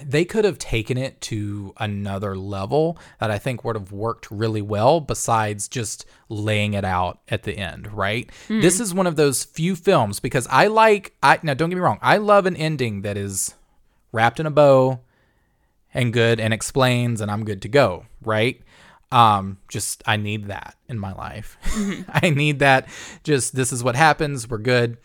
they 0.04 0.24
could 0.24 0.46
have 0.46 0.58
taken 0.58 0.98
it 0.98 1.20
to 1.22 1.74
another 1.78 2.36
level 2.38 2.98
that 3.20 3.30
I 3.30 3.38
think 3.38 3.64
would 3.64 3.76
have 3.76 3.92
worked 3.92 4.32
really 4.32 4.62
well 4.62 5.02
besides 5.02 5.68
just 5.68 6.06
laying 6.30 6.74
it 6.74 6.86
out 6.86 7.20
at 7.28 7.44
the 7.44 7.58
end, 7.58 7.92
right? 7.92 8.30
Hmm. 8.48 8.62
This 8.62 8.80
is 8.80 8.94
one 8.94 9.08
of 9.08 9.16
those 9.16 9.44
few 9.44 9.76
films 9.76 10.20
because 10.20 10.48
I 10.50 10.68
like 10.68 11.16
I 11.22 11.40
now 11.44 11.54
don't 11.54 11.70
get 11.70 11.76
me 11.76 11.82
wrong, 11.82 12.00
I 12.02 12.18
love 12.18 12.46
an 12.46 12.56
ending 12.56 13.02
that 13.02 13.18
is 13.18 13.56
wrapped 14.12 14.40
in 14.40 14.46
a 14.46 14.52
bow 14.52 15.00
and 15.94 16.14
good 16.14 16.40
and 16.40 16.54
explains 16.54 17.22
and 17.22 17.30
I'm 17.30 17.46
good 17.46 17.62
to 17.64 17.68
go, 17.68 18.06
right? 18.22 18.62
Um 19.12 19.58
just 19.68 20.04
I 20.06 20.16
need 20.18 20.48
that 20.48 20.76
in 20.88 20.98
my 20.98 21.14
life. 21.14 21.58
I 22.10 22.30
need 22.30 22.60
that 22.60 22.88
just 23.24 23.56
this 23.56 23.74
is 23.74 23.84
what 23.84 23.96
happens, 23.96 24.50
we're 24.50 24.58
good. 24.58 24.98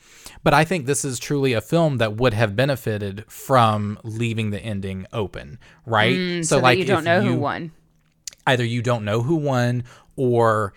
But 0.43 0.55
I 0.55 0.65
think 0.65 0.87
this 0.87 1.05
is 1.05 1.19
truly 1.19 1.55
a 1.55 1.61
film 1.61 1.97
that 1.99 2.17
would 2.17 2.35
have 2.35 2.55
benefited 2.55 3.25
from 3.27 3.99
leaving 4.05 4.51
the 4.51 4.61
ending 4.61 5.07
open, 5.13 5.59
right? 5.85 6.17
Mm, 6.17 6.45
so, 6.45 6.61
that 6.61 6.79
you 6.79 6.85
don't 6.85 7.05
know 7.05 7.21
who 7.21 7.35
won 7.35 7.73
either 8.47 8.65
you 8.65 8.83
don't 8.83 9.05
know 9.05 9.23
who 9.23 9.37
won 9.37 9.85
or 10.17 10.73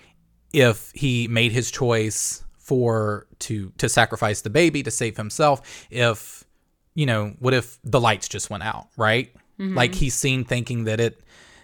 if 0.53 0.91
he 0.95 1.27
made 1.27 1.51
his 1.51 1.71
choice 1.71 2.43
for 2.57 3.27
to 3.39 3.71
to 3.77 3.87
sacrifice 3.87 4.41
the 4.41 4.49
baby 4.49 4.83
to 4.83 4.91
save 4.91 5.17
himself 5.17 5.87
if 5.89 6.43
you 6.99 7.05
know 7.05 7.33
what 7.39 7.53
if 7.53 7.77
the 7.83 7.99
lights 8.07 8.27
just 8.35 8.49
went 8.49 8.63
out 8.63 8.87
right 8.97 9.27
like 9.81 9.93
he's 10.01 10.15
seen 10.15 10.43
thinking 10.43 10.85
that 10.85 10.99
it 10.99 11.19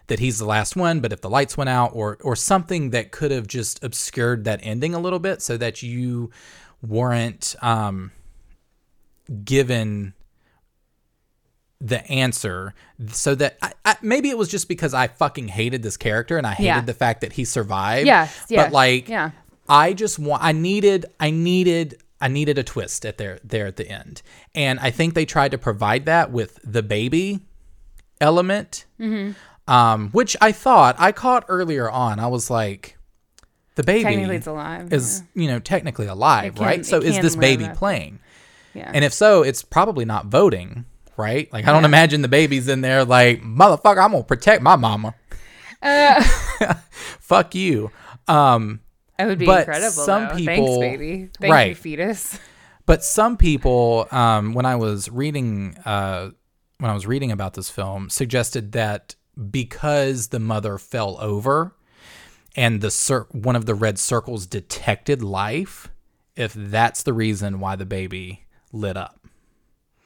that 0.08 0.20
he's 0.20 0.38
the 0.40 0.46
last 0.46 0.76
one 0.76 1.00
but 1.00 1.12
if 1.14 1.20
the 1.22 1.30
lights 1.30 1.56
went 1.58 1.70
out 1.70 1.92
or 1.94 2.18
or 2.28 2.36
something 2.36 2.90
that 2.92 3.12
could 3.12 3.32
have 3.32 3.48
just 3.48 3.84
obscured 3.84 4.44
that 4.46 4.60
ending 4.64 4.94
a 4.94 5.00
little 5.00 5.20
bit 5.20 5.42
so 5.42 5.58
that 5.58 5.82
you 5.82 6.30
weren't 6.82 7.56
um 7.62 8.12
given 9.44 10.14
the 11.82 12.06
answer 12.10 12.74
so 13.10 13.36
that 13.36 13.58
I, 13.62 13.74
I, 13.84 13.96
maybe 14.02 14.30
it 14.30 14.38
was 14.38 14.50
just 14.50 14.68
because 14.68 14.94
I 14.94 15.08
fucking 15.08 15.50
hated 15.50 15.84
this 15.84 15.98
character 15.98 16.38
and 16.38 16.48
I 16.48 16.54
hated 16.54 16.66
Yeah. 16.68 16.82
the 16.82 16.94
fact 16.94 17.22
that 17.22 17.34
he 17.34 17.44
survived. 17.46 18.08
Yeah, 18.08 18.28
yeah, 18.50 18.64
But 18.66 18.72
like, 18.74 19.10
yeah. 19.10 19.32
I 19.68 19.94
just 19.94 20.18
want. 20.20 20.44
I 20.44 20.52
needed. 20.52 21.06
I 21.20 21.32
needed. 21.32 22.02
I 22.22 22.28
needed 22.30 22.58
a 22.58 22.64
twist 22.64 23.06
at 23.06 23.18
there 23.18 23.40
there 23.44 23.68
at 23.68 23.76
the 23.76 23.88
end, 23.90 24.22
and 24.54 24.80
I 24.80 24.92
think 24.92 25.14
they 25.14 25.26
tried 25.26 25.52
to 25.52 25.58
provide 25.58 26.06
that 26.06 26.32
with 26.32 26.60
the 26.64 26.82
baby 26.84 27.42
element, 28.22 28.86
Mm-hmm. 29.00 29.72
um, 29.72 30.10
which 30.12 30.38
I 30.42 30.52
thought 30.52 30.96
I 31.00 31.12
caught 31.12 31.46
earlier 31.50 31.90
on. 31.90 32.20
I 32.20 32.28
was 32.28 32.50
like, 32.50 32.98
the 33.76 33.84
baby 33.84 34.40
alive 34.48 34.94
is 34.94 35.24
you 35.34 35.48
know 35.48 35.60
technically 35.60 36.08
alive, 36.08 36.56
can- 36.56 36.64
right? 36.66 36.86
So 36.86 37.00
is 37.00 37.20
this 37.20 37.36
baby 37.36 37.68
playing? 37.76 38.20
yeah 38.74 38.92
And 38.94 39.04
if 39.06 39.14
so, 39.14 39.42
it's 39.44 39.64
probably 39.64 40.06
not 40.06 40.28
voting, 40.28 40.86
right? 41.18 41.52
Like 41.52 41.66
I 41.68 41.72
don't 41.74 41.86
imagine 41.86 42.22
the 42.22 42.28
baby's 42.30 42.68
in 42.70 42.82
there 42.82 43.04
like, 43.06 43.42
motherfucker, 43.42 44.04
I'm 44.04 44.12
gonna 44.12 44.24
protect 44.24 44.62
my 44.62 44.76
mama. 44.78 45.16
Uh. 45.82 46.24
Fuck 47.20 47.56
you. 47.56 47.92
Um, 48.28 48.80
It 49.18 49.26
would 49.26 49.40
be 49.40 49.46
But 49.46 49.60
incredible. 49.60 49.92
some 49.92 50.28
though. 50.30 50.36
people- 50.36 50.82
Thanks, 50.82 50.98
baby. 51.00 51.30
Thank 51.40 51.44
you, 51.44 51.52
Right. 51.52 51.78
fetus. 51.78 52.40
but 52.86 53.04
some 53.04 53.38
people, 53.38 54.08
um, 54.12 54.54
when 54.54 54.66
I 54.66 54.76
was 54.76 55.10
reading, 55.10 55.78
uh, 55.86 56.32
when 56.80 56.92
I 56.92 56.94
was 56.94 57.08
reading 57.08 57.32
about 57.32 57.54
this 57.54 57.70
film, 57.70 58.10
suggested 58.10 58.74
that 58.74 59.16
because 59.52 60.28
the 60.28 60.40
mother 60.40 60.78
fell 60.78 61.18
over 61.22 61.74
and 62.56 62.82
the 62.82 62.92
cir- 62.92 63.28
one 63.32 63.56
of 63.56 63.66
the 63.66 63.76
red 63.76 63.98
circles 64.00 64.46
detected 64.46 65.22
life, 65.24 65.90
if 66.36 66.54
that's 66.54 67.02
the 67.04 67.14
reason 67.14 67.60
why 67.60 67.76
the 67.76 67.86
baby 67.86 68.46
lit 68.74 68.98
up. 68.98 69.20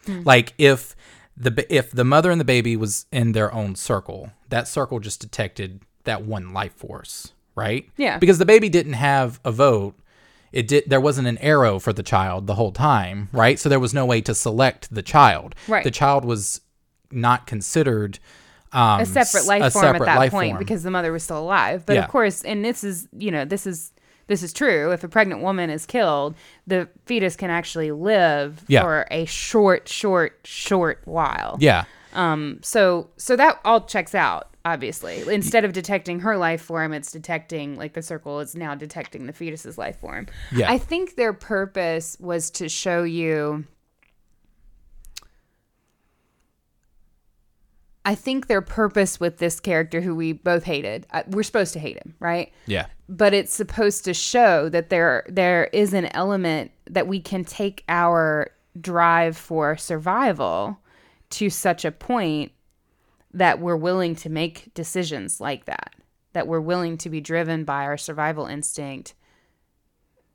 Like 0.08 0.54
if 0.58 0.96
the 1.38 1.66
if 1.76 1.92
the 1.92 2.04
mother 2.04 2.32
and 2.32 2.40
the 2.42 2.46
baby 2.46 2.76
was 2.76 3.06
in 3.12 3.32
their 3.34 3.54
own 3.54 3.76
circle, 3.76 4.32
that 4.50 4.68
circle 4.68 5.00
just 5.00 5.20
detected 5.22 5.82
that 6.06 6.24
one 6.24 6.52
life 6.54 6.74
force, 6.74 7.34
right? 7.60 7.86
Yeah. 7.98 8.18
Because 8.18 8.38
the 8.40 8.46
baby 8.46 8.70
didn't 8.70 8.94
have 8.94 9.40
a 9.44 9.52
vote. 9.52 9.96
It 10.52 10.68
did 10.68 10.86
there 10.88 11.02
wasn't 11.02 11.28
an 11.28 11.38
arrow 11.40 11.78
for 11.80 11.94
the 11.94 12.02
child 12.04 12.48
the 12.48 12.56
whole 12.56 12.72
time, 12.72 13.30
right? 13.32 13.60
So 13.60 13.70
there 13.70 13.80
was 13.80 13.94
no 13.94 14.06
way 14.06 14.22
to 14.22 14.34
select 14.34 14.94
the 14.94 15.04
child. 15.04 15.54
Right. 15.68 15.84
The 15.84 15.92
child 15.92 16.26
was 16.26 16.62
not 17.12 17.46
considered 17.46 18.18
um, 18.72 19.02
a 19.02 19.06
separate 19.06 19.46
life 19.48 19.64
a 19.64 19.72
form 19.72 19.96
at 19.96 20.02
that 20.06 20.32
point 20.32 20.54
form. 20.54 20.60
because 20.60 20.82
the 20.84 20.92
mother 20.92 21.12
was 21.12 21.24
still 21.24 21.40
alive. 21.40 21.86
But 21.86 21.94
Yeah. 21.98 22.04
of 22.06 22.10
course, 22.10 22.44
and 22.44 22.64
this 22.66 22.84
is 22.84 23.08
you 23.18 23.30
know 23.32 23.46
this 23.46 23.68
is 23.68 23.92
this 24.28 24.42
is 24.44 24.54
true. 24.54 24.92
If 24.92 25.04
a 25.04 25.08
pregnant 25.08 25.42
woman 25.42 25.70
is 25.72 25.86
killed, 25.88 26.36
the 26.68 26.88
fetus 27.06 27.36
can 27.36 27.50
actually 27.52 27.92
live 27.92 28.64
Yeah. 28.68 28.82
for 28.84 29.06
a 29.12 29.26
short, 29.26 29.88
short, 29.88 30.40
short 30.46 31.02
while. 31.06 31.58
yeah. 31.60 31.84
Um. 32.14 32.60
So 32.64 33.10
so 33.18 33.36
that 33.36 33.60
all 33.66 33.82
checks 33.82 34.16
out. 34.16 34.49
Obviously, 34.66 35.24
instead 35.34 35.64
of 35.64 35.72
detecting 35.74 36.20
her 36.20 36.36
life 36.38 36.62
form, 36.62 36.92
it's 36.94 37.12
detecting 37.12 37.76
like 37.78 37.94
the 37.94 38.02
circle 38.02 38.40
is 38.42 38.56
now 38.56 38.76
detecting 38.76 39.26
the 39.26 39.34
fetus's 39.34 39.78
life 39.78 39.98
form. 40.00 40.28
Yeah. 40.52 40.70
I 40.70 40.78
think 40.78 41.16
their 41.16 41.32
purpose 41.34 42.18
was 42.20 42.52
to 42.52 42.68
show 42.68 43.04
you. 43.04 43.66
I 48.06 48.16
think 48.16 48.48
their 48.48 48.62
purpose 48.62 49.20
with 49.20 49.38
this 49.38 49.60
character, 49.60 50.02
who 50.02 50.16
we 50.16 50.34
both 50.34 50.64
hated, 50.64 51.06
uh, 51.12 51.24
we're 51.28 51.44
supposed 51.44 51.74
to 51.74 51.80
hate 51.80 51.98
him, 51.98 52.16
right? 52.20 52.52
Yeah. 52.66 52.88
but 53.08 53.34
it's 53.34 53.54
supposed 53.54 54.06
to 54.06 54.14
show 54.14 54.70
that 54.70 54.90
there 54.90 55.26
there 55.30 55.66
is 55.74 55.94
an 55.94 56.06
element 56.08 56.72
that 56.90 57.08
we 57.08 57.20
can 57.20 57.44
take 57.44 57.84
our 57.90 58.52
drive 58.80 59.36
for 59.38 59.76
survival 59.78 60.80
to 61.32 61.50
such 61.50 61.86
a 61.86 61.92
point 61.92 62.52
that 63.34 63.60
we're 63.60 63.76
willing 63.76 64.16
to 64.16 64.30
make 64.30 64.74
decisions 64.74 65.40
like 65.40 65.66
that 65.66 65.94
that 66.34 66.48
we're 66.48 66.60
willing 66.62 66.98
to 66.98 67.10
be 67.10 67.20
driven 67.22 67.64
by 67.64 67.84
our 67.84 67.98
survival 67.98 68.46
instinct 68.46 69.14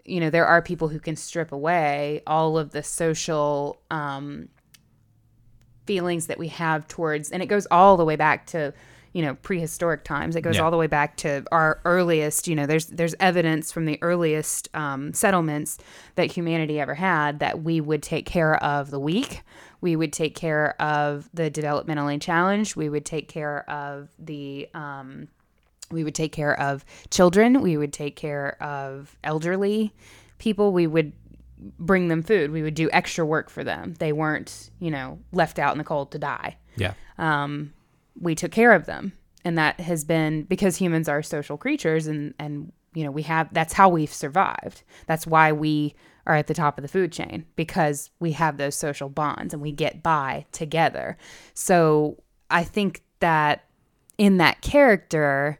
you 0.05 0.21
know 0.21 0.31
there 0.31 0.47
are 0.47 0.61
people 0.63 0.89
who 0.89 1.01
can 1.01 1.17
strip 1.17 1.51
away 1.53 2.23
all 2.27 2.59
of 2.59 2.71
the 2.73 2.83
social 2.83 3.81
um, 3.91 4.49
feelings 5.87 6.27
that 6.29 6.39
we 6.39 6.49
have 6.49 6.89
towards 6.89 7.31
and 7.31 7.43
it 7.43 7.47
goes 7.47 7.67
all 7.71 7.97
the 7.97 8.05
way 8.05 8.17
back 8.17 8.47
to 8.47 8.73
you 9.13 9.23
know 9.23 9.35
prehistoric 9.37 10.03
times 10.03 10.35
it 10.35 10.41
goes 10.41 10.57
Yeah. 10.57 10.63
all 10.63 10.71
the 10.71 10.77
way 10.79 10.87
back 10.87 11.17
to 11.19 11.45
our 11.53 11.81
earliest 11.85 12.49
you 12.49 12.55
know 12.57 12.67
there's 12.67 12.87
there's 12.87 13.15
evidence 13.21 13.71
from 13.71 13.85
the 13.85 13.99
earliest 14.03 14.69
um, 14.75 15.13
settlements 15.13 15.79
that 16.17 16.33
humanity 16.33 16.81
ever 16.81 16.95
had 16.95 17.39
that 17.41 17.63
we 17.63 17.81
would 17.81 18.03
take 18.03 18.25
care 18.27 18.57
of 18.63 18.91
the 18.91 18.99
weak 18.99 19.43
we 19.85 19.97
would 19.97 20.15
take 20.15 20.35
care 20.35 20.81
of 20.81 21.29
the 21.35 21.51
developmentally 21.51 22.19
challenged. 22.19 22.75
We 22.75 22.89
would 22.89 23.05
take 23.05 23.29
care 23.29 23.69
of 23.69 24.09
the 24.19 24.67
um, 24.73 25.29
we 25.91 26.03
would 26.05 26.15
take 26.15 26.33
care 26.33 26.59
of 26.59 26.87
children. 27.11 27.61
We 27.61 27.77
would 27.77 27.93
take 27.93 28.17
care 28.17 28.57
of 28.63 29.15
elderly 29.23 29.93
people. 30.39 30.73
We 30.73 30.87
would 30.87 31.13
bring 31.79 32.09
them 32.09 32.23
food. 32.23 32.51
We 32.51 32.63
would 32.63 32.75
do 32.75 32.89
extra 32.95 33.27
work 33.27 33.51
for 33.51 33.63
them. 33.63 33.93
They 33.99 34.15
weren't 34.15 34.71
you 34.81 34.91
know 34.91 35.19
left 35.33 35.59
out 35.59 35.73
in 35.73 35.79
the 35.79 35.85
cold 35.85 36.13
to 36.13 36.19
die. 36.19 36.57
Yeah. 36.77 36.95
um, 37.19 37.75
we 38.19 38.35
took 38.35 38.53
care 38.53 38.73
of 38.73 38.87
them. 38.87 39.13
And 39.45 39.59
that 39.59 39.81
has 39.81 40.03
been 40.03 40.45
because 40.45 40.77
humans 40.79 41.11
are 41.11 41.23
social 41.23 41.59
creatures 41.59 42.07
and 42.07 42.33
and 42.39 42.73
you 42.95 43.05
know 43.05 43.11
we 43.11 43.25
have 43.25 43.53
that's 43.53 43.75
how 43.75 43.91
we've 43.91 44.15
survived. 44.15 44.83
That's 45.07 45.27
why 45.27 45.53
we 45.53 45.95
are 46.27 46.35
at 46.35 46.47
the 46.47 46.55
top 46.55 46.79
of 46.79 46.83
the 46.83 46.89
food 46.89 47.13
chain 47.13 47.45
because 47.57 48.11
we 48.19 48.33
have 48.33 48.57
those 48.57 48.75
social 48.75 49.09
bonds 49.09 49.53
and 49.53 49.63
we 49.63 49.73
get 49.73 50.03
by 50.03 50.47
together. 50.53 51.17
So 51.55 52.19
i 52.51 52.63
think 52.63 53.03
that 53.21 53.65
in 54.19 54.37
that 54.37 54.61
character 54.61 55.59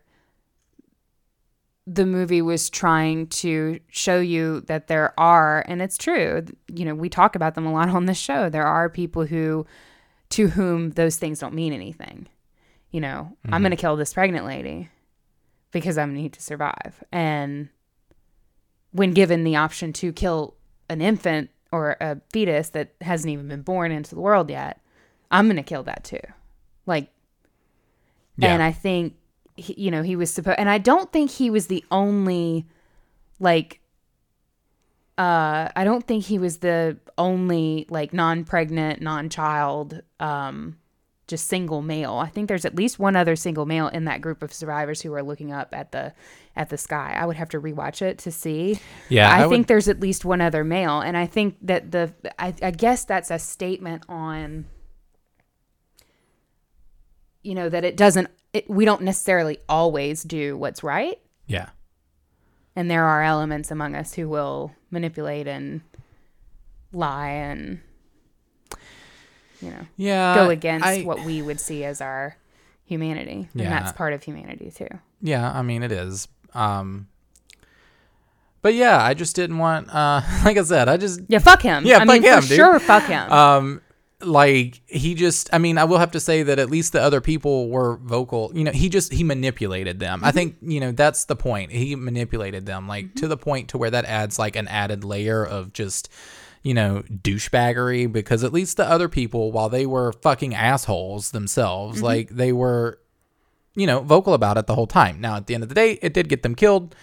the 1.87 2.07
movie 2.07 2.43
was 2.43 2.71
trying 2.71 3.27
to 3.27 3.79
show 3.89 4.19
you 4.19 4.61
that 4.63 4.87
there 4.87 5.19
are 5.19 5.65
and 5.69 5.83
it's 5.83 5.99
true 5.99 6.45
you 6.69 6.85
know 6.85 6.95
we 6.95 7.09
talk 7.09 7.35
about 7.35 7.55
them 7.55 7.67
a 7.67 7.73
lot 7.73 7.89
on 7.89 8.07
this 8.07 8.19
show. 8.19 8.49
There 8.49 8.67
are 8.67 8.89
people 8.89 9.27
who 9.27 9.67
to 10.31 10.49
whom 10.49 10.91
those 10.91 11.17
things 11.17 11.39
don't 11.39 11.55
mean 11.55 11.73
anything. 11.73 12.29
You 12.91 13.01
know 13.01 13.37
i'm 13.45 13.51
mm-hmm. 13.51 13.63
going 13.63 13.71
to 13.71 13.77
kill 13.77 13.97
this 13.97 14.15
pregnant 14.15 14.47
lady 14.47 14.89
because 15.73 15.99
i 15.99 16.05
need 16.05 16.33
to 16.35 16.43
survive. 16.43 17.03
And 17.11 17.69
when 18.95 19.13
given 19.13 19.45
the 19.45 19.57
option 19.57 19.93
to 19.93 20.13
kill 20.13 20.55
an 20.89 21.01
infant 21.03 21.51
or 21.73 21.97
a 22.01 22.21
fetus 22.33 22.71
that 22.71 22.95
hasn't 23.01 23.31
even 23.31 23.49
been 23.49 23.63
born 23.63 23.91
into 23.93 24.15
the 24.15 24.21
world 24.21 24.49
yet 24.49 24.81
i'm 25.31 25.47
going 25.47 25.57
to 25.57 25.63
kill 25.63 25.83
that 25.83 26.03
too 26.05 26.21
like 26.87 27.11
Yeah. 28.37 28.53
and 28.55 28.63
I 28.63 28.73
think 28.73 29.15
he, 29.57 29.75
you 29.79 29.91
know 29.91 30.03
he 30.03 30.17
was 30.17 30.33
supposed, 30.33 30.59
and 30.59 30.69
I 30.69 30.79
don't 30.79 31.13
think 31.13 31.31
he 31.31 31.49
was 31.51 31.69
the 31.69 31.85
only 31.93 32.67
like. 33.39 33.81
Uh, 35.17 35.69
I 35.77 35.85
don't 35.85 36.05
think 36.05 36.25
he 36.25 36.41
was 36.41 36.59
the 36.59 36.97
only 37.17 37.87
like 37.89 38.13
non-pregnant, 38.13 39.01
non-child, 39.01 40.03
um, 40.19 40.77
just 41.27 41.49
single 41.49 41.81
male. 41.81 42.15
I 42.15 42.29
think 42.29 42.49
there's 42.49 42.65
at 42.67 42.75
least 42.75 42.99
one 42.99 43.17
other 43.17 43.35
single 43.37 43.65
male 43.67 43.89
in 43.89 44.05
that 44.05 44.21
group 44.21 44.43
of 44.43 44.53
survivors 44.53 45.01
who 45.01 45.13
are 45.15 45.23
looking 45.23 45.53
up 45.53 45.69
at 45.73 45.91
the 45.93 46.13
at 46.57 46.69
the 46.69 46.77
sky. 46.77 47.17
I 47.19 47.25
would 47.27 47.37
have 47.37 47.49
to 47.51 47.61
rewatch 47.61 48.03
it 48.03 48.19
to 48.19 48.31
see. 48.31 48.79
Yeah, 49.09 49.31
I, 49.31 49.37
I 49.37 49.49
think 49.49 49.51
would- 49.51 49.67
there's 49.69 49.89
at 49.89 50.01
least 50.01 50.25
one 50.25 50.41
other 50.41 50.65
male, 50.65 51.01
and 51.01 51.17
I 51.17 51.27
think 51.27 51.57
that 51.63 51.91
the 51.93 52.13
I, 52.39 52.55
I 52.63 52.71
guess 52.71 53.05
that's 53.05 53.31
a 53.31 53.39
statement 53.39 54.05
on 54.09 54.67
you 57.43 57.55
know 57.55 57.69
that 57.69 57.85
it 57.85 57.97
doesn't 57.97 58.29
it, 58.53 58.69
we 58.71 58.85
don't 58.85 59.03
necessarily 59.03 59.59
always 59.69 60.23
do 60.23 60.57
what's 60.57 60.83
right 60.83 61.19
Yeah. 61.47 61.71
and 62.77 62.91
there 62.91 63.05
are 63.05 63.23
elements 63.23 63.71
among 63.71 63.95
us 63.95 64.15
who 64.15 64.29
will 64.29 64.73
manipulate 64.91 65.47
and 65.47 65.83
lie 66.93 67.29
and 67.31 67.81
you 69.65 69.71
know 69.71 69.87
Yeah. 69.97 70.35
go 70.35 70.51
against 70.51 70.87
I- 70.87 71.03
what 71.03 71.25
we 71.25 71.41
would 71.43 71.59
see 71.61 71.85
as 71.85 72.01
our 72.01 72.37
humanity 72.85 73.49
and 73.53 73.63
Yeah. 73.63 73.71
that's 73.71 73.93
part 73.93 74.13
of 74.13 74.23
humanity 74.23 74.71
too 74.71 74.89
Yeah, 75.23 75.51
I 75.51 75.63
mean 75.63 75.83
it 75.83 75.91
is. 75.93 76.29
Um 76.55 77.09
But 78.63 78.75
yeah, 78.75 79.03
I 79.03 79.15
just 79.15 79.35
didn't 79.37 79.59
want 79.59 79.89
uh 79.95 80.21
like 80.45 80.57
I 80.59 80.63
said, 80.63 80.89
I 80.89 80.97
just 80.97 81.21
yeah 81.29 81.39
fuck 81.39 81.63
him 81.63 81.85
Yeah, 81.85 81.97
i 81.97 81.99
fuck 82.01 82.09
mean 82.09 82.23
him, 82.23 82.43
for 82.43 82.49
dude. 82.49 82.57
sure 82.57 82.79
fuck 82.81 83.05
him 83.05 83.31
um 83.33 83.81
like 84.21 84.81
he 84.87 85.15
just 85.15 85.51
i 85.53 85.59
mean 85.59 85.77
i 85.77 85.85
will 85.85 85.99
have 85.99 86.13
to 86.13 86.21
say 86.21 86.43
that 86.43 86.59
at 86.59 86.71
least 86.71 86.95
the 86.95 87.03
other 87.03 87.21
people 87.21 87.69
were 87.69 87.97
vocal 87.99 88.51
you 88.55 88.65
know 88.65 88.71
he 88.71 88.89
just 88.89 89.13
he 89.13 89.23
manipulated 89.23 89.99
them 89.99 90.21
i 90.25 90.31
think 90.31 90.57
you 90.63 90.81
know 90.81 90.93
that's 90.93 91.27
the 91.27 91.37
point 91.37 91.71
he 91.71 91.95
manipulated 91.95 92.65
them 92.65 92.89
like 92.89 93.15
to 93.17 93.29
the 93.29 93.37
point 93.37 93.69
to 93.69 93.77
where 93.77 93.91
that 93.91 94.07
adds 94.07 94.39
like 94.39 94.57
an 94.57 94.67
added 94.69 95.05
layer 95.05 95.45
of 95.45 95.75
just 95.75 96.09
you 96.65 96.75
know 96.75 97.05
douchebaggery 97.09 98.11
because 98.11 98.43
at 98.43 98.53
least 98.53 98.77
the 98.77 98.89
other 98.89 99.09
people 99.09 99.53
while 99.53 99.69
they 99.69 99.87
were 99.87 100.13
fucking 100.13 100.53
assholes 100.55 101.31
themselves 101.31 101.99
mm-hmm. 101.99 102.07
like 102.07 102.31
they 102.31 102.53
were 102.53 102.99
you 103.77 103.87
know 103.87 104.01
vocal 104.01 104.35
about 104.35 104.57
it 104.57 104.67
the 104.67 104.75
whole 104.75 104.89
time 104.89 105.21
now 105.21 105.37
at 105.37 105.47
the 105.47 105.55
end 105.55 105.63
of 105.63 105.69
the 105.69 105.75
day 105.75 105.99
it 106.03 106.13
did 106.13 106.29
get 106.29 106.43
them 106.43 106.57
killed 106.57 106.97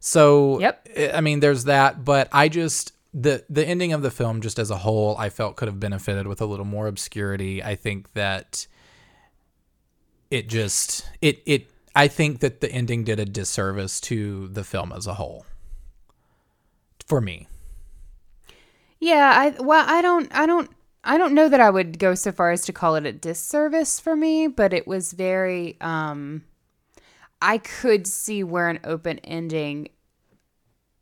so 0.00 0.58
Yep. 0.60 0.88
I- 0.96 1.10
I 1.12 1.20
mean, 1.20 1.40
there's 1.40 1.64
that, 1.64 2.04
but 2.04 2.28
I 2.32 2.48
just 2.48 2.92
the 3.12 3.44
the 3.48 3.64
ending 3.64 3.92
of 3.92 4.02
the 4.02 4.10
film, 4.10 4.40
just 4.40 4.58
as 4.58 4.70
a 4.70 4.78
whole, 4.78 5.16
I 5.18 5.28
felt 5.28 5.56
could 5.56 5.68
have 5.68 5.78
benefited 5.78 6.26
with 6.26 6.40
a 6.40 6.46
little 6.46 6.64
more 6.64 6.86
obscurity. 6.86 7.62
I 7.62 7.76
think 7.76 8.12
that 8.14 8.66
it 10.30 10.48
just 10.48 11.08
it 11.20 11.42
it 11.44 11.70
I 11.94 12.08
think 12.08 12.40
that 12.40 12.60
the 12.60 12.72
ending 12.72 13.04
did 13.04 13.20
a 13.20 13.24
disservice 13.24 14.00
to 14.02 14.48
the 14.48 14.64
film 14.64 14.92
as 14.92 15.06
a 15.06 15.14
whole. 15.14 15.44
For 17.06 17.20
me, 17.20 17.48
Yeah, 19.00 19.32
I 19.34 19.62
well, 19.62 19.84
I 19.88 20.02
don't, 20.02 20.28
I 20.34 20.46
don't, 20.46 20.70
I 21.02 21.16
don't 21.18 21.34
know 21.34 21.48
that 21.48 21.60
I 21.60 21.70
would 21.70 21.98
go 21.98 22.14
so 22.14 22.32
far 22.32 22.50
as 22.50 22.62
to 22.66 22.72
call 22.72 22.96
it 22.96 23.06
a 23.06 23.12
disservice 23.12 23.98
for 23.98 24.14
me, 24.14 24.46
but 24.46 24.72
it 24.72 24.86
was 24.86 25.12
very. 25.12 25.76
um 25.80 26.44
I 27.42 27.58
could 27.58 28.06
see 28.06 28.44
where 28.44 28.68
an 28.68 28.80
open 28.84 29.18
ending 29.20 29.88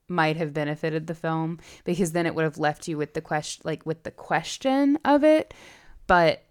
might 0.08 0.36
have 0.36 0.54
benefited 0.54 1.06
the 1.06 1.14
film 1.14 1.58
because 1.84 2.12
then 2.12 2.26
it 2.26 2.34
would 2.34 2.44
have 2.44 2.58
left 2.58 2.88
you 2.88 2.96
with 2.96 3.14
the 3.14 3.20
question, 3.20 3.62
like 3.64 3.84
with 3.84 4.02
the 4.04 4.10
question 4.10 4.98
of 5.04 5.24
it, 5.24 5.52
but. 6.06 6.42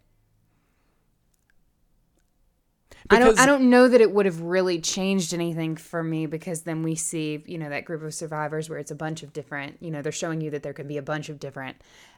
I 3.09 3.19
don't. 3.19 3.39
I 3.39 3.45
don't 3.45 3.69
know 3.69 3.87
that 3.87 4.01
it 4.01 4.11
would 4.11 4.25
have 4.25 4.41
really 4.41 4.79
changed 4.79 5.33
anything 5.33 5.75
for 5.75 6.03
me 6.03 6.25
because 6.25 6.61
then 6.61 6.83
we 6.83 6.95
see, 6.95 7.43
you 7.45 7.57
know, 7.57 7.69
that 7.69 7.85
group 7.85 8.03
of 8.03 8.13
survivors 8.13 8.69
where 8.69 8.79
it's 8.79 8.91
a 8.91 8.95
bunch 8.95 9.23
of 9.23 9.33
different. 9.33 9.77
You 9.81 9.91
know, 9.91 10.01
they're 10.01 10.11
showing 10.11 10.41
you 10.41 10.51
that 10.51 10.63
there 10.63 10.73
can 10.73 10.87
be 10.87 10.97
a 10.97 11.01
bunch 11.01 11.29
of 11.29 11.39
different 11.39 11.77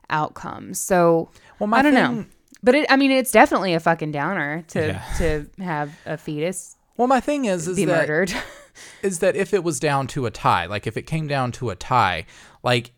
outcomes. 0.10 0.80
So, 0.80 1.30
Well, 1.60 1.68
my 1.68 1.80
I 1.80 1.82
don't 1.84 1.94
know, 1.94 2.26
but 2.64 2.76
it. 2.76 2.88
I 2.90 2.98
mean, 2.98 3.12
it's 3.12 3.32
definitely 3.32 3.74
a 3.74 3.80
fucking 3.80 4.12
downer 4.12 4.64
to 4.70 4.88
Yeah. 4.88 5.04
to 5.18 5.64
have 5.64 5.98
a 6.06 6.18
fetus 6.18 6.76
well, 7.00 7.08
my 7.08 7.22
thing 7.22 7.46
is 7.46 7.66
is 7.66 7.78
be 7.78 7.86
that 7.86 8.10
murdered. 8.10 8.34
is 9.02 9.20
that 9.20 9.38
if 9.38 9.54
it 9.54 9.64
was 9.64 9.80
down 9.80 10.08
to 10.08 10.26
a 10.26 10.32
tie, 10.32 10.66
like 10.66 10.86
if 10.86 10.98
it 10.98 11.04
came 11.04 11.28
down 11.28 11.54
to 11.54 11.70
a 11.70 11.76
tie, 11.78 12.26
like 12.62 12.92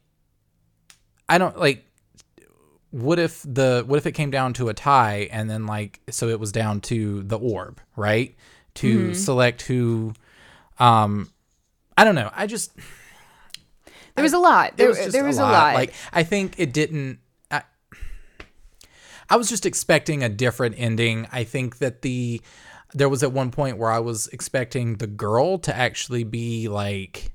I 1.30 1.38
don't 1.38 1.56
like. 1.56 1.86
What 2.92 3.20
if 3.20 3.42
the 3.44 3.84
what 3.88 3.98
if 3.98 4.06
it 4.06 4.12
came 4.12 4.32
down 4.32 4.54
to 4.54 4.70
a 4.70 4.74
tie 4.74 5.30
and 5.32 5.50
then 5.50 5.66
like 5.66 6.02
so 6.10 6.28
it 6.28 6.40
was 6.40 6.52
down 6.52 6.82
to 6.82 7.24
the 7.24 7.38
orb, 7.40 7.80
right? 7.96 8.36
To 8.76 9.06
Mm-hmm. 9.06 9.14
select 9.14 9.62
who. 9.64 10.14
Um, 10.80 11.32
I 11.98 12.04
don't 12.04 12.16
know. 12.16 12.32
I 12.34 12.48
just 12.48 12.72
There 14.16 14.24
was 14.24 14.34
a 14.34 14.40
lot. 14.40 14.78
There, 14.78 14.90
was 14.90 15.12
there 15.12 15.24
was 15.24 15.38
a 15.38 15.44
lot. 15.44 15.74
Like 15.76 15.94
I 16.12 16.24
think 16.24 16.56
it 16.58 16.74
didn't. 16.74 17.20
I, 17.50 17.64
I 19.30 19.36
was 19.38 19.48
just 19.50 19.66
expecting 19.66 20.24
a 20.24 20.30
different 20.30 20.76
ending. 20.78 21.28
I 21.32 21.44
think 21.44 21.78
that 21.80 22.02
the 22.02 22.42
there 22.94 23.08
was 23.08 23.24
at 23.24 23.32
one 23.32 23.52
point 23.52 23.78
where 23.78 23.90
I 23.92 24.00
was 24.00 24.28
expecting 24.28 24.96
the 24.98 25.08
girl 25.08 25.58
to 25.60 25.76
actually 25.76 26.26
be 26.26 26.68
like 26.68 27.32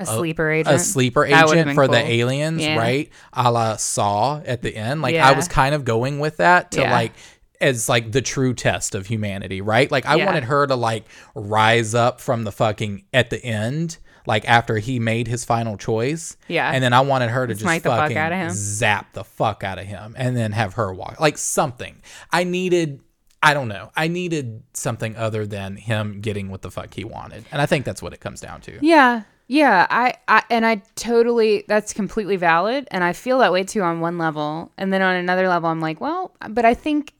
a 0.00 0.06
sleeper 0.06 0.50
agent. 0.50 0.74
a 0.76 0.78
sleeper 0.78 1.24
agent 1.24 1.74
for 1.74 1.86
the 1.88 1.98
aliens, 1.98 2.62
Yeah. 2.62 2.76
right? 2.78 3.10
A 3.32 3.50
la 3.50 3.76
Saw 3.76 4.40
at 4.44 4.62
the 4.62 4.74
end. 4.76 5.02
Like 5.02 5.16
I 5.16 5.32
was 5.32 5.48
kind 5.48 5.74
of 5.74 5.84
going 5.84 6.18
with 6.18 6.38
that 6.38 6.70
to 6.72 6.80
Yeah. 6.82 6.92
like 6.92 7.12
as 7.60 7.88
like 7.88 8.12
the 8.12 8.22
true 8.22 8.54
test 8.54 8.94
of 8.94 9.06
humanity, 9.06 9.60
right? 9.60 9.90
Like 9.90 10.06
I 10.06 10.16
Yeah. 10.16 10.26
wanted 10.26 10.44
her 10.44 10.66
to 10.66 10.74
like 10.76 11.04
rise 11.34 11.94
up 11.94 12.20
from 12.20 12.44
the 12.44 12.52
fucking 12.52 13.04
at 13.12 13.28
the 13.30 13.44
end, 13.44 13.98
like 14.26 14.48
after 14.48 14.78
he 14.78 14.98
made 14.98 15.28
his 15.28 15.44
final 15.44 15.76
choice. 15.76 16.36
Yeah. 16.48 16.70
And 16.70 16.82
then 16.82 16.92
I 16.94 17.00
wanted 17.02 17.28
her 17.30 17.46
to 17.46 17.52
just 17.54 17.64
fuck 17.66 17.82
fucking 17.82 18.16
him. 18.16 18.50
zap 18.50 19.12
the 19.12 19.24
fuck 19.24 19.62
out 19.62 19.78
of 19.78 19.84
him 19.86 20.14
and 20.16 20.34
then 20.36 20.52
have 20.52 20.74
her 20.74 20.92
walk 20.94 21.20
like 21.20 21.36
something. 21.36 21.96
I 22.32 22.44
needed 22.44 23.00
I 23.42 23.54
don't 23.54 23.68
know. 23.68 23.90
I 23.96 24.08
needed 24.08 24.62
something 24.74 25.16
other 25.16 25.46
than 25.46 25.76
him 25.76 26.20
getting 26.20 26.50
what 26.50 26.60
the 26.60 26.70
fuck 26.70 26.92
he 26.92 27.04
wanted. 27.04 27.46
And 27.50 27.62
I 27.62 27.64
think 27.64 27.86
that's 27.86 28.02
what 28.02 28.12
it 28.12 28.20
comes 28.20 28.38
down 28.40 28.60
to. 28.62 28.78
Yeah. 28.82 29.22
Yeah, 29.52 29.88
I, 29.90 30.14
I 30.28 30.44
and 30.48 30.64
I 30.64 30.76
totally 30.94 31.64
that's 31.66 31.92
completely 31.92 32.36
valid 32.36 32.86
and 32.92 33.02
I 33.02 33.12
feel 33.12 33.40
that 33.40 33.50
way 33.50 33.64
too 33.64 33.82
on 33.82 33.98
one 33.98 34.16
level 34.16 34.70
and 34.78 34.92
then 34.92 35.02
on 35.02 35.16
another 35.16 35.48
level 35.48 35.68
I'm 35.68 35.80
like, 35.80 36.00
well, 36.00 36.36
but 36.50 36.64
I 36.64 36.72
think 36.72 37.14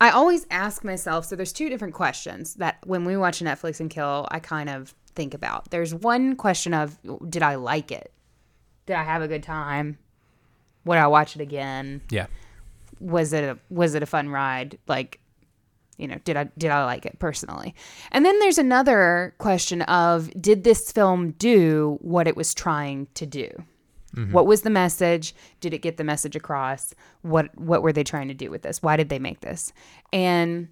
I 0.00 0.10
always 0.10 0.44
ask 0.50 0.82
myself 0.82 1.24
so 1.24 1.36
there's 1.36 1.52
two 1.52 1.68
different 1.68 1.94
questions 1.94 2.54
that 2.54 2.78
when 2.84 3.04
we 3.04 3.16
watch 3.16 3.38
Netflix 3.38 3.78
and 3.78 3.88
kill 3.88 4.26
I 4.32 4.40
kind 4.40 4.68
of 4.68 4.92
think 5.14 5.34
about. 5.34 5.70
There's 5.70 5.94
one 5.94 6.34
question 6.34 6.74
of 6.74 6.98
did 7.30 7.44
I 7.44 7.54
like 7.54 7.92
it? 7.92 8.10
Did 8.86 8.96
I 8.96 9.04
have 9.04 9.22
a 9.22 9.28
good 9.28 9.44
time? 9.44 9.98
Would 10.84 10.98
I 10.98 11.06
watch 11.06 11.36
it 11.36 11.42
again? 11.42 12.00
Yeah. 12.10 12.26
was 12.98 13.32
it 13.32 13.44
a 13.44 13.56
was 13.70 13.94
it 13.94 14.02
a 14.02 14.06
fun 14.06 14.30
ride 14.30 14.78
like 14.88 15.20
you 15.96 16.06
know 16.06 16.18
did 16.24 16.36
i 16.36 16.44
did 16.58 16.70
i 16.70 16.84
like 16.84 17.06
it 17.06 17.18
personally? 17.18 17.74
And 18.12 18.24
then 18.24 18.38
there's 18.38 18.58
another 18.58 19.34
question 19.38 19.82
of 19.82 20.30
did 20.40 20.64
this 20.64 20.92
film 20.92 21.32
do 21.32 21.98
what 22.00 22.26
it 22.26 22.36
was 22.36 22.54
trying 22.54 23.08
to 23.14 23.26
do? 23.26 23.48
Mm-hmm. 24.14 24.32
What 24.32 24.46
was 24.46 24.62
the 24.62 24.70
message? 24.70 25.34
Did 25.60 25.74
it 25.74 25.82
get 25.82 25.96
the 25.96 26.04
message 26.04 26.36
across? 26.36 26.94
What 27.22 27.56
what 27.58 27.82
were 27.82 27.92
they 27.92 28.04
trying 28.04 28.28
to 28.28 28.34
do 28.34 28.50
with 28.50 28.62
this? 28.62 28.82
Why 28.82 28.96
did 28.96 29.08
they 29.08 29.18
make 29.18 29.40
this? 29.40 29.72
And 30.12 30.68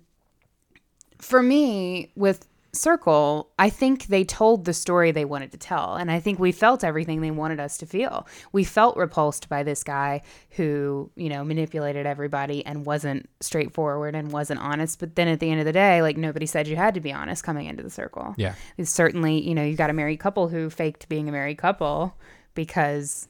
for 1.18 1.42
me 1.42 2.12
with 2.16 2.46
circle 2.74 3.50
i 3.58 3.70
think 3.70 4.06
they 4.06 4.24
told 4.24 4.64
the 4.64 4.72
story 4.72 5.10
they 5.10 5.24
wanted 5.24 5.50
to 5.52 5.58
tell. 5.58 5.94
And 5.94 6.10
i 6.10 6.20
think 6.20 6.38
we 6.38 6.52
felt 6.52 6.84
everything 6.84 7.20
they 7.20 7.30
wanted 7.30 7.60
us 7.60 7.78
to 7.78 7.86
feel. 7.86 8.26
We 8.52 8.64
felt 8.64 8.96
repulsed 8.96 9.48
by 9.48 9.62
this 9.62 9.82
guy 9.82 10.22
who 10.50 11.10
you 11.16 11.28
know 11.28 11.44
manipulated 11.44 12.06
everybody 12.06 12.64
and 12.64 12.84
wasn't 12.86 13.28
straightforward 13.40 14.14
and 14.14 14.32
wasn't 14.32 14.60
honest. 14.60 14.98
But 14.98 15.16
then 15.16 15.28
at 15.28 15.40
the 15.40 15.50
end 15.50 15.60
of 15.60 15.66
the 15.66 15.72
day 15.72 16.02
like 16.02 16.16
nobody 16.16 16.46
said 16.46 16.68
you 16.68 16.76
had 16.76 16.94
to 16.94 17.00
be 17.00 17.12
honest 17.12 17.44
coming 17.44 17.66
into 17.66 17.82
the 17.82 17.90
circle. 17.90 18.34
Yeah. 18.36 18.54
it's 18.76 18.90
certainly 18.90 19.40
you 19.46 19.54
know 19.54 19.62
you 19.62 19.76
got 19.76 19.90
a 19.90 19.94
married 19.94 20.20
couple 20.20 20.48
who 20.48 20.70
faked 20.70 21.08
being 21.08 21.28
a 21.28 21.32
married 21.32 21.58
couple 21.58 22.16
because 22.54 23.28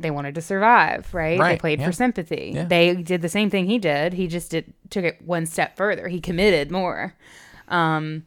they 0.00 0.10
wanted 0.10 0.34
to 0.34 0.40
survive 0.40 1.12
right, 1.12 1.38
they 1.38 1.56
played 1.56 1.80
yeah. 1.80 1.86
for 1.86 1.92
sympathy. 1.92 2.52
Yeah. 2.54 2.64
they 2.64 2.94
did 2.94 3.22
the 3.22 3.28
same 3.28 3.50
thing 3.50 3.66
he 3.66 3.78
did. 3.78 4.14
He 4.14 4.26
just 4.26 4.50
did 4.50 4.72
took 4.88 5.04
it 5.04 5.20
one 5.22 5.46
step 5.46 5.76
further. 5.76 6.08
He 6.08 6.20
committed 6.20 6.70
more. 6.70 7.14
Um 7.68 8.24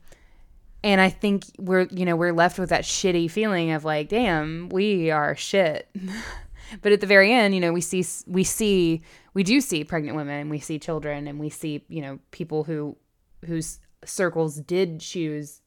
and 0.83 1.01
i 1.01 1.09
think 1.09 1.45
we're 1.57 1.87
you 1.91 2.05
know 2.05 2.15
we're 2.15 2.33
left 2.33 2.59
with 2.59 2.69
that 2.69 2.83
shitty 2.83 3.29
feeling 3.29 3.71
of 3.71 3.83
like 3.85 4.09
damn 4.09 4.69
we 4.69 5.11
are 5.11 5.35
shit 5.35 5.89
but 6.81 6.91
at 6.91 7.01
the 7.01 7.07
very 7.07 7.31
end 7.31 7.53
you 7.53 7.61
know 7.61 7.73
we 7.73 7.81
see 7.81 8.05
we 8.27 8.43
see 8.43 9.01
we 9.33 9.43
do 9.43 9.61
see 9.61 9.83
pregnant 9.83 10.15
women 10.15 10.41
and 10.41 10.49
we 10.49 10.59
see 10.59 10.79
children 10.79 11.27
and 11.27 11.39
we 11.39 11.49
see 11.49 11.83
you 11.87 12.01
know 12.01 12.19
people 12.31 12.63
who 12.63 12.95
whose 13.45 13.79
circles 14.05 14.57
did 14.57 14.99
choose 14.99 15.61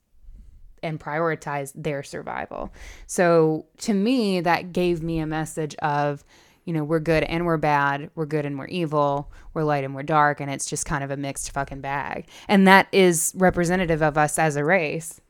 and 0.82 1.00
prioritize 1.00 1.72
their 1.74 2.02
survival. 2.02 2.72
So 3.06 3.66
to 3.78 3.94
me, 3.94 4.40
that 4.40 4.72
gave 4.72 5.02
me 5.02 5.18
a 5.18 5.26
message 5.26 5.74
of, 5.76 6.24
you 6.66 6.72
know, 6.74 6.84
we're 6.84 7.00
good 7.00 7.22
and 7.24 7.46
we're 7.46 7.56
bad, 7.56 8.10
we're 8.14 8.26
good 8.26 8.44
and 8.44 8.58
we're 8.58 8.66
evil, 8.66 9.32
we're 9.54 9.62
light 9.64 9.84
and 9.84 9.94
we're 9.94 10.02
dark, 10.02 10.40
and 10.40 10.50
it's 10.50 10.66
just 10.66 10.84
kind 10.84 11.02
of 11.02 11.10
a 11.10 11.16
mixed 11.16 11.52
fucking 11.52 11.80
bag. 11.80 12.26
And 12.48 12.66
that 12.68 12.88
is 12.92 13.32
representative 13.36 14.02
of 14.02 14.18
us 14.18 14.38
as 14.38 14.56
a 14.56 14.64
race, 14.64 15.20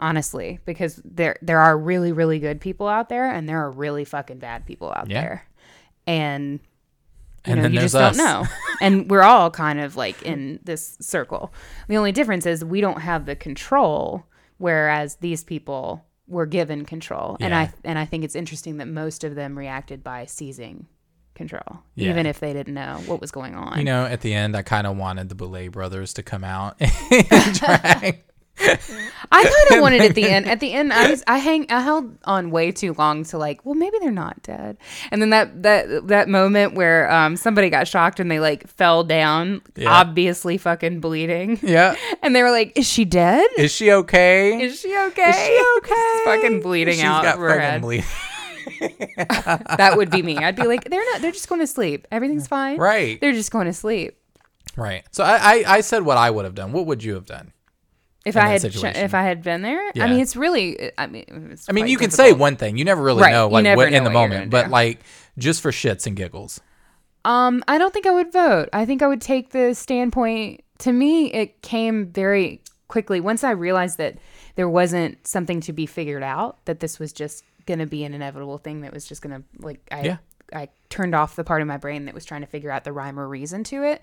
honestly, 0.00 0.60
because 0.64 1.02
there 1.04 1.36
there 1.42 1.58
are 1.60 1.76
really 1.76 2.12
really 2.12 2.38
good 2.38 2.60
people 2.60 2.88
out 2.88 3.08
there, 3.10 3.30
and 3.30 3.46
there 3.48 3.58
are 3.62 3.70
really 3.70 4.04
fucking 4.06 4.38
bad 4.38 4.64
people 4.64 4.92
out 4.96 5.10
Yeah. 5.10 5.20
there, 5.20 5.46
and 6.06 6.60
you 7.46 7.52
And 7.52 7.56
know, 7.56 7.62
then 7.64 7.72
you 7.74 7.80
just 7.80 7.94
us. 7.94 8.16
don't 8.16 8.24
know. 8.24 8.46
and 8.80 9.10
we're 9.10 9.22
all 9.22 9.50
kind 9.50 9.78
of 9.80 9.96
like 9.96 10.22
in 10.22 10.60
this 10.64 10.96
circle. 11.00 11.52
The 11.88 11.96
only 11.98 12.12
difference 12.12 12.46
is 12.46 12.64
we 12.64 12.80
don't 12.80 13.00
have 13.00 13.26
the 13.26 13.36
control, 13.36 14.24
whereas 14.58 15.16
these 15.16 15.44
people 15.44 16.06
were 16.26 16.46
given 16.46 16.84
control. 16.84 17.36
And 17.40 17.54
I 17.54 17.72
and 17.84 17.98
I 17.98 18.04
think 18.06 18.24
it's 18.24 18.34
interesting 18.34 18.78
that 18.78 18.86
most 18.88 19.24
of 19.24 19.34
them 19.34 19.58
reacted 19.58 20.02
by 20.02 20.24
seizing 20.26 20.86
control, 21.34 21.80
Yeah. 21.96 22.10
even 22.10 22.26
if 22.26 22.38
they 22.40 22.52
didn't 22.52 22.74
know 22.74 23.02
what 23.06 23.20
was 23.20 23.30
going 23.32 23.54
on. 23.56 23.76
You 23.78 23.84
know, 23.84 24.04
at 24.06 24.20
the 24.20 24.32
end, 24.32 24.56
I 24.56 24.62
kind 24.62 24.86
of 24.86 24.96
wanted 24.96 25.28
the 25.28 25.34
Boulet 25.34 25.72
brothers 25.72 26.14
to 26.14 26.22
come 26.22 26.44
out 26.44 26.76
and 26.80 27.54
drag. 27.58 28.22
I 28.56 28.76
kind 29.42 29.76
of 29.76 29.80
wanted 29.82 30.00
at 30.02 30.14
the 30.14 30.28
end. 30.28 30.46
At 30.46 30.60
the 30.60 30.72
end, 30.72 30.92
I 30.92 31.10
was 31.10 31.24
I 31.26 31.38
hang 31.38 31.66
I 31.70 31.80
held 31.80 32.16
on 32.24 32.50
way 32.50 32.70
too 32.70 32.94
long 32.96 33.24
to 33.24 33.38
like, 33.38 33.64
well, 33.66 33.74
maybe 33.74 33.98
they're 34.00 34.10
not 34.12 34.42
dead. 34.42 34.76
And 35.10 35.20
then 35.20 35.30
that 35.30 35.62
that 35.64 36.06
that 36.08 36.28
moment 36.28 36.74
where 36.74 37.10
um 37.10 37.36
somebody 37.36 37.68
got 37.70 37.88
shocked 37.88 38.20
and 38.20 38.30
they 38.30 38.38
like 38.40 38.68
fell 38.68 39.02
down, 39.02 39.60
Yeah. 39.76 39.90
obviously 39.90 40.56
fucking 40.58 41.00
bleeding. 41.00 41.58
Yeah. 41.62 41.96
And 42.22 42.34
they 42.34 42.42
were 42.42 42.50
like, 42.50 42.72
"Is 42.78 42.88
she 42.88 43.04
dead? 43.04 43.46
Is 43.58 43.70
she 43.70 43.90
okay? 43.92 44.62
Is 44.62 44.80
she 44.80 44.96
okay? 44.96 45.28
Is 45.28 45.36
she 45.36 45.72
okay? 45.78 46.12
She's 46.14 46.24
fucking 46.24 46.60
bleeding 46.62 46.94
She's 46.94 47.04
out 47.04 47.22
got 47.24 47.34
of 47.34 47.40
her 47.40 47.48
fucking 47.48 47.60
head. 47.62 47.82
bleeding. 47.82 48.06
That 49.76 49.94
would 49.96 50.10
be 50.10 50.22
me. 50.22 50.38
I'd 50.38 50.56
be 50.56 50.66
like, 50.66 50.84
"They're 50.84 51.04
not. 51.12 51.20
They're 51.22 51.32
just 51.32 51.48
going 51.48 51.60
to 51.60 51.66
sleep. 51.66 52.06
Everything's 52.10 52.46
fine. 52.46 52.78
Right. 52.78 53.20
They're 53.20 53.32
just 53.32 53.50
going 53.50 53.66
to 53.66 53.72
sleep." 53.72 54.16
Right. 54.76 55.04
So 55.10 55.22
I, 55.22 55.36
I, 55.36 55.64
I 55.66 55.80
said 55.82 56.02
what 56.02 56.16
I 56.16 56.30
would 56.30 56.44
have 56.44 56.54
done. 56.54 56.72
What 56.72 56.86
would 56.86 57.04
you 57.04 57.14
have 57.14 57.26
done? 57.26 57.52
If 58.24 58.36
I 58.36 58.46
had 58.48 58.64
if 58.64 59.12
I 59.14 59.22
had 59.22 59.42
been 59.42 59.62
there, 59.62 59.90
Yeah. 59.94 60.04
I 60.04 60.10
mean, 60.10 60.20
it's 60.20 60.34
really. 60.34 60.90
I 60.96 61.06
mean, 61.06 61.50
it's 61.52 61.68
I 61.68 61.72
mean, 61.72 61.86
you 61.88 61.98
can 61.98 62.10
say 62.10 62.32
one 62.32 62.56
thing. 62.56 62.78
You 62.78 62.84
never 62.84 63.02
really 63.02 63.22
Right. 63.22 63.32
know, 63.32 63.48
like 63.48 63.64
what 63.76 63.90
know 63.90 63.96
in 63.96 64.04
the 64.04 64.10
what 64.10 64.14
moment, 64.30 64.50
but 64.50 64.66
do. 64.66 64.70
like 64.70 65.00
just 65.36 65.60
for 65.60 65.70
shits 65.70 66.06
and 66.06 66.16
giggles. 66.16 66.60
Um, 67.26 67.62
I 67.68 67.78
don't 67.78 67.92
think 67.92 68.06
I 68.06 68.10
would 68.10 68.32
vote. 68.32 68.68
I 68.72 68.84
think 68.86 69.02
I 69.02 69.06
would 69.06 69.20
take 69.20 69.50
the 69.50 69.74
standpoint. 69.74 70.62
To 70.78 70.92
me, 70.92 71.26
it 71.32 71.62
came 71.62 72.06
very 72.08 72.60
quickly 72.88 73.20
once 73.20 73.44
I 73.44 73.50
realized 73.50 73.98
that 73.98 74.16
there 74.56 74.68
wasn't 74.68 75.26
something 75.26 75.60
to 75.62 75.72
be 75.72 75.86
figured 75.86 76.22
out. 76.22 76.64
That 76.66 76.80
this 76.80 76.98
was 76.98 77.12
just 77.12 77.44
going 77.66 77.78
to 77.78 77.86
be 77.86 78.04
an 78.04 78.12
inevitable 78.14 78.58
thing. 78.58 78.82
That 78.82 78.92
was 78.92 79.06
just 79.06 79.22
going 79.22 79.36
to 79.36 79.42
like 79.66 79.80
I 79.90 80.02
Yeah. 80.02 80.16
I 80.52 80.68
turned 80.90 81.14
off 81.14 81.36
the 81.36 81.44
part 81.44 81.62
of 81.62 81.68
my 81.68 81.78
brain 81.78 82.04
that 82.04 82.14
was 82.14 82.24
trying 82.24 82.42
to 82.42 82.46
figure 82.46 82.70
out 82.70 82.84
the 82.84 82.92
rhyme 82.92 83.18
or 83.18 83.26
reason 83.26 83.64
to 83.64 83.82
it. 83.84 84.02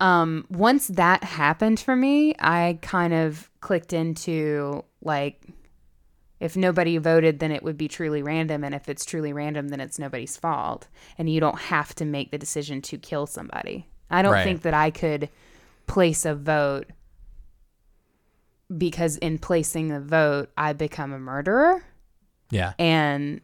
Um, 0.00 0.46
once 0.50 0.88
that 0.88 1.22
happened 1.22 1.78
for 1.78 1.94
me, 1.94 2.34
I 2.38 2.78
kind 2.82 3.12
of 3.12 3.50
clicked 3.60 3.92
into 3.92 4.84
like 5.02 5.42
if 6.40 6.56
nobody 6.56 6.96
voted, 6.96 7.38
then 7.38 7.52
it 7.52 7.62
would 7.62 7.76
be 7.76 7.86
truly 7.86 8.22
random. 8.22 8.64
And 8.64 8.74
if 8.74 8.88
it's 8.88 9.04
truly 9.04 9.32
random, 9.34 9.68
then 9.68 9.78
it's 9.78 9.98
nobody's 9.98 10.38
fault. 10.38 10.88
And 11.18 11.28
you 11.28 11.38
don't 11.38 11.58
have 11.58 11.94
to 11.96 12.06
make 12.06 12.30
the 12.30 12.38
decision 12.38 12.80
to 12.82 12.96
kill 12.96 13.26
somebody. 13.26 13.86
I 14.10 14.22
don't 14.22 14.32
Right. 14.32 14.44
think 14.44 14.62
that 14.62 14.72
I 14.72 14.90
could 14.90 15.28
place 15.86 16.24
a 16.24 16.34
vote 16.34 16.86
because 18.76 19.18
in 19.18 19.38
placing 19.38 19.88
the 19.88 20.00
vote, 20.00 20.50
I 20.56 20.72
become 20.72 21.12
a 21.12 21.18
murderer. 21.18 21.84
Yeah. 22.50 22.72
And 22.78 23.42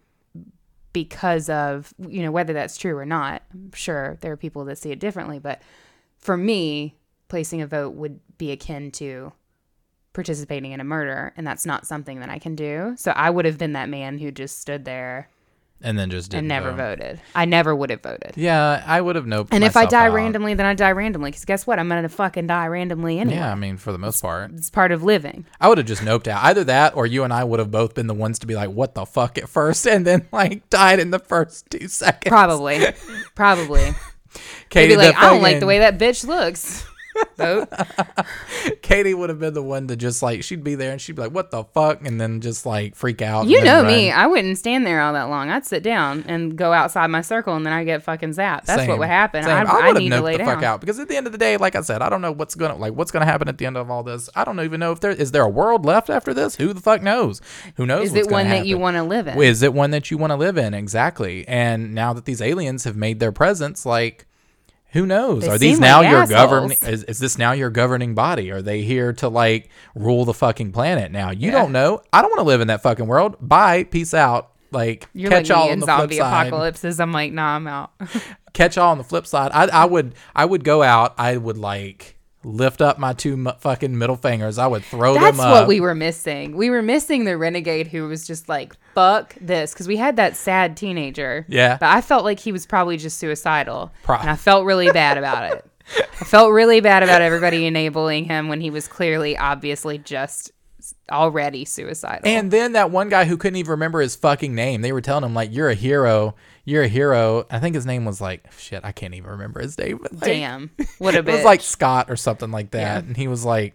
because 0.95 1.51
of, 1.51 1.93
you 2.09 2.23
know, 2.23 2.31
whether 2.31 2.55
that's 2.55 2.79
true 2.79 2.97
or 2.97 3.05
not, 3.05 3.43
I'm 3.53 3.73
sure 3.75 4.17
there 4.23 4.33
are 4.33 4.37
people 4.37 4.65
that 4.65 4.79
see 4.79 4.91
it 4.91 4.99
differently. 4.99 5.39
But 5.39 5.61
for 6.19 6.37
me, 6.37 6.97
placing 7.29 7.61
a 7.63 7.67
vote 7.67 7.95
would 7.95 8.21
be 8.39 8.53
akin 8.53 8.91
to 8.93 9.33
participating 10.13 10.73
in 10.73 10.81
a 10.81 10.85
murder 10.85 11.33
and 11.37 11.47
that's 11.47 11.67
not 11.67 11.87
something 11.87 12.21
that 12.21 12.31
I 12.31 12.39
can 12.39 12.55
do. 12.55 12.95
So 12.97 13.11
I 13.13 13.29
would 13.31 13.45
have 13.45 13.59
been 13.59 13.75
that 13.75 13.89
man 13.89 14.19
who 14.19 14.31
just 14.31 14.59
stood 14.61 14.85
there 14.85 15.29
and 15.83 15.99
then 15.99 16.09
just 16.09 16.31
didn't 16.31 16.39
and 16.39 16.49
never 16.49 16.71
vote. 16.71 16.99
voted. 17.01 17.21
I 17.35 17.45
never 17.45 17.77
would 17.77 17.91
have 17.91 18.03
voted. 18.03 18.33
Yeah, 18.35 18.83
I 18.87 18.99
would 18.99 19.15
have 19.15 19.27
noped. 19.27 19.49
And 19.51 19.63
if 19.63 19.77
I 19.77 19.85
die 19.85 20.07
out. 20.07 20.15
randomly, 20.15 20.55
then 20.55 20.65
I 20.65 20.73
die 20.73 20.93
randomly. 20.93 21.31
Because 21.31 21.45
guess 21.45 21.67
what? 21.67 21.79
I'm 21.79 21.87
gonna 21.89 22.09
fucking 22.09 22.47
die 22.47 22.67
randomly 22.67 23.19
anyway. 23.19 23.37
yeah, 23.37 23.53
I 23.53 23.57
mean 23.57 23.77
for 23.77 23.93
the 23.93 23.99
most 23.99 24.23
part, 24.23 24.53
It's 24.53 24.71
part 24.71 24.91
of 24.91 25.03
living. 25.03 25.45
I 25.61 25.69
would 25.69 25.77
have 25.77 25.87
just 25.87 26.01
noped 26.01 26.29
out. 26.29 26.43
Either 26.45 26.65
that, 26.65 26.97
or 26.97 27.05
you 27.07 27.25
and 27.25 27.33
I 27.33 27.45
would 27.45 27.59
have 27.59 27.71
both 27.71 27.95
been 27.95 28.07
the 28.07 28.15
ones 28.15 28.39
to 28.39 28.47
be 28.47 28.55
like, 28.55 28.71
"What 28.71 28.95
the 28.95 29.05
fuck?" 29.05 29.37
at 29.37 29.51
first, 29.51 29.87
and 29.87 30.07
then 30.07 30.27
like 30.33 30.71
died 30.71 30.99
in 30.99 31.11
the 31.11 31.19
first 31.19 31.69
two 31.71 31.89
seconds. 31.89 32.31
Probably. 32.31 32.87
Probably. 33.35 33.95
Katie, 34.69 34.97
Maybe 34.97 34.97
like, 34.97 35.17
I 35.17 35.31
don't 35.31 35.43
like 35.43 35.61
the 35.61 35.67
way 35.67 35.79
that 35.81 35.99
bitch 35.99 36.27
looks. 36.27 36.85
Katie 38.83 39.15
would 39.15 39.29
have 39.29 39.39
been 39.39 39.55
the 39.55 39.63
one 39.63 39.89
to 39.89 39.97
just 39.97 40.23
like 40.23 40.43
she'd 40.43 40.65
be 40.65 40.75
there 40.75 40.93
and 40.93 41.01
she'd 41.01 41.17
be 41.17 41.23
like, 41.23 41.33
"What 41.33 41.51
the 41.51 41.65
fuck?" 41.65 42.07
and 42.07 42.21
then 42.21 42.41
just 42.41 42.67
like 42.67 42.95
freak 42.95 43.23
out. 43.23 43.47
You 43.47 43.63
know 43.65 43.85
me. 43.85 44.11
I 44.11 44.27
wouldn't 44.27 44.59
stand 44.59 44.87
there 44.87 45.01
all 45.01 45.13
that 45.13 45.25
long. 45.25 45.51
I'd 45.51 45.67
sit 45.67 45.83
down 45.83 46.25
and 46.27 46.57
go 46.57 46.73
outside 46.73 47.09
my 47.09 47.21
circle, 47.21 47.55
and 47.55 47.65
then 47.65 47.73
I 47.73 47.85
get 47.85 48.03
fucking 48.03 48.31
zapped. 48.31 48.65
That's 48.65 48.83
Same. 48.83 48.89
what 48.89 48.99
would 48.99 49.09
happen. 49.09 49.45
Same. 49.45 49.53
I, 49.53 49.63
I, 49.63 49.63
I 49.63 49.77
would 49.77 49.85
have 49.87 49.97
need 49.97 50.11
to 50.11 50.21
lay 50.21 50.33
the 50.33 50.39
down. 50.39 50.47
fuck 50.47 50.63
out 50.63 50.81
because 50.81 50.99
at 50.99 51.09
the 51.09 51.17
end 51.17 51.27
of 51.27 51.33
the 51.33 51.39
day, 51.39 51.57
like 51.57 51.77
I 51.77 51.81
said, 51.81 52.03
I 52.03 52.09
don't 52.09 52.23
know 52.23 52.33
what's 52.33 52.55
gonna 52.55 52.77
like 52.77 52.95
what's 52.95 53.11
gonna 53.11 53.27
happen 53.27 53.49
at 53.49 53.59
the 53.59 53.67
end 53.67 53.77
of 53.77 53.91
all 53.91 54.03
this. 54.03 54.29
I 54.35 54.45
don't 54.45 54.61
even 54.61 54.81
know 54.81 54.93
if 54.93 55.01
there 55.01 55.11
is 55.11 55.33
there 55.33 55.43
a 55.43 55.49
world 55.49 55.85
left 55.85 56.11
after 56.11 56.33
this. 56.33 56.57
Who 56.57 56.73
the 56.73 56.81
fuck 56.81 57.03
knows? 57.03 57.41
Who 57.77 57.87
knows? 57.87 58.09
Is 58.09 58.15
it 58.15 58.31
one 58.31 58.45
gonna 58.45 58.57
that 58.57 58.67
you 58.67 58.79
want 58.79 58.97
to 58.97 59.03
live 59.03 59.27
in? 59.27 59.41
Is 59.41 59.63
it 59.63 59.73
one 59.73 59.91
that 59.91 60.11
you 60.11 60.19
want 60.19 60.31
to 60.31 60.37
live 60.37 60.57
in? 60.57 60.75
Exactly. 60.75 61.47
And 61.49 61.95
now 61.95 62.13
that 62.13 62.25
these 62.25 62.41
aliens 62.41 62.85
have 62.85 62.97
made 62.97 63.21
their 63.21 63.33
presence, 63.33 63.87
like, 63.87 64.27
who 64.97 65.07
knows? 65.07 65.43
They 65.45 65.49
Are 65.51 65.59
these 65.59 65.79
now 65.79 66.01
like 66.03 66.11
your 66.11 66.27
governing? 66.27 66.79
Is, 66.83 67.05
is 67.05 67.19
this 67.19 67.39
now 67.39 67.53
your 67.53 67.71
governing 67.71 68.15
body? 68.15 68.51
Are 68.51 68.63
they 68.63 68.83
here 68.83 69.13
to 69.15 69.29
like 69.29 69.69
rule 69.95 70.25
the 70.25 70.35
fucking 70.35 70.73
planet 70.73 71.13
now? 71.13 71.31
You 71.31 71.51
Yeah. 71.51 71.59
don't 71.63 71.73
know. 71.73 72.03
I 72.13 72.23
don't 72.23 72.31
want 72.31 72.41
to 72.41 72.47
live 72.47 72.61
in 72.61 72.69
that 72.69 72.83
fucking 72.83 73.07
world. 73.07 73.37
Bye. 73.41 73.85
Peace 73.85 74.15
out. 74.15 74.51
Like, 74.73 75.09
You're 75.15 75.31
catch 75.31 75.49
like 75.49 75.57
y'all 75.57 75.71
on 75.71 75.79
the 75.79 75.87
flip 75.87 76.13
side. 76.13 76.47
apocalypses. 76.49 76.99
I'm 76.99 77.13
like, 77.13 77.33
nah, 77.33 77.55
I'm 77.57 77.67
out. 77.67 77.93
Catch 78.53 78.77
y'all 78.77 78.91
on 78.91 78.99
the 78.99 79.05
flip 79.05 79.27
side. 79.27 79.51
I, 79.55 79.67
I 79.69 79.85
would, 79.85 80.15
I 80.35 80.45
would 80.45 80.65
go 80.65 80.83
out. 80.83 81.15
I 81.19 81.37
would 81.37 81.57
like 81.59 82.16
lift 82.47 82.81
up 82.81 82.99
my 82.99 83.13
two 83.13 83.37
mu- 83.37 83.53
fucking 83.59 83.99
middle 83.99 84.17
fingers. 84.17 84.57
I 84.57 84.67
would 84.67 84.85
throw 84.85 85.15
That's 85.15 85.37
them 85.37 85.41
up. 85.41 85.53
That's 85.53 85.61
what 85.61 85.69
we 85.69 85.81
were 85.81 85.95
missing. 85.95 86.57
We 86.57 86.71
were 86.71 86.83
missing 86.83 87.25
the 87.25 87.37
renegade 87.37 87.89
who 87.89 88.09
was 88.09 88.27
just 88.27 88.49
like, 88.49 88.77
fuck 88.95 89.35
this. 89.41 89.73
Because 89.73 89.89
we 89.89 89.97
had 89.97 90.17
that 90.17 90.37
sad 90.37 90.77
teenager. 90.77 91.45
Yeah. 91.49 91.77
But 91.79 91.91
I 91.91 92.01
felt 92.01 92.25
like 92.25 92.39
he 92.39 92.53
was 92.53 92.65
probably 92.65 92.97
just 92.97 93.19
suicidal. 93.19 93.93
And 94.09 94.31
I 94.31 94.37
felt 94.37 94.65
really 94.65 94.91
bad 94.91 95.19
about 95.19 95.53
it. 95.53 95.65
I 95.99 96.25
felt 96.25 96.53
really 96.53 96.81
bad 96.81 97.03
about 97.03 97.21
everybody 97.21 97.67
enabling 97.67 98.25
him 98.25 98.49
when 98.49 98.61
he 98.61 98.71
was 98.71 98.89
clearly, 98.89 99.37
obviously, 99.37 99.99
just 99.99 100.53
already 101.11 101.65
suicidal. 101.65 102.23
And 102.25 102.51
then 102.51 102.73
that 102.73 102.91
one 102.91 103.09
guy 103.09 103.25
who 103.25 103.37
couldn't 103.37 103.57
even 103.57 103.71
remember 103.71 104.01
his 104.01 104.17
fucking 104.17 104.55
name, 104.55 104.83
they 104.83 104.93
were 104.93 105.01
telling 105.01 105.25
him 105.25 105.35
like, 105.35 105.53
"You're 105.53 105.69
a 105.69 105.75
hero. 105.75 106.35
You're 106.67 106.83
a 106.83 106.89
hero." 106.89 107.47
I 107.51 107.59
think 107.59 107.75
his 107.75 107.87
name 107.87 108.05
was 108.05 108.21
like, 108.21 108.53
shit, 108.59 108.85
I 108.85 108.93
can't 108.93 109.15
even 109.15 109.31
remember 109.31 109.63
his 109.63 109.79
name. 109.79 110.01
But 110.03 110.13
like, 110.13 110.23
Damn. 110.25 110.71
What 110.99 111.15
a 111.15 111.19
it 111.21 111.25
was 111.25 111.45
like 111.45 111.63
Scott 111.63 112.11
or 112.11 112.17
something 112.17 112.51
like 112.51 112.73
that, 112.73 112.81
Yeah. 113.03 113.09
and 113.09 113.17
he 113.17 113.27
was 113.29 113.45
like. 113.47 113.75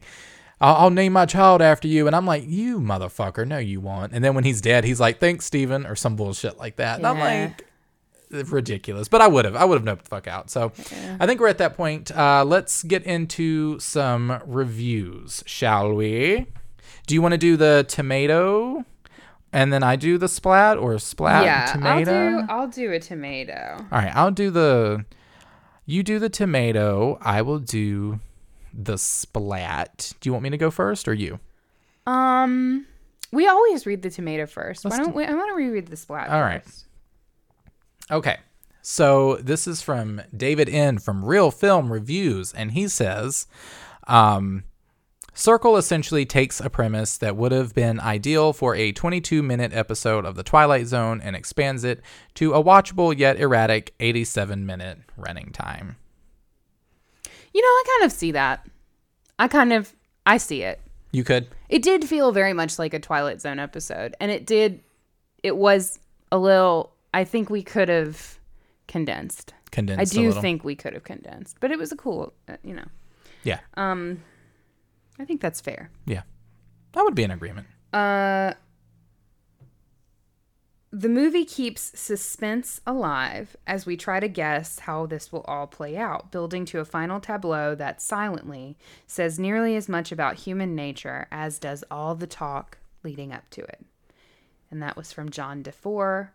I'll, 0.64 0.76
I'll 0.76 0.90
name 0.92 1.14
my 1.14 1.26
child 1.26 1.60
after 1.64 1.88
you, 1.88 2.06
and 2.06 2.16
I'm 2.16 2.28
like, 2.28 2.44
you 2.46 2.80
motherfucker, 2.80 3.48
no, 3.48 3.58
you 3.58 3.82
won't. 3.82 4.14
And 4.14 4.24
then 4.24 4.36
when 4.36 4.44
he's 4.44 4.62
dead, 4.62 4.84
he's 4.84 5.00
like, 5.00 5.20
thanks, 5.20 5.46
Steven, 5.46 5.88
or 5.88 5.96
some 5.96 6.16
bullshit 6.16 6.60
like 6.60 6.76
that. 6.76 6.98
And 7.00 7.08
I'm 7.08 7.18
like, 7.18 7.66
ridiculous. 8.30 9.08
But 9.08 9.22
I 9.22 9.28
would 9.28 9.46
have, 9.46 9.56
I 9.56 9.66
would 9.66 9.84
have 9.84 9.98
noped 9.98 10.04
the 10.04 10.10
fuck 10.10 10.28
out. 10.28 10.52
So 10.52 10.72
I 11.20 11.26
think 11.26 11.40
we're 11.40 11.48
at 11.48 11.58
that 11.58 11.76
point. 11.76 12.16
Uh, 12.16 12.44
let's 12.46 12.84
get 12.84 13.04
into 13.06 13.80
some 13.80 14.40
reviews, 14.46 15.44
shall 15.48 15.94
we? 15.94 16.46
Do 17.08 17.16
you 17.16 17.24
want 17.24 17.32
to 17.34 17.40
do 17.40 17.58
the 17.58 17.84
tomato, 17.88 18.86
and 19.54 19.72
then 19.72 19.84
I 19.84 19.96
do 19.96 20.18
the 20.18 20.28
splat, 20.28 20.78
or 20.78 20.98
splat 21.00 21.44
yeah, 21.44 21.66
tomato? 21.66 22.12
I'll 22.12 22.42
do, 22.42 22.48
I'll 22.50 22.68
do 22.68 22.92
a 22.92 23.00
tomato. 23.00 23.78
All 23.92 24.00
right, 24.00 24.16
I'll 24.16 24.32
do 24.32 24.50
the. 24.52 25.06
You 25.86 26.04
do 26.04 26.20
the 26.20 26.30
tomato. 26.30 27.18
I 27.22 27.42
will 27.42 27.60
do 27.60 28.20
the 28.74 28.98
splat. 28.98 30.14
Do 30.20 30.30
you 30.30 30.34
want 30.34 30.44
me 30.44 30.50
to 30.52 30.58
go 30.58 30.72
first 30.72 31.08
or 31.08 31.14
you? 31.14 31.40
Um, 32.06 32.86
we 33.32 33.48
always 33.48 33.86
read 33.86 34.02
the 34.02 34.10
tomato 34.10 34.44
1st 34.44 34.86
Let's 34.86 34.86
Why 34.86 34.98
don't 34.98 35.16
we? 35.16 35.26
I 35.26 35.34
want 35.34 35.50
to 35.50 35.56
reread 35.56 35.88
the 35.88 35.98
splat. 35.98 36.30
All 36.30 36.42
right. 36.42 36.64
first. 36.64 36.86
Okay. 38.10 38.38
So 38.82 39.36
this 39.38 39.68
is 39.68 39.82
from 39.82 40.22
David 40.36 40.68
N 40.68 40.98
from 40.98 41.24
Reel 41.24 41.52
Film 41.52 41.94
Reviews, 41.94 42.52
and 42.52 42.72
he 42.72 42.88
says, 42.88 43.48
um, 44.08 44.64
Circle 45.34 45.78
essentially 45.78 46.26
takes 46.26 46.60
a 46.60 46.70
premise 46.70 47.18
that 47.18 47.38
would 47.38 47.52
have 47.54 47.74
been 47.74 48.00
ideal 48.00 48.52
for 48.52 48.76
a 48.76 48.92
22 48.92 49.42
minute 49.42 49.72
episode 49.74 50.26
of 50.26 50.36
The 50.36 50.44
Twilight 50.44 50.88
Zone 50.88 51.22
and 51.22 51.36
expands 51.36 51.84
it 51.84 52.02
to 52.36 52.54
a 52.54 52.62
watchable 52.64 53.18
yet 53.18 53.40
erratic 53.40 53.94
87 54.00 54.66
minute 54.66 55.00
running 55.16 55.52
time. 55.52 55.96
You 57.54 57.62
know, 57.62 57.68
I 57.68 57.84
kind 58.00 58.06
of 58.06 58.12
see 58.12 58.32
that. 58.34 58.68
I 59.40 59.48
kind 59.48 59.72
of 59.74 59.96
I 60.26 60.38
see 60.38 60.64
it. 60.64 60.80
You 61.12 61.24
could. 61.24 61.48
It 61.70 61.82
did 61.82 62.06
feel 62.06 62.32
very 62.32 62.54
much 62.54 62.78
like 62.78 62.94
a 62.94 63.00
Twilight 63.00 63.42
Zone 63.42 63.60
episode, 63.60 64.16
and 64.20 64.32
it 64.32 64.46
did. 64.46 64.82
It 65.44 65.58
was 65.58 66.00
a 66.32 66.38
little. 66.38 66.94
I 67.14 67.24
think 67.24 67.50
we 67.50 67.64
could 67.64 67.90
have 67.90 68.38
condensed. 68.88 69.54
Condensed. 69.72 70.14
I 70.14 70.18
do 70.18 70.32
think 70.34 70.64
we 70.64 70.76
could 70.76 70.94
have 70.94 71.04
condensed, 71.04 71.58
but 71.60 71.72
it 71.72 71.80
was 71.80 71.92
a 71.92 71.96
cool. 71.98 72.34
Uh, 72.48 72.58
you 72.64 72.74
know, 72.76 72.86
Yeah. 73.44 73.60
um, 73.76 74.22
I 75.22 75.26
think 75.26 75.40
that's 75.42 75.62
fair. 75.62 75.92
Yeah. 76.06 76.24
That 76.94 77.04
would 77.04 77.16
be 77.16 77.24
an 77.24 77.32
agreement. 77.32 77.68
Uh, 77.94 78.54
the 80.94 81.08
movie 81.08 81.46
keeps 81.46 81.98
suspense 81.98 82.82
alive 82.86 83.56
as 83.66 83.86
we 83.86 83.96
try 83.96 84.20
to 84.20 84.28
guess 84.28 84.80
how 84.80 85.06
this 85.06 85.32
will 85.32 85.42
all 85.42 85.68
play 85.68 85.96
out, 85.96 86.32
building 86.32 86.66
to 86.66 86.80
a 86.80 86.86
final 86.86 87.20
tableau 87.22 87.76
that 87.76 88.02
silently 88.02 88.78
says 89.08 89.40
nearly 89.40 89.76
as 89.78 89.88
much 89.88 90.12
about 90.12 90.36
human 90.36 90.76
nature 90.76 91.28
as 91.32 91.60
does 91.60 91.84
all 91.90 92.16
the 92.16 92.28
talk 92.28 92.78
leading 93.04 93.32
up 93.32 93.50
to 93.52 93.62
it. 93.62 93.86
And 94.70 94.82
that 94.84 94.98
was 94.98 95.14
from 95.14 95.30
John 95.30 95.64
DeFore, 95.64 96.30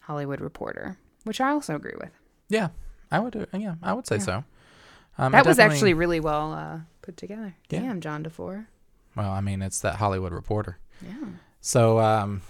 Hollywood 0.00 0.40
Reporter, 0.40 0.98
which 1.24 1.40
I 1.40 1.50
also 1.50 1.74
agree 1.74 1.96
with. 1.98 2.10
Yeah. 2.48 2.68
I 3.10 3.18
would. 3.20 3.34
uh, 3.36 3.46
Yeah. 3.54 3.76
I 3.82 3.92
would 3.94 4.06
say 4.06 4.18
so. 4.18 4.44
Um, 5.16 5.32
That 5.32 5.46
was 5.46 5.58
actually 5.58 5.94
really 5.94 6.20
well 6.20 6.52
uh, 6.52 6.80
put 7.06 7.16
together. 7.16 7.54
Yeah. 7.70 7.80
Damn, 7.80 8.00
John 8.00 8.24
DeFore. 8.24 8.66
Well, 9.16 9.30
I 9.30 9.40
mean, 9.40 9.62
it's 9.62 9.80
that 9.80 9.94
Hollywood 9.94 10.32
Reporter. 10.32 10.78
Yeah. 11.00 11.28
So, 11.60 11.98
um, 12.00 12.42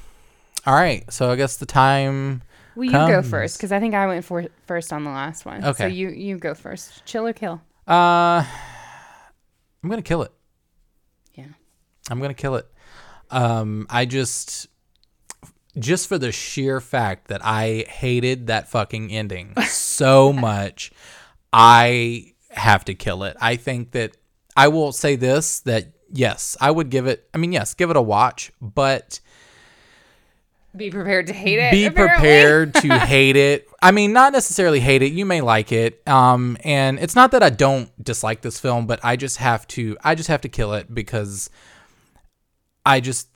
all 0.66 0.74
right. 0.74 1.04
So 1.12 1.30
I 1.30 1.36
guess 1.36 1.58
the 1.58 1.66
time. 1.66 2.42
Well, 2.74 2.84
you 2.84 2.92
go 2.92 3.22
first 3.22 3.56
because 3.58 3.70
I 3.70 3.78
think 3.78 3.94
I 3.94 4.06
went 4.06 4.24
for 4.24 4.46
first 4.66 4.92
on 4.92 5.04
the 5.04 5.10
last 5.10 5.46
one. 5.46 5.64
Okay. 5.64 5.84
So 5.84 5.86
you 5.86 6.08
you 6.08 6.38
go 6.38 6.54
first. 6.54 7.04
Chill 7.06 7.26
or 7.26 7.32
kill? 7.32 7.60
Uh, 7.86 8.44
I'm 9.82 9.90
gonna 9.90 10.02
kill 10.02 10.22
it. 10.22 10.32
Yeah. 11.34 11.46
I'm 12.10 12.20
gonna 12.20 12.34
kill 12.34 12.56
it. 12.56 12.66
Um, 13.30 13.86
I 13.90 14.04
just, 14.04 14.68
just 15.78 16.08
for 16.08 16.18
the 16.18 16.32
sheer 16.32 16.80
fact 16.80 17.28
that 17.28 17.40
I 17.44 17.84
hated 17.88 18.48
that 18.48 18.68
fucking 18.68 19.10
ending 19.10 19.54
so 19.68 20.32
much, 20.32 20.92
I 21.52 22.34
have 22.50 22.84
to 22.86 22.94
kill 22.94 23.24
it. 23.24 23.36
I 23.40 23.56
think 23.56 23.92
that 23.92 24.16
I 24.56 24.68
will 24.68 24.92
say 24.92 25.16
this 25.16 25.60
that 25.60 25.88
yes, 26.12 26.56
I 26.60 26.70
would 26.70 26.90
give 26.90 27.06
it. 27.06 27.28
I 27.34 27.38
mean, 27.38 27.52
yes, 27.52 27.74
give 27.74 27.90
it 27.90 27.96
a 27.96 28.02
watch, 28.02 28.52
but 28.60 29.20
Be 30.76 30.90
prepared 30.90 31.26
to 31.28 31.32
hate 31.32 31.58
it. 31.58 31.72
be 31.72 31.86
apparently. 31.86 32.16
prepared 32.16 32.74
to 32.74 32.98
hate 33.06 33.36
it. 33.36 33.68
I 33.82 33.90
mean, 33.92 34.12
not 34.12 34.32
necessarily 34.32 34.80
hate 34.80 35.02
it. 35.02 35.12
You 35.12 35.24
may 35.26 35.40
like 35.40 35.72
it. 35.72 36.06
Um, 36.08 36.56
and 36.64 36.98
it's 36.98 37.14
not 37.14 37.30
that 37.32 37.42
I 37.42 37.50
don't 37.50 37.90
dislike 38.02 38.40
this 38.42 38.58
film, 38.58 38.86
but 38.86 39.00
I 39.04 39.16
just 39.16 39.36
have 39.38 39.66
to. 39.68 39.96
I 40.02 40.14
just 40.14 40.28
have 40.28 40.40
to 40.42 40.48
kill 40.48 40.72
it 40.74 40.92
because 40.94 41.50
I 42.84 43.00
just, 43.00 43.28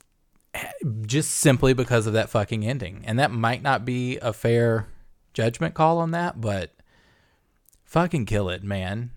just 1.05 1.31
simply 1.31 1.73
because 1.73 2.07
of 2.07 2.13
that 2.13 2.29
fucking 2.29 2.65
ending, 2.65 3.03
and 3.05 3.19
that 3.19 3.31
might 3.31 3.61
not 3.61 3.85
be 3.85 4.17
a 4.17 4.33
fair 4.33 4.87
judgment 5.33 5.73
call 5.75 5.97
on 5.99 6.11
that, 6.11 6.41
but 6.41 6.71
fucking 7.85 8.25
kill 8.25 8.49
it, 8.49 8.63
man. 8.63 9.11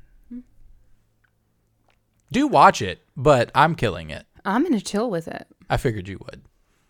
Do 2.34 2.48
watch 2.48 2.82
it, 2.82 3.00
but 3.16 3.52
I'm 3.54 3.76
killing 3.76 4.10
it. 4.10 4.26
I'm 4.44 4.64
gonna 4.64 4.80
chill 4.80 5.08
with 5.08 5.28
it. 5.28 5.46
I 5.70 5.76
figured 5.76 6.08
you 6.08 6.18
would. 6.24 6.42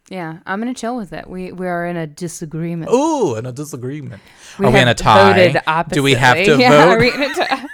Yeah, 0.08 0.38
I'm 0.46 0.58
gonna 0.58 0.72
chill 0.72 0.96
with 0.96 1.12
it. 1.12 1.28
We 1.28 1.52
we 1.52 1.66
are 1.66 1.84
in 1.84 1.98
a 1.98 2.06
disagreement. 2.06 2.90
Ooh, 2.90 3.36
in 3.36 3.44
a 3.44 3.52
disagreement. 3.52 4.22
we 4.58 4.64
Are 4.64 4.70
we 4.70 4.80
in 4.80 4.88
a 4.88 4.94
tie? 4.94 5.82
Do 5.90 6.02
we 6.02 6.14
have 6.14 6.42
to. 6.44 6.56
Yeah, 6.58 6.70
vote? 6.70 6.92
are 6.92 6.98
we 6.98 7.12
in 7.12 7.22
a 7.22 7.34
tie? 7.34 7.66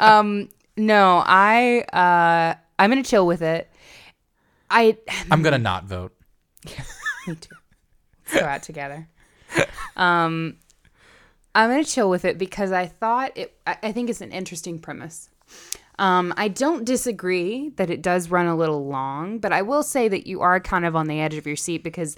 um, 0.18 0.48
no, 0.76 1.22
I 1.24 1.82
uh, 1.92 2.58
I'm 2.80 2.90
gonna 2.90 3.04
chill 3.04 3.28
with 3.28 3.42
it. 3.42 3.70
I 4.68 4.98
I'm 5.30 5.40
gonna 5.42 5.58
not 5.58 5.84
vote. 5.84 6.16
Yeah, 6.68 6.82
Me 7.28 7.36
too. 7.36 7.54
Let's 8.26 8.40
go 8.40 8.46
out 8.46 8.62
together. 8.64 9.08
Um, 9.96 10.56
I'm 11.54 11.70
gonna 11.70 11.84
chill 11.84 12.10
with 12.10 12.24
it 12.24 12.38
because 12.38 12.72
I 12.72 12.86
thought 12.86 13.30
it. 13.36 13.56
I, 13.68 13.76
I 13.84 13.92
think 13.92 14.10
it's 14.10 14.20
an 14.20 14.32
interesting 14.32 14.80
premise. 14.80 15.30
Um, 15.98 16.34
I 16.36 16.48
don't 16.48 16.84
disagree 16.84 17.70
that 17.76 17.90
it 17.90 18.02
does 18.02 18.30
run 18.30 18.46
a 18.46 18.56
little 18.56 18.86
long, 18.86 19.38
but 19.38 19.52
I 19.52 19.62
will 19.62 19.82
say 19.82 20.08
that 20.08 20.26
you 20.26 20.40
are 20.40 20.58
kind 20.60 20.84
of 20.84 20.96
on 20.96 21.06
the 21.06 21.20
edge 21.20 21.34
of 21.34 21.46
your 21.46 21.56
seat 21.56 21.84
because 21.84 22.16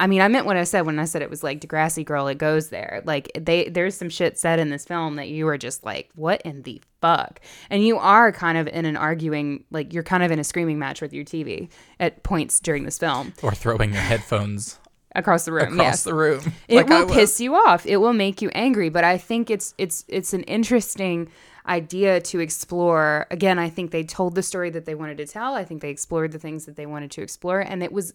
I 0.00 0.06
mean, 0.06 0.20
I 0.20 0.28
meant 0.28 0.46
what 0.46 0.56
I 0.56 0.62
said 0.64 0.86
when 0.86 0.98
I 0.98 1.06
said 1.06 1.22
it 1.22 1.30
was 1.30 1.42
like 1.42 1.60
Degrassi 1.60 2.04
Girl. 2.04 2.28
It 2.28 2.38
goes 2.38 2.68
there. 2.68 3.02
Like 3.04 3.30
they, 3.34 3.68
there's 3.68 3.96
some 3.96 4.08
shit 4.08 4.38
said 4.38 4.60
in 4.60 4.70
this 4.70 4.84
film 4.84 5.16
that 5.16 5.28
you 5.28 5.48
are 5.48 5.58
just 5.58 5.84
like, 5.84 6.10
what 6.14 6.40
in 6.42 6.62
the 6.62 6.80
fuck? 7.00 7.40
And 7.68 7.84
you 7.84 7.98
are 7.98 8.30
kind 8.30 8.58
of 8.58 8.68
in 8.68 8.84
an 8.84 8.96
arguing, 8.96 9.64
like 9.70 9.92
you're 9.92 10.04
kind 10.04 10.22
of 10.22 10.30
in 10.30 10.38
a 10.38 10.44
screaming 10.44 10.78
match 10.78 11.00
with 11.00 11.12
your 11.12 11.24
TV 11.24 11.68
at 11.98 12.22
points 12.22 12.60
during 12.60 12.84
this 12.84 12.98
film 12.98 13.32
Or 13.42 13.52
throwing 13.52 13.92
your 13.92 14.02
headphones 14.02 14.78
across 15.16 15.44
the 15.44 15.52
room. 15.52 15.72
across 15.74 15.78
yes. 15.78 16.04
the 16.04 16.14
room. 16.14 16.52
it 16.68 16.76
like 16.76 16.90
I 16.92 17.02
will 17.02 17.12
piss 17.12 17.40
you 17.40 17.56
off. 17.56 17.84
It 17.84 17.96
will 17.96 18.12
make 18.12 18.40
you 18.40 18.50
angry. 18.50 18.90
But 18.90 19.02
I 19.02 19.18
think 19.18 19.50
it's 19.50 19.74
it's 19.78 20.04
it's 20.06 20.32
an 20.32 20.42
interesting 20.44 21.28
idea 21.68 22.20
to 22.20 22.40
explore. 22.40 23.26
Again, 23.30 23.58
I 23.58 23.68
think 23.68 23.90
they 23.90 24.04
told 24.04 24.34
the 24.34 24.42
story 24.42 24.70
that 24.70 24.86
they 24.86 24.94
wanted 24.94 25.18
to 25.18 25.26
tell. 25.26 25.54
I 25.54 25.64
think 25.64 25.82
they 25.82 25.90
explored 25.90 26.32
the 26.32 26.38
things 26.38 26.66
that 26.66 26.76
they 26.76 26.86
wanted 26.86 27.10
to 27.12 27.22
explore, 27.22 27.60
and 27.60 27.82
it 27.82 27.92
was 27.92 28.14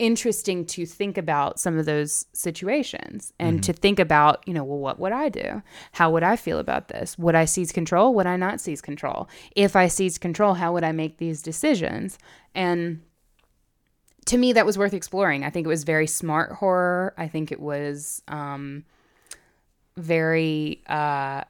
interesting 0.00 0.64
to 0.64 0.86
think 0.86 1.18
about 1.18 1.60
some 1.60 1.78
of 1.78 1.84
those 1.84 2.24
situations 2.32 3.34
and 3.38 3.62
to 3.62 3.70
think 3.70 3.98
about, 3.98 4.42
you 4.48 4.54
know, 4.54 4.64
well, 4.64 4.78
what 4.78 4.98
would 4.98 5.12
I 5.12 5.28
do? 5.28 5.62
How 5.92 6.10
would 6.10 6.22
I 6.22 6.36
feel 6.36 6.58
about 6.58 6.88
this? 6.88 7.18
Would 7.18 7.34
I 7.34 7.44
seize 7.44 7.70
control? 7.70 8.14
Would 8.14 8.26
I 8.26 8.36
not 8.36 8.62
seize 8.62 8.80
control? 8.80 9.28
If 9.54 9.76
I 9.76 9.88
seize 9.88 10.16
control, 10.16 10.54
how 10.54 10.72
would 10.72 10.84
I 10.84 10.92
make 10.92 11.18
these 11.18 11.42
decisions? 11.42 12.18
And 12.54 13.02
to 14.24 14.38
me, 14.38 14.54
that 14.54 14.64
was 14.64 14.78
worth 14.78 14.94
exploring. 14.94 15.44
I 15.44 15.50
think 15.50 15.66
it 15.66 15.68
was 15.68 15.84
very 15.84 16.06
smart 16.06 16.52
horror. 16.52 17.12
I 17.18 17.28
think 17.28 17.52
it 17.52 17.60
was 17.60 18.22
um, 18.26 18.84
very. 19.98 20.82
Uh, 20.88 21.44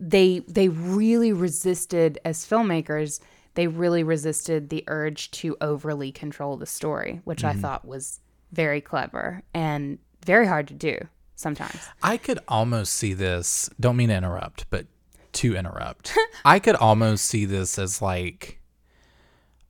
they 0.00 0.40
they 0.40 0.68
really 0.68 1.32
resisted 1.32 2.18
as 2.24 2.46
filmmakers. 2.46 3.20
They 3.54 3.66
really 3.66 4.04
resisted 4.04 4.68
the 4.68 4.84
urge 4.86 5.30
to 5.32 5.56
overly 5.60 6.12
control 6.12 6.56
the 6.56 6.66
story, 6.66 7.20
which 7.24 7.42
I 7.44 7.52
mm-hmm. 7.52 7.60
thought 7.60 7.84
was 7.84 8.20
very 8.52 8.80
clever 8.80 9.42
and 9.52 9.98
very 10.24 10.46
hard 10.46 10.68
to 10.68 10.74
do 10.74 10.98
sometimes. 11.34 11.88
I 12.02 12.16
could 12.16 12.38
almost 12.46 12.92
see 12.92 13.14
this. 13.14 13.68
Don't 13.80 13.96
mean 13.96 14.10
to 14.10 14.14
interrupt, 14.14 14.66
but 14.70 14.86
to 15.34 15.56
interrupt. 15.56 16.16
I 16.44 16.58
could 16.58 16.76
almost 16.76 17.24
see 17.24 17.44
this 17.44 17.78
as 17.78 18.00
like 18.00 18.60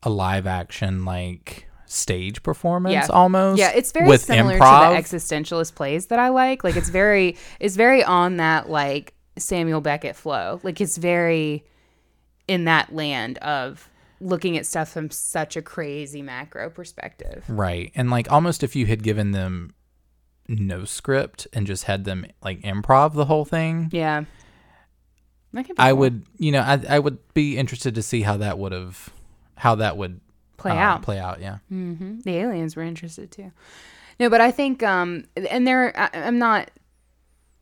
a 0.03 0.11
live 0.11 0.47
action, 0.47 1.05
like 1.05 1.69
stage 1.87 2.43
performance, 2.43 2.93
Yeah. 2.93 3.07
almost. 3.11 3.59
Yeah, 3.59 3.73
it's 3.75 3.93
very 3.93 4.09
with 4.09 4.23
similar 4.23 4.59
improv. 4.59 4.91
to 4.91 4.95
the 4.95 5.17
existentialist 5.19 5.75
plays 5.75 6.07
that 6.07 6.19
I 6.19 6.29
like. 6.29 6.63
Like 6.63 6.77
it's 6.77 6.91
very 6.91 7.37
it's 7.61 7.77
very 7.77 8.05
on 8.05 8.37
that 8.37 8.69
like 8.69 9.15
Samuel 9.43 9.81
Beckett 9.81 10.17
flow. 10.17 10.61
Like 10.63 10.81
it's 10.81 10.97
very 10.97 11.65
in 12.47 12.65
that 12.65 12.95
land 12.95 13.39
of 13.39 13.89
looking 14.21 14.57
at 14.57 14.67
stuff 14.67 14.91
from 14.91 15.11
such 15.11 15.57
a 15.57 15.63
crazy 15.63 16.23
macro 16.23 16.71
perspective. 16.71 17.45
Right. 17.49 17.93
And 17.95 18.11
like 18.11 18.31
almost 18.33 18.63
if 18.63 18.75
you 18.75 18.87
had 18.87 19.03
given 19.03 19.31
them 19.33 19.75
no 20.49 20.85
script 20.85 21.47
and 21.53 21.67
just 21.67 21.85
had 21.85 22.05
them 22.05 22.27
like 22.43 22.61
improv 22.63 23.13
the 23.15 23.27
whole 23.27 23.45
thing, 23.45 23.89
Yeah. 23.93 24.25
That 25.53 25.67
could 25.67 25.77
be 25.77 25.83
I 25.83 25.91
cool. 25.91 25.99
would, 26.01 26.27
you 26.39 26.53
know, 26.53 26.61
I 26.61 26.81
I 26.89 26.99
would 26.99 27.19
be 27.33 27.57
interested 27.57 27.95
to 27.95 28.03
see 28.03 28.21
how 28.23 28.37
that 28.39 28.59
would 28.59 28.73
have 28.73 29.09
how 29.57 29.77
that 29.77 29.97
would 29.97 30.21
play 30.59 30.73
uh, 30.73 30.77
out. 30.77 31.03
Play 31.03 31.19
out, 31.19 31.41
yeah. 31.41 31.59
hmm 31.69 32.19
The 32.21 32.37
aliens 32.37 32.77
were 32.77 32.83
interested 32.83 33.31
too. 33.31 33.53
No, 34.21 34.29
but 34.29 34.41
I 34.41 34.51
think, 34.51 34.83
um, 34.83 35.25
and 35.37 35.67
there, 35.67 35.99
I, 35.99 36.11
I'm 36.13 36.39
not. 36.39 36.71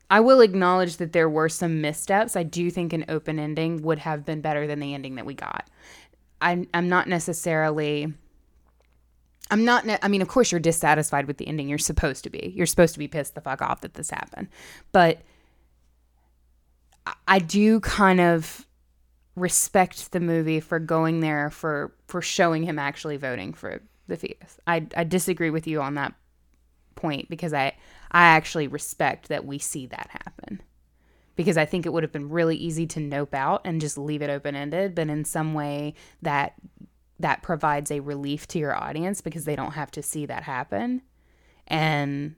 I 0.08 0.20
will 0.20 0.40
acknowledge 0.40 0.98
that 0.98 1.12
there 1.12 1.28
were 1.28 1.48
some 1.48 1.80
missteps. 1.80 2.36
I 2.36 2.44
do 2.44 2.70
think 2.70 2.92
an 2.92 3.04
open 3.08 3.38
ending 3.38 3.82
would 3.82 3.98
have 3.98 4.24
been 4.24 4.40
better 4.40 4.66
than 4.66 4.78
the 4.78 4.94
ending 4.94 5.16
that 5.16 5.26
we 5.26 5.34
got. 5.34 5.68
I'm, 6.40 6.68
I'm 6.72 6.88
not 6.88 7.08
necessarily. 7.08 8.12
I'm 9.50 9.64
not. 9.64 9.84
Ne- 9.86 9.98
I 10.02 10.08
mean, 10.08 10.22
of 10.22 10.28
course, 10.28 10.52
you're 10.52 10.60
dissatisfied 10.60 11.26
with 11.26 11.38
the 11.38 11.48
ending. 11.48 11.68
You're 11.68 11.78
supposed 11.78 12.24
to 12.24 12.30
be. 12.30 12.52
You're 12.54 12.66
supposed 12.66 12.92
to 12.94 12.98
be 12.98 13.08
pissed 13.08 13.34
the 13.34 13.40
fuck 13.40 13.62
off 13.62 13.80
that 13.80 13.94
this 13.94 14.10
happened. 14.10 14.48
But 14.92 15.22
I- 17.06 17.14
I 17.26 17.38
do 17.38 17.80
kind 17.80 18.20
of 18.20 18.66
respect 19.34 20.12
the 20.12 20.20
movie 20.20 20.60
for 20.60 20.78
going 20.78 21.20
there 21.20 21.50
for 21.50 21.92
for 22.08 22.22
showing 22.22 22.62
him 22.62 22.78
actually 22.78 23.16
voting 23.16 23.52
for 23.52 23.82
the 24.08 24.16
fetus. 24.16 24.58
I 24.66 24.86
I 24.96 25.04
disagree 25.04 25.50
with 25.50 25.66
you 25.66 25.80
on 25.82 25.94
that 25.94 26.14
point 26.94 27.28
because 27.28 27.52
I 27.52 27.74
I 28.10 28.26
actually 28.26 28.68
respect 28.68 29.28
that 29.28 29.44
we 29.44 29.58
see 29.58 29.86
that 29.86 30.10
happen. 30.10 30.62
Because 31.34 31.56
I 31.58 31.66
think 31.66 31.84
it 31.84 31.92
would 31.92 32.02
have 32.02 32.12
been 32.12 32.30
really 32.30 32.56
easy 32.56 32.86
to 32.86 33.00
nope 33.00 33.34
out 33.34 33.60
and 33.64 33.80
just 33.80 33.98
leave 33.98 34.22
it 34.22 34.30
open 34.30 34.56
ended, 34.56 34.94
but 34.94 35.08
in 35.08 35.24
some 35.24 35.52
way 35.52 35.94
that 36.22 36.54
that 37.18 37.42
provides 37.42 37.90
a 37.90 38.00
relief 38.00 38.46
to 38.46 38.58
your 38.58 38.76
audience 38.76 39.20
because 39.20 39.44
they 39.44 39.56
don't 39.56 39.72
have 39.72 39.90
to 39.90 40.02
see 40.02 40.26
that 40.26 40.42
happen. 40.42 41.02
And 41.66 42.36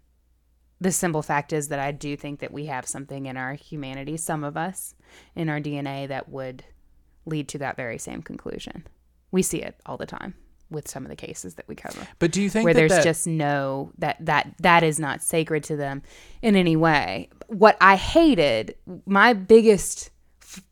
the 0.81 0.93
simple 0.93 1.23
fact 1.23 1.53
is 1.53 1.69
that 1.69 1.81
I 1.81 1.91
do 1.91 2.17
think 2.17 2.39
that 2.41 2.53
we 2.53 2.67
have 2.67 2.87
something 2.87 3.27
in 3.27 3.37
our 3.37 3.55
humanity, 3.55 4.17
some 4.17 4.45
of 4.45 4.57
us, 4.57 4.95
in 5.35 5.49
our 5.49 5.61
DNA 5.61 6.07
that 6.09 6.29
would 6.29 6.65
lead 7.27 7.49
to 7.49 7.59
that 7.59 7.77
very 7.77 7.99
same 7.99 8.23
conclusion. 8.23 8.87
We 9.31 9.43
see 9.43 9.61
it 9.61 9.81
all 9.85 9.97
the 9.97 10.07
time 10.07 10.35
with 10.71 10.87
some 10.89 11.05
of 11.05 11.09
the 11.11 11.17
cases 11.17 11.55
that 11.55 11.67
we 11.69 11.75
cover 11.75 12.07
But 12.19 12.31
do 12.33 12.43
you 12.43 12.51
think 12.51 12.65
where 12.65 12.75
that 12.75 12.81
there's 12.81 12.93
that- 12.93 13.05
just 13.05 13.27
no 13.27 13.93
that 13.99 14.17
that 14.21 14.55
that 14.61 14.83
is 14.83 14.99
not 15.01 15.23
sacred 15.23 15.65
to 15.65 15.77
them 15.77 16.03
in 16.43 16.57
any 16.57 16.77
way. 16.77 17.31
What 17.47 17.77
I 17.81 17.97
hated, 17.97 18.75
my 19.07 19.33
biggest 19.33 20.11
f- 20.43 20.63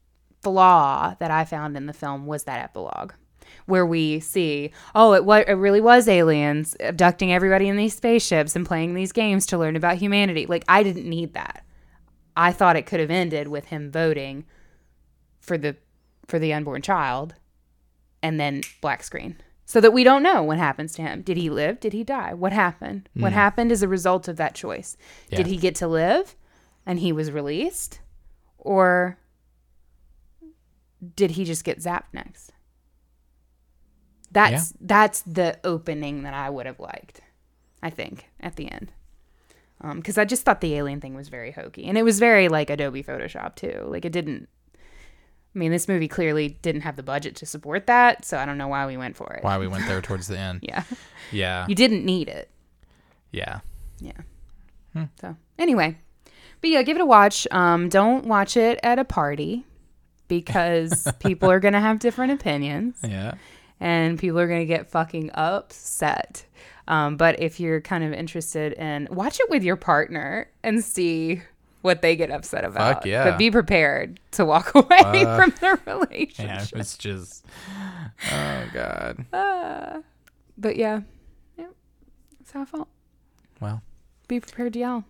flaw 0.43 1.15
that 1.19 1.31
I 1.31 1.45
found 1.45 1.77
in 1.77 1.87
the 1.87 1.93
film 1.95 2.27
was 2.27 2.45
that 2.45 2.63
epilogue 2.63 3.13
where 3.67 3.87
we 3.87 4.21
see, 4.21 4.71
oh, 4.95 5.13
it 5.15 5.25
what 5.25 5.49
it 5.49 5.55
really 5.55 5.81
was 5.81 6.09
aliens 6.09 6.77
abducting 6.81 7.33
everybody 7.33 7.69
in 7.69 7.77
these 7.77 7.95
spaceships 7.97 8.55
and 8.55 8.67
playing 8.67 8.95
these 8.95 9.13
games 9.13 9.47
to 9.47 9.59
learn 9.59 9.77
about 9.77 9.97
humanity. 9.97 10.47
Like 10.47 10.65
I 10.69 10.83
didn't 10.83 11.09
need 11.09 11.35
that. 11.35 11.65
I 12.37 12.53
thought 12.53 12.77
it 12.77 12.85
could 12.87 13.01
have 13.01 13.11
ended 13.11 13.49
with 13.49 13.67
him 13.67 13.91
voting 13.91 14.45
for 15.41 15.57
the 15.57 15.77
for 16.29 16.39
the 16.39 16.53
unborn 16.53 16.83
child 16.83 17.35
and 18.23 18.39
then 18.39 18.61
black 18.81 19.03
screen 19.03 19.37
so 19.67 19.81
that 19.81 19.93
we 19.93 20.05
don't 20.05 20.23
know 20.23 20.45
what 20.45 20.59
happens 20.59 20.95
to 20.95 21.03
him. 21.03 21.23
Did 21.23 21.37
he 21.37 21.51
live? 21.51 21.81
Did 21.81 21.93
he 21.93 22.05
die? 22.05 22.33
What 22.33 22.53
happened? 22.53 23.09
What 23.15 23.33
hmm. 23.33 23.39
happened 23.39 23.73
as 23.73 23.83
a 23.83 23.89
result 23.89 24.29
of 24.29 24.37
that 24.37 24.55
choice? 24.55 24.97
Did 25.29 25.49
he 25.49 25.57
get 25.57 25.75
to 25.77 25.89
live 25.89 26.37
and 26.87 27.01
he 27.01 27.13
was 27.13 27.33
released? 27.33 27.99
Or 28.59 29.19
did 31.15 31.33
he 31.33 31.45
just 31.45 31.65
get 31.65 31.81
zapped 31.81 32.13
next? 32.13 32.53
That's 34.31 34.73
that's 34.81 35.23
the 35.23 35.59
opening 35.65 36.23
that 36.23 36.35
I 36.35 36.49
would 36.49 36.67
have 36.67 36.79
liked, 36.79 37.21
I 37.83 37.91
think, 37.91 38.27
at 38.39 38.57
the 38.57 38.71
end. 38.71 38.93
Um, 39.81 39.99
because 39.99 40.17
I 40.17 40.25
just 40.25 40.45
thought 40.45 40.61
the 40.61 40.75
alien 40.75 41.01
thing 41.01 41.15
was 41.15 41.29
very 41.29 41.51
hokey. 41.51 41.87
And 41.87 41.99
it 41.99 42.03
was 42.03 42.19
very 42.19 42.49
like 42.49 42.71
Adobe 42.71 43.03
Photoshop 43.03 43.57
too. 43.57 43.85
Like 43.87 44.05
it 44.05 44.13
didn't 44.13 44.49
I 45.57 45.59
mean, 45.59 45.73
this 45.73 45.89
movie 45.89 46.07
clearly 46.07 46.51
didn't 46.61 46.83
have 46.83 46.97
the 46.97 47.03
budget 47.03 47.35
to 47.37 47.47
support 47.47 47.87
that, 47.87 48.27
so 48.27 48.37
I 48.37 48.45
don't 48.45 48.59
know 48.59 48.69
why 48.69 48.87
we 48.87 48.99
went 48.99 49.17
for 49.17 49.33
it. 49.33 49.43
why 49.43 49.57
we 49.57 49.67
went 49.67 49.87
there 49.89 50.03
towards 50.03 50.29
the 50.29 50.39
end. 50.39 50.61
Yeah. 50.69 50.83
Yeah. 51.33 51.67
You 51.67 51.75
didn't 51.75 52.05
need 52.05 52.29
it. 52.29 52.51
Yeah. 53.33 53.61
Yeah. 53.99 55.07
So, 55.21 55.35
anyway. 55.59 55.97
But 56.61 56.71
yeah, 56.71 56.83
give 56.83 56.97
it 56.97 57.01
a 57.01 57.07
watch. 57.07 57.47
Um, 57.51 57.89
don't 57.89 58.27
watch 58.27 58.57
it 58.57 58.79
at 58.83 58.99
a 58.99 59.05
party 59.05 59.65
because 60.29 61.09
people 61.21 61.51
are 61.51 61.61
going 61.61 61.75
to 61.75 61.81
have 61.81 61.99
different 61.99 62.33
opinions 62.33 62.97
Yeah. 63.03 63.35
and 63.81 64.19
people 64.19 64.39
are 64.39 64.47
going 64.49 64.61
to 64.61 64.67
get 64.67 64.91
fucking 64.91 65.31
upset. 65.35 66.45
Um, 66.89 67.17
but 67.17 67.41
if 67.41 67.59
you're 67.61 67.81
kind 67.81 68.05
of 68.05 68.13
interested 68.13 68.73
in 68.75 69.09
watch 69.11 69.41
it 69.41 69.51
with 69.51 69.63
your 69.65 69.77
partner 69.77 70.51
and 70.63 70.85
see 70.85 71.43
what 71.87 72.03
they 72.03 72.17
get 72.17 72.31
upset 72.31 72.65
about. 72.65 73.07
yeah. 73.07 73.25
But 73.31 73.39
be 73.39 73.51
prepared 73.51 74.21
to 74.33 74.45
walk 74.45 74.75
away 74.75 75.25
uh, 75.25 75.37
from 75.37 75.55
the 75.61 75.79
relationship. 75.87 76.73
Yeah. 76.75 76.81
It's 76.81 76.99
just 76.99 77.47
Oh 78.31 78.65
God. 78.75 79.25
Uh, 79.33 80.01
but 80.59 80.77
yeah, 80.77 81.01
yeah, 81.57 81.69
that's 82.39 82.53
how 82.53 82.63
I 82.63 82.65
felt. 82.67 82.89
Well. 83.61 83.81
Be 84.29 84.41
prepared 84.41 84.73
to 84.75 84.79
yell. 84.81 85.05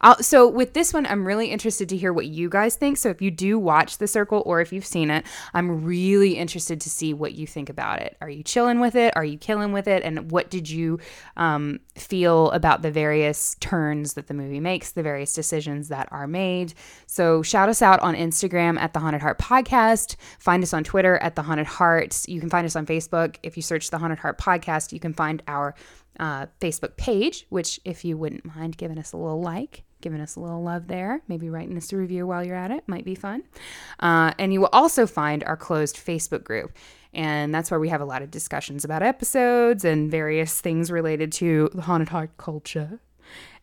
I'll, 0.00 0.22
so 0.22 0.48
with 0.48 0.72
this 0.72 0.92
one, 0.92 1.06
I'm 1.06 1.26
really 1.26 1.48
interested 1.48 1.88
to 1.90 1.96
hear 1.96 2.12
what 2.12 2.26
you 2.26 2.48
guys 2.48 2.76
think. 2.76 2.96
So 2.96 3.10
if 3.10 3.20
you 3.20 3.30
do 3.30 3.58
watch 3.58 3.98
The 3.98 4.06
Circle 4.06 4.42
or 4.46 4.60
if 4.60 4.72
you've 4.72 4.84
seen 4.84 5.10
it, 5.10 5.24
I'm 5.54 5.84
really 5.84 6.36
interested 6.36 6.80
to 6.80 6.90
see 6.90 7.12
what 7.12 7.34
you 7.34 7.46
think 7.46 7.68
about 7.68 8.00
it. 8.00 8.16
Are 8.20 8.30
you 8.30 8.42
chilling 8.42 8.80
with 8.80 8.94
it? 8.94 9.12
Are 9.16 9.24
you 9.24 9.38
killing 9.38 9.72
with 9.72 9.86
it? 9.86 10.02
And 10.02 10.30
what 10.30 10.50
did 10.50 10.68
you 10.70 10.98
um, 11.36 11.80
feel 11.96 12.50
about 12.52 12.82
the 12.82 12.90
various 12.90 13.56
turns 13.60 14.14
that 14.14 14.26
the 14.26 14.34
movie 14.34 14.60
makes, 14.60 14.92
the 14.92 15.02
various 15.02 15.34
decisions 15.34 15.88
that 15.88 16.08
are 16.10 16.26
made? 16.26 16.74
So 17.06 17.42
shout 17.42 17.68
us 17.68 17.82
out 17.82 18.00
on 18.00 18.14
Instagram 18.14 18.78
at 18.78 18.94
the 18.94 19.00
Haunted 19.00 19.22
Heart 19.22 19.38
Podcast. 19.38 20.16
Find 20.38 20.62
us 20.62 20.72
on 20.72 20.84
Twitter 20.84 21.18
at 21.18 21.36
the 21.36 21.42
Haunted 21.42 21.66
Heart. 21.66 22.28
You 22.28 22.40
can 22.40 22.50
find 22.50 22.64
us 22.64 22.76
on 22.76 22.86
Facebook. 22.86 23.36
If 23.42 23.56
you 23.56 23.62
search 23.62 23.90
the 23.90 23.98
Haunted 23.98 24.18
Heart 24.18 24.38
Podcast, 24.38 24.92
you 24.92 25.00
can 25.00 25.12
find 25.12 25.42
our 25.46 25.74
uh, 26.18 26.46
Facebook 26.60 26.96
page, 26.96 27.46
which, 27.48 27.80
if 27.84 28.04
you 28.04 28.16
wouldn't 28.16 28.44
mind 28.44 28.76
giving 28.76 28.98
us 28.98 29.12
a 29.12 29.16
little 29.16 29.40
like, 29.40 29.84
giving 30.00 30.20
us 30.20 30.36
a 30.36 30.40
little 30.40 30.62
love 30.62 30.86
there. 30.86 31.22
Maybe 31.28 31.50
writing 31.50 31.76
us 31.76 31.92
a 31.92 31.96
review 31.96 32.26
while 32.26 32.44
you're 32.44 32.56
at 32.56 32.70
it 32.70 32.84
might 32.86 33.04
be 33.04 33.14
fun. 33.14 33.42
Uh, 33.98 34.32
and 34.38 34.52
you 34.52 34.60
will 34.60 34.70
also 34.72 35.06
find 35.06 35.44
our 35.44 35.56
closed 35.56 35.96
Facebook 35.96 36.44
group. 36.44 36.76
And 37.12 37.52
that's 37.54 37.70
where 37.70 37.80
we 37.80 37.88
have 37.88 38.00
a 38.00 38.04
lot 38.04 38.22
of 38.22 38.30
discussions 38.30 38.84
about 38.84 39.02
episodes 39.02 39.84
and 39.84 40.10
various 40.10 40.60
things 40.60 40.90
related 40.92 41.32
to 41.32 41.68
the 41.74 41.82
haunted 41.82 42.08
heart 42.10 42.36
culture. 42.36 43.00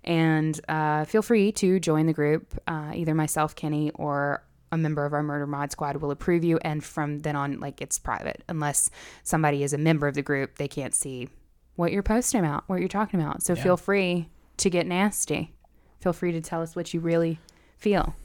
And 0.03 0.59
uh, 0.69 1.05
feel 1.05 1.21
free 1.21 1.51
to 1.53 1.79
join 1.79 2.05
the 2.05 2.13
group. 2.13 2.59
Uh, 2.67 2.91
either 2.93 3.13
myself, 3.13 3.55
Kenny, 3.55 3.91
or 3.95 4.43
a 4.71 4.77
member 4.77 5.05
of 5.05 5.13
our 5.13 5.23
murder 5.23 5.47
mod 5.47 5.71
squad 5.71 5.97
will 5.97 6.11
approve 6.11 6.43
you. 6.43 6.59
And 6.61 6.83
from 6.83 7.19
then 7.19 7.35
on, 7.35 7.59
like 7.59 7.81
it's 7.81 7.97
private. 7.99 8.43
Unless 8.49 8.89
somebody 9.23 9.63
is 9.63 9.73
a 9.73 9.77
member 9.77 10.07
of 10.07 10.15
the 10.15 10.21
group, 10.21 10.57
they 10.57 10.67
can't 10.67 10.93
see 10.95 11.29
what 11.75 11.91
you're 11.91 12.03
posting 12.03 12.39
about, 12.39 12.63
what 12.67 12.79
you're 12.79 12.89
talking 12.89 13.21
about. 13.21 13.43
So 13.43 13.53
Yeah. 13.53 13.63
feel 13.63 13.77
free 13.77 14.29
to 14.57 14.69
get 14.69 14.88
nasty. 14.88 15.53
Feel 15.99 16.13
free 16.13 16.31
to 16.31 16.41
tell 16.41 16.61
us 16.61 16.75
what 16.75 16.93
you 16.93 16.99
really 16.99 17.39
feel 17.77 18.15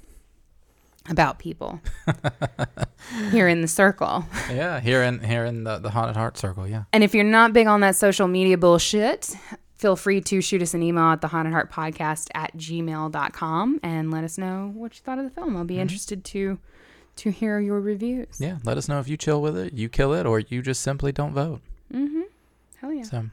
about 1.09 1.39
people 1.39 1.81
here 3.31 3.49
in 3.49 3.61
the 3.61 3.69
circle. 3.69 4.25
Yeah, 4.51 4.81
here 4.81 5.03
in 5.03 5.21
here 5.21 5.45
in 5.45 5.65
the, 5.65 5.79
the 5.79 5.91
haunted 5.91 6.17
heart 6.17 6.39
circle. 6.39 6.67
Yeah. 6.69 6.85
And 6.93 7.03
if 7.03 7.15
you're 7.15 7.25
not 7.25 7.53
big 7.53 7.67
on 7.67 7.81
that 7.81 7.97
social 7.97 8.29
media 8.29 8.57
bullshit, 8.57 9.35
feel 9.77 9.97
free 9.97 10.21
to 10.21 10.41
shoot 10.41 10.63
us 10.63 10.75
an 10.75 10.83
email 10.83 11.07
at 11.07 11.21
the 11.21 11.29
haunted 11.29 11.53
heart 11.53 11.71
podcast 11.73 12.29
at 12.35 12.57
gmail.com 12.57 13.81
and 13.83 14.11
let 14.11 14.23
us 14.25 14.39
know 14.39 14.71
what 14.75 14.95
you 14.95 15.01
thought 15.03 15.19
of 15.19 15.25
the 15.25 15.31
film. 15.31 15.57
I'll 15.57 15.65
be 15.65 15.81
interested 15.81 16.25
to 16.25 16.59
to 17.17 17.31
hear 17.31 17.61
your 17.61 17.81
reviews. 17.81 18.39
Yeah. 18.39 18.59
Let 18.65 18.79
us 18.79 18.89
know 18.89 18.99
if 18.99 19.09
you 19.09 19.17
chill 19.17 19.43
with 19.43 19.57
it, 19.57 19.73
you 19.75 19.89
kill 19.89 20.15
it, 20.15 20.25
or 20.25 20.39
you 20.41 20.63
just 20.63 20.83
simply 20.83 21.13
don't 21.13 21.35
vote. 21.35 21.61
Mm-hmm. 21.93 22.23
Hell 22.77 22.93
yeah. 22.93 23.03
So 23.03 23.25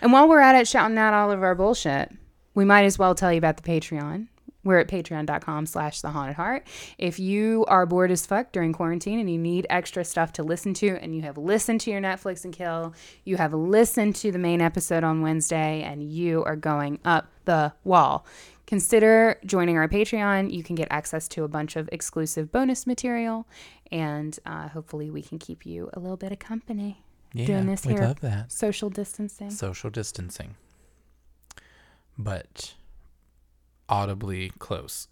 And 0.00 0.12
while 0.12 0.28
we're 0.28 0.40
at 0.40 0.54
it 0.54 0.66
shouting 0.66 0.96
out 0.96 1.12
all 1.12 1.30
of 1.30 1.42
our 1.42 1.54
bullshit, 1.54 2.12
we 2.56 2.64
might 2.64 2.82
as 2.84 2.98
well 2.98 3.14
tell 3.14 3.32
you 3.32 3.38
about 3.38 3.56
the 3.56 3.62
Patreon. 3.62 4.26
We're 4.64 4.80
at 4.80 4.88
patreon.com 4.88 5.66
slash 5.66 6.00
the 6.00 6.10
haunted 6.10 6.34
heart. 6.34 6.66
If 6.98 7.20
you 7.20 7.64
are 7.68 7.86
bored 7.86 8.10
as 8.10 8.26
fuck 8.26 8.50
during 8.50 8.72
quarantine 8.72 9.20
and 9.20 9.30
you 9.30 9.38
need 9.38 9.64
extra 9.70 10.04
stuff 10.04 10.32
to 10.32 10.42
listen 10.42 10.74
to, 10.74 10.88
and 11.00 11.14
you 11.14 11.22
have 11.22 11.38
listened 11.38 11.82
to 11.82 11.92
your 11.92 12.00
Netflix 12.00 12.44
and 12.44 12.52
kill, 12.52 12.92
you 13.24 13.36
have 13.36 13.54
listened 13.54 14.16
to 14.16 14.32
the 14.32 14.40
main 14.40 14.60
episode 14.60 15.04
on 15.04 15.22
Wednesday, 15.22 15.82
and 15.84 16.02
you 16.12 16.42
are 16.42 16.56
going 16.56 16.98
up 17.04 17.28
the 17.44 17.72
wall. 17.84 18.26
Consider 18.66 19.38
joining 19.46 19.76
our 19.76 19.86
Patreon. 19.86 20.52
You 20.52 20.64
can 20.64 20.74
get 20.74 20.88
access 20.90 21.28
to 21.28 21.44
a 21.44 21.48
bunch 21.48 21.76
of 21.76 21.88
exclusive 21.92 22.50
bonus 22.50 22.88
material, 22.88 23.46
and 23.92 24.36
uh, 24.44 24.66
hopefully, 24.70 25.08
we 25.10 25.22
can 25.22 25.38
keep 25.38 25.64
you 25.64 25.90
a 25.92 26.00
little 26.00 26.16
bit 26.16 26.32
of 26.32 26.40
company. 26.40 27.04
yeah, 27.32 27.46
Doing 27.46 27.66
this 27.66 27.86
we 27.86 27.92
here. 27.92 28.02
love 28.02 28.18
that. 28.22 28.50
Social 28.50 28.90
distancing. 28.90 29.50
Social 29.50 29.90
distancing, 29.90 30.56
but 32.18 32.74
audibly 33.88 34.50
close. 34.58 35.08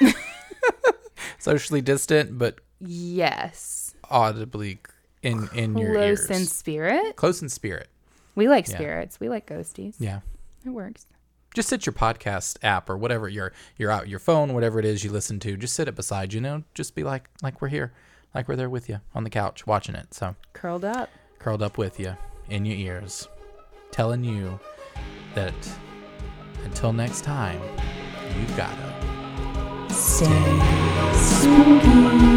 Socially 1.38 1.80
distant, 1.80 2.38
but 2.38 2.58
Yes. 2.80 3.94
audibly 4.10 4.78
in 5.22 5.48
in 5.54 5.76
your 5.78 5.94
ears. 5.96 6.26
Close 6.26 6.40
in 6.40 6.46
spirit. 6.46 7.16
Close 7.16 7.42
in 7.42 7.48
spirit. 7.48 7.88
We 8.34 8.48
like 8.48 8.68
Yeah. 8.68 8.74
spirits. 8.74 9.20
We 9.20 9.28
like 9.28 9.46
ghosties. 9.46 9.94
Yeah. 9.98 10.20
It 10.64 10.70
works. 10.70 11.06
Just 11.54 11.68
sit 11.68 11.86
your 11.86 11.94
podcast 11.94 12.58
app 12.62 12.90
or 12.90 12.96
whatever 12.98 13.28
your 13.28 13.52
you're 13.76 13.90
out 13.90 14.08
your 14.08 14.18
phone, 14.18 14.52
whatever 14.52 14.78
it 14.78 14.84
is 14.84 15.04
you 15.04 15.10
listen 15.10 15.40
to. 15.40 15.56
Just 15.56 15.74
sit 15.74 15.88
it 15.88 15.94
beside 15.94 16.32
you. 16.34 16.40
Know, 16.40 16.64
just 16.74 16.94
be 16.94 17.02
like 17.02 17.28
like 17.42 17.62
we're 17.62 17.68
here, 17.68 17.92
like 18.34 18.46
we're 18.48 18.56
there 18.56 18.68
with 18.70 18.88
you 18.88 19.00
on 19.14 19.24
the 19.24 19.30
couch 19.30 19.66
watching 19.66 19.94
it. 19.94 20.12
So 20.12 20.34
Curled 20.52 20.84
up. 20.84 21.08
curled 21.38 21.62
up 21.62 21.78
with 21.78 21.98
you 21.98 22.16
in 22.50 22.64
your 22.66 22.76
ears, 22.76 23.26
telling 23.90 24.22
you 24.24 24.60
that 25.34 25.54
until 26.66 26.92
next 26.92 27.22
time, 27.22 27.60
you 28.38 28.56
gotta 28.56 28.92
Stay 29.88 30.26
spooky. 31.14 32.35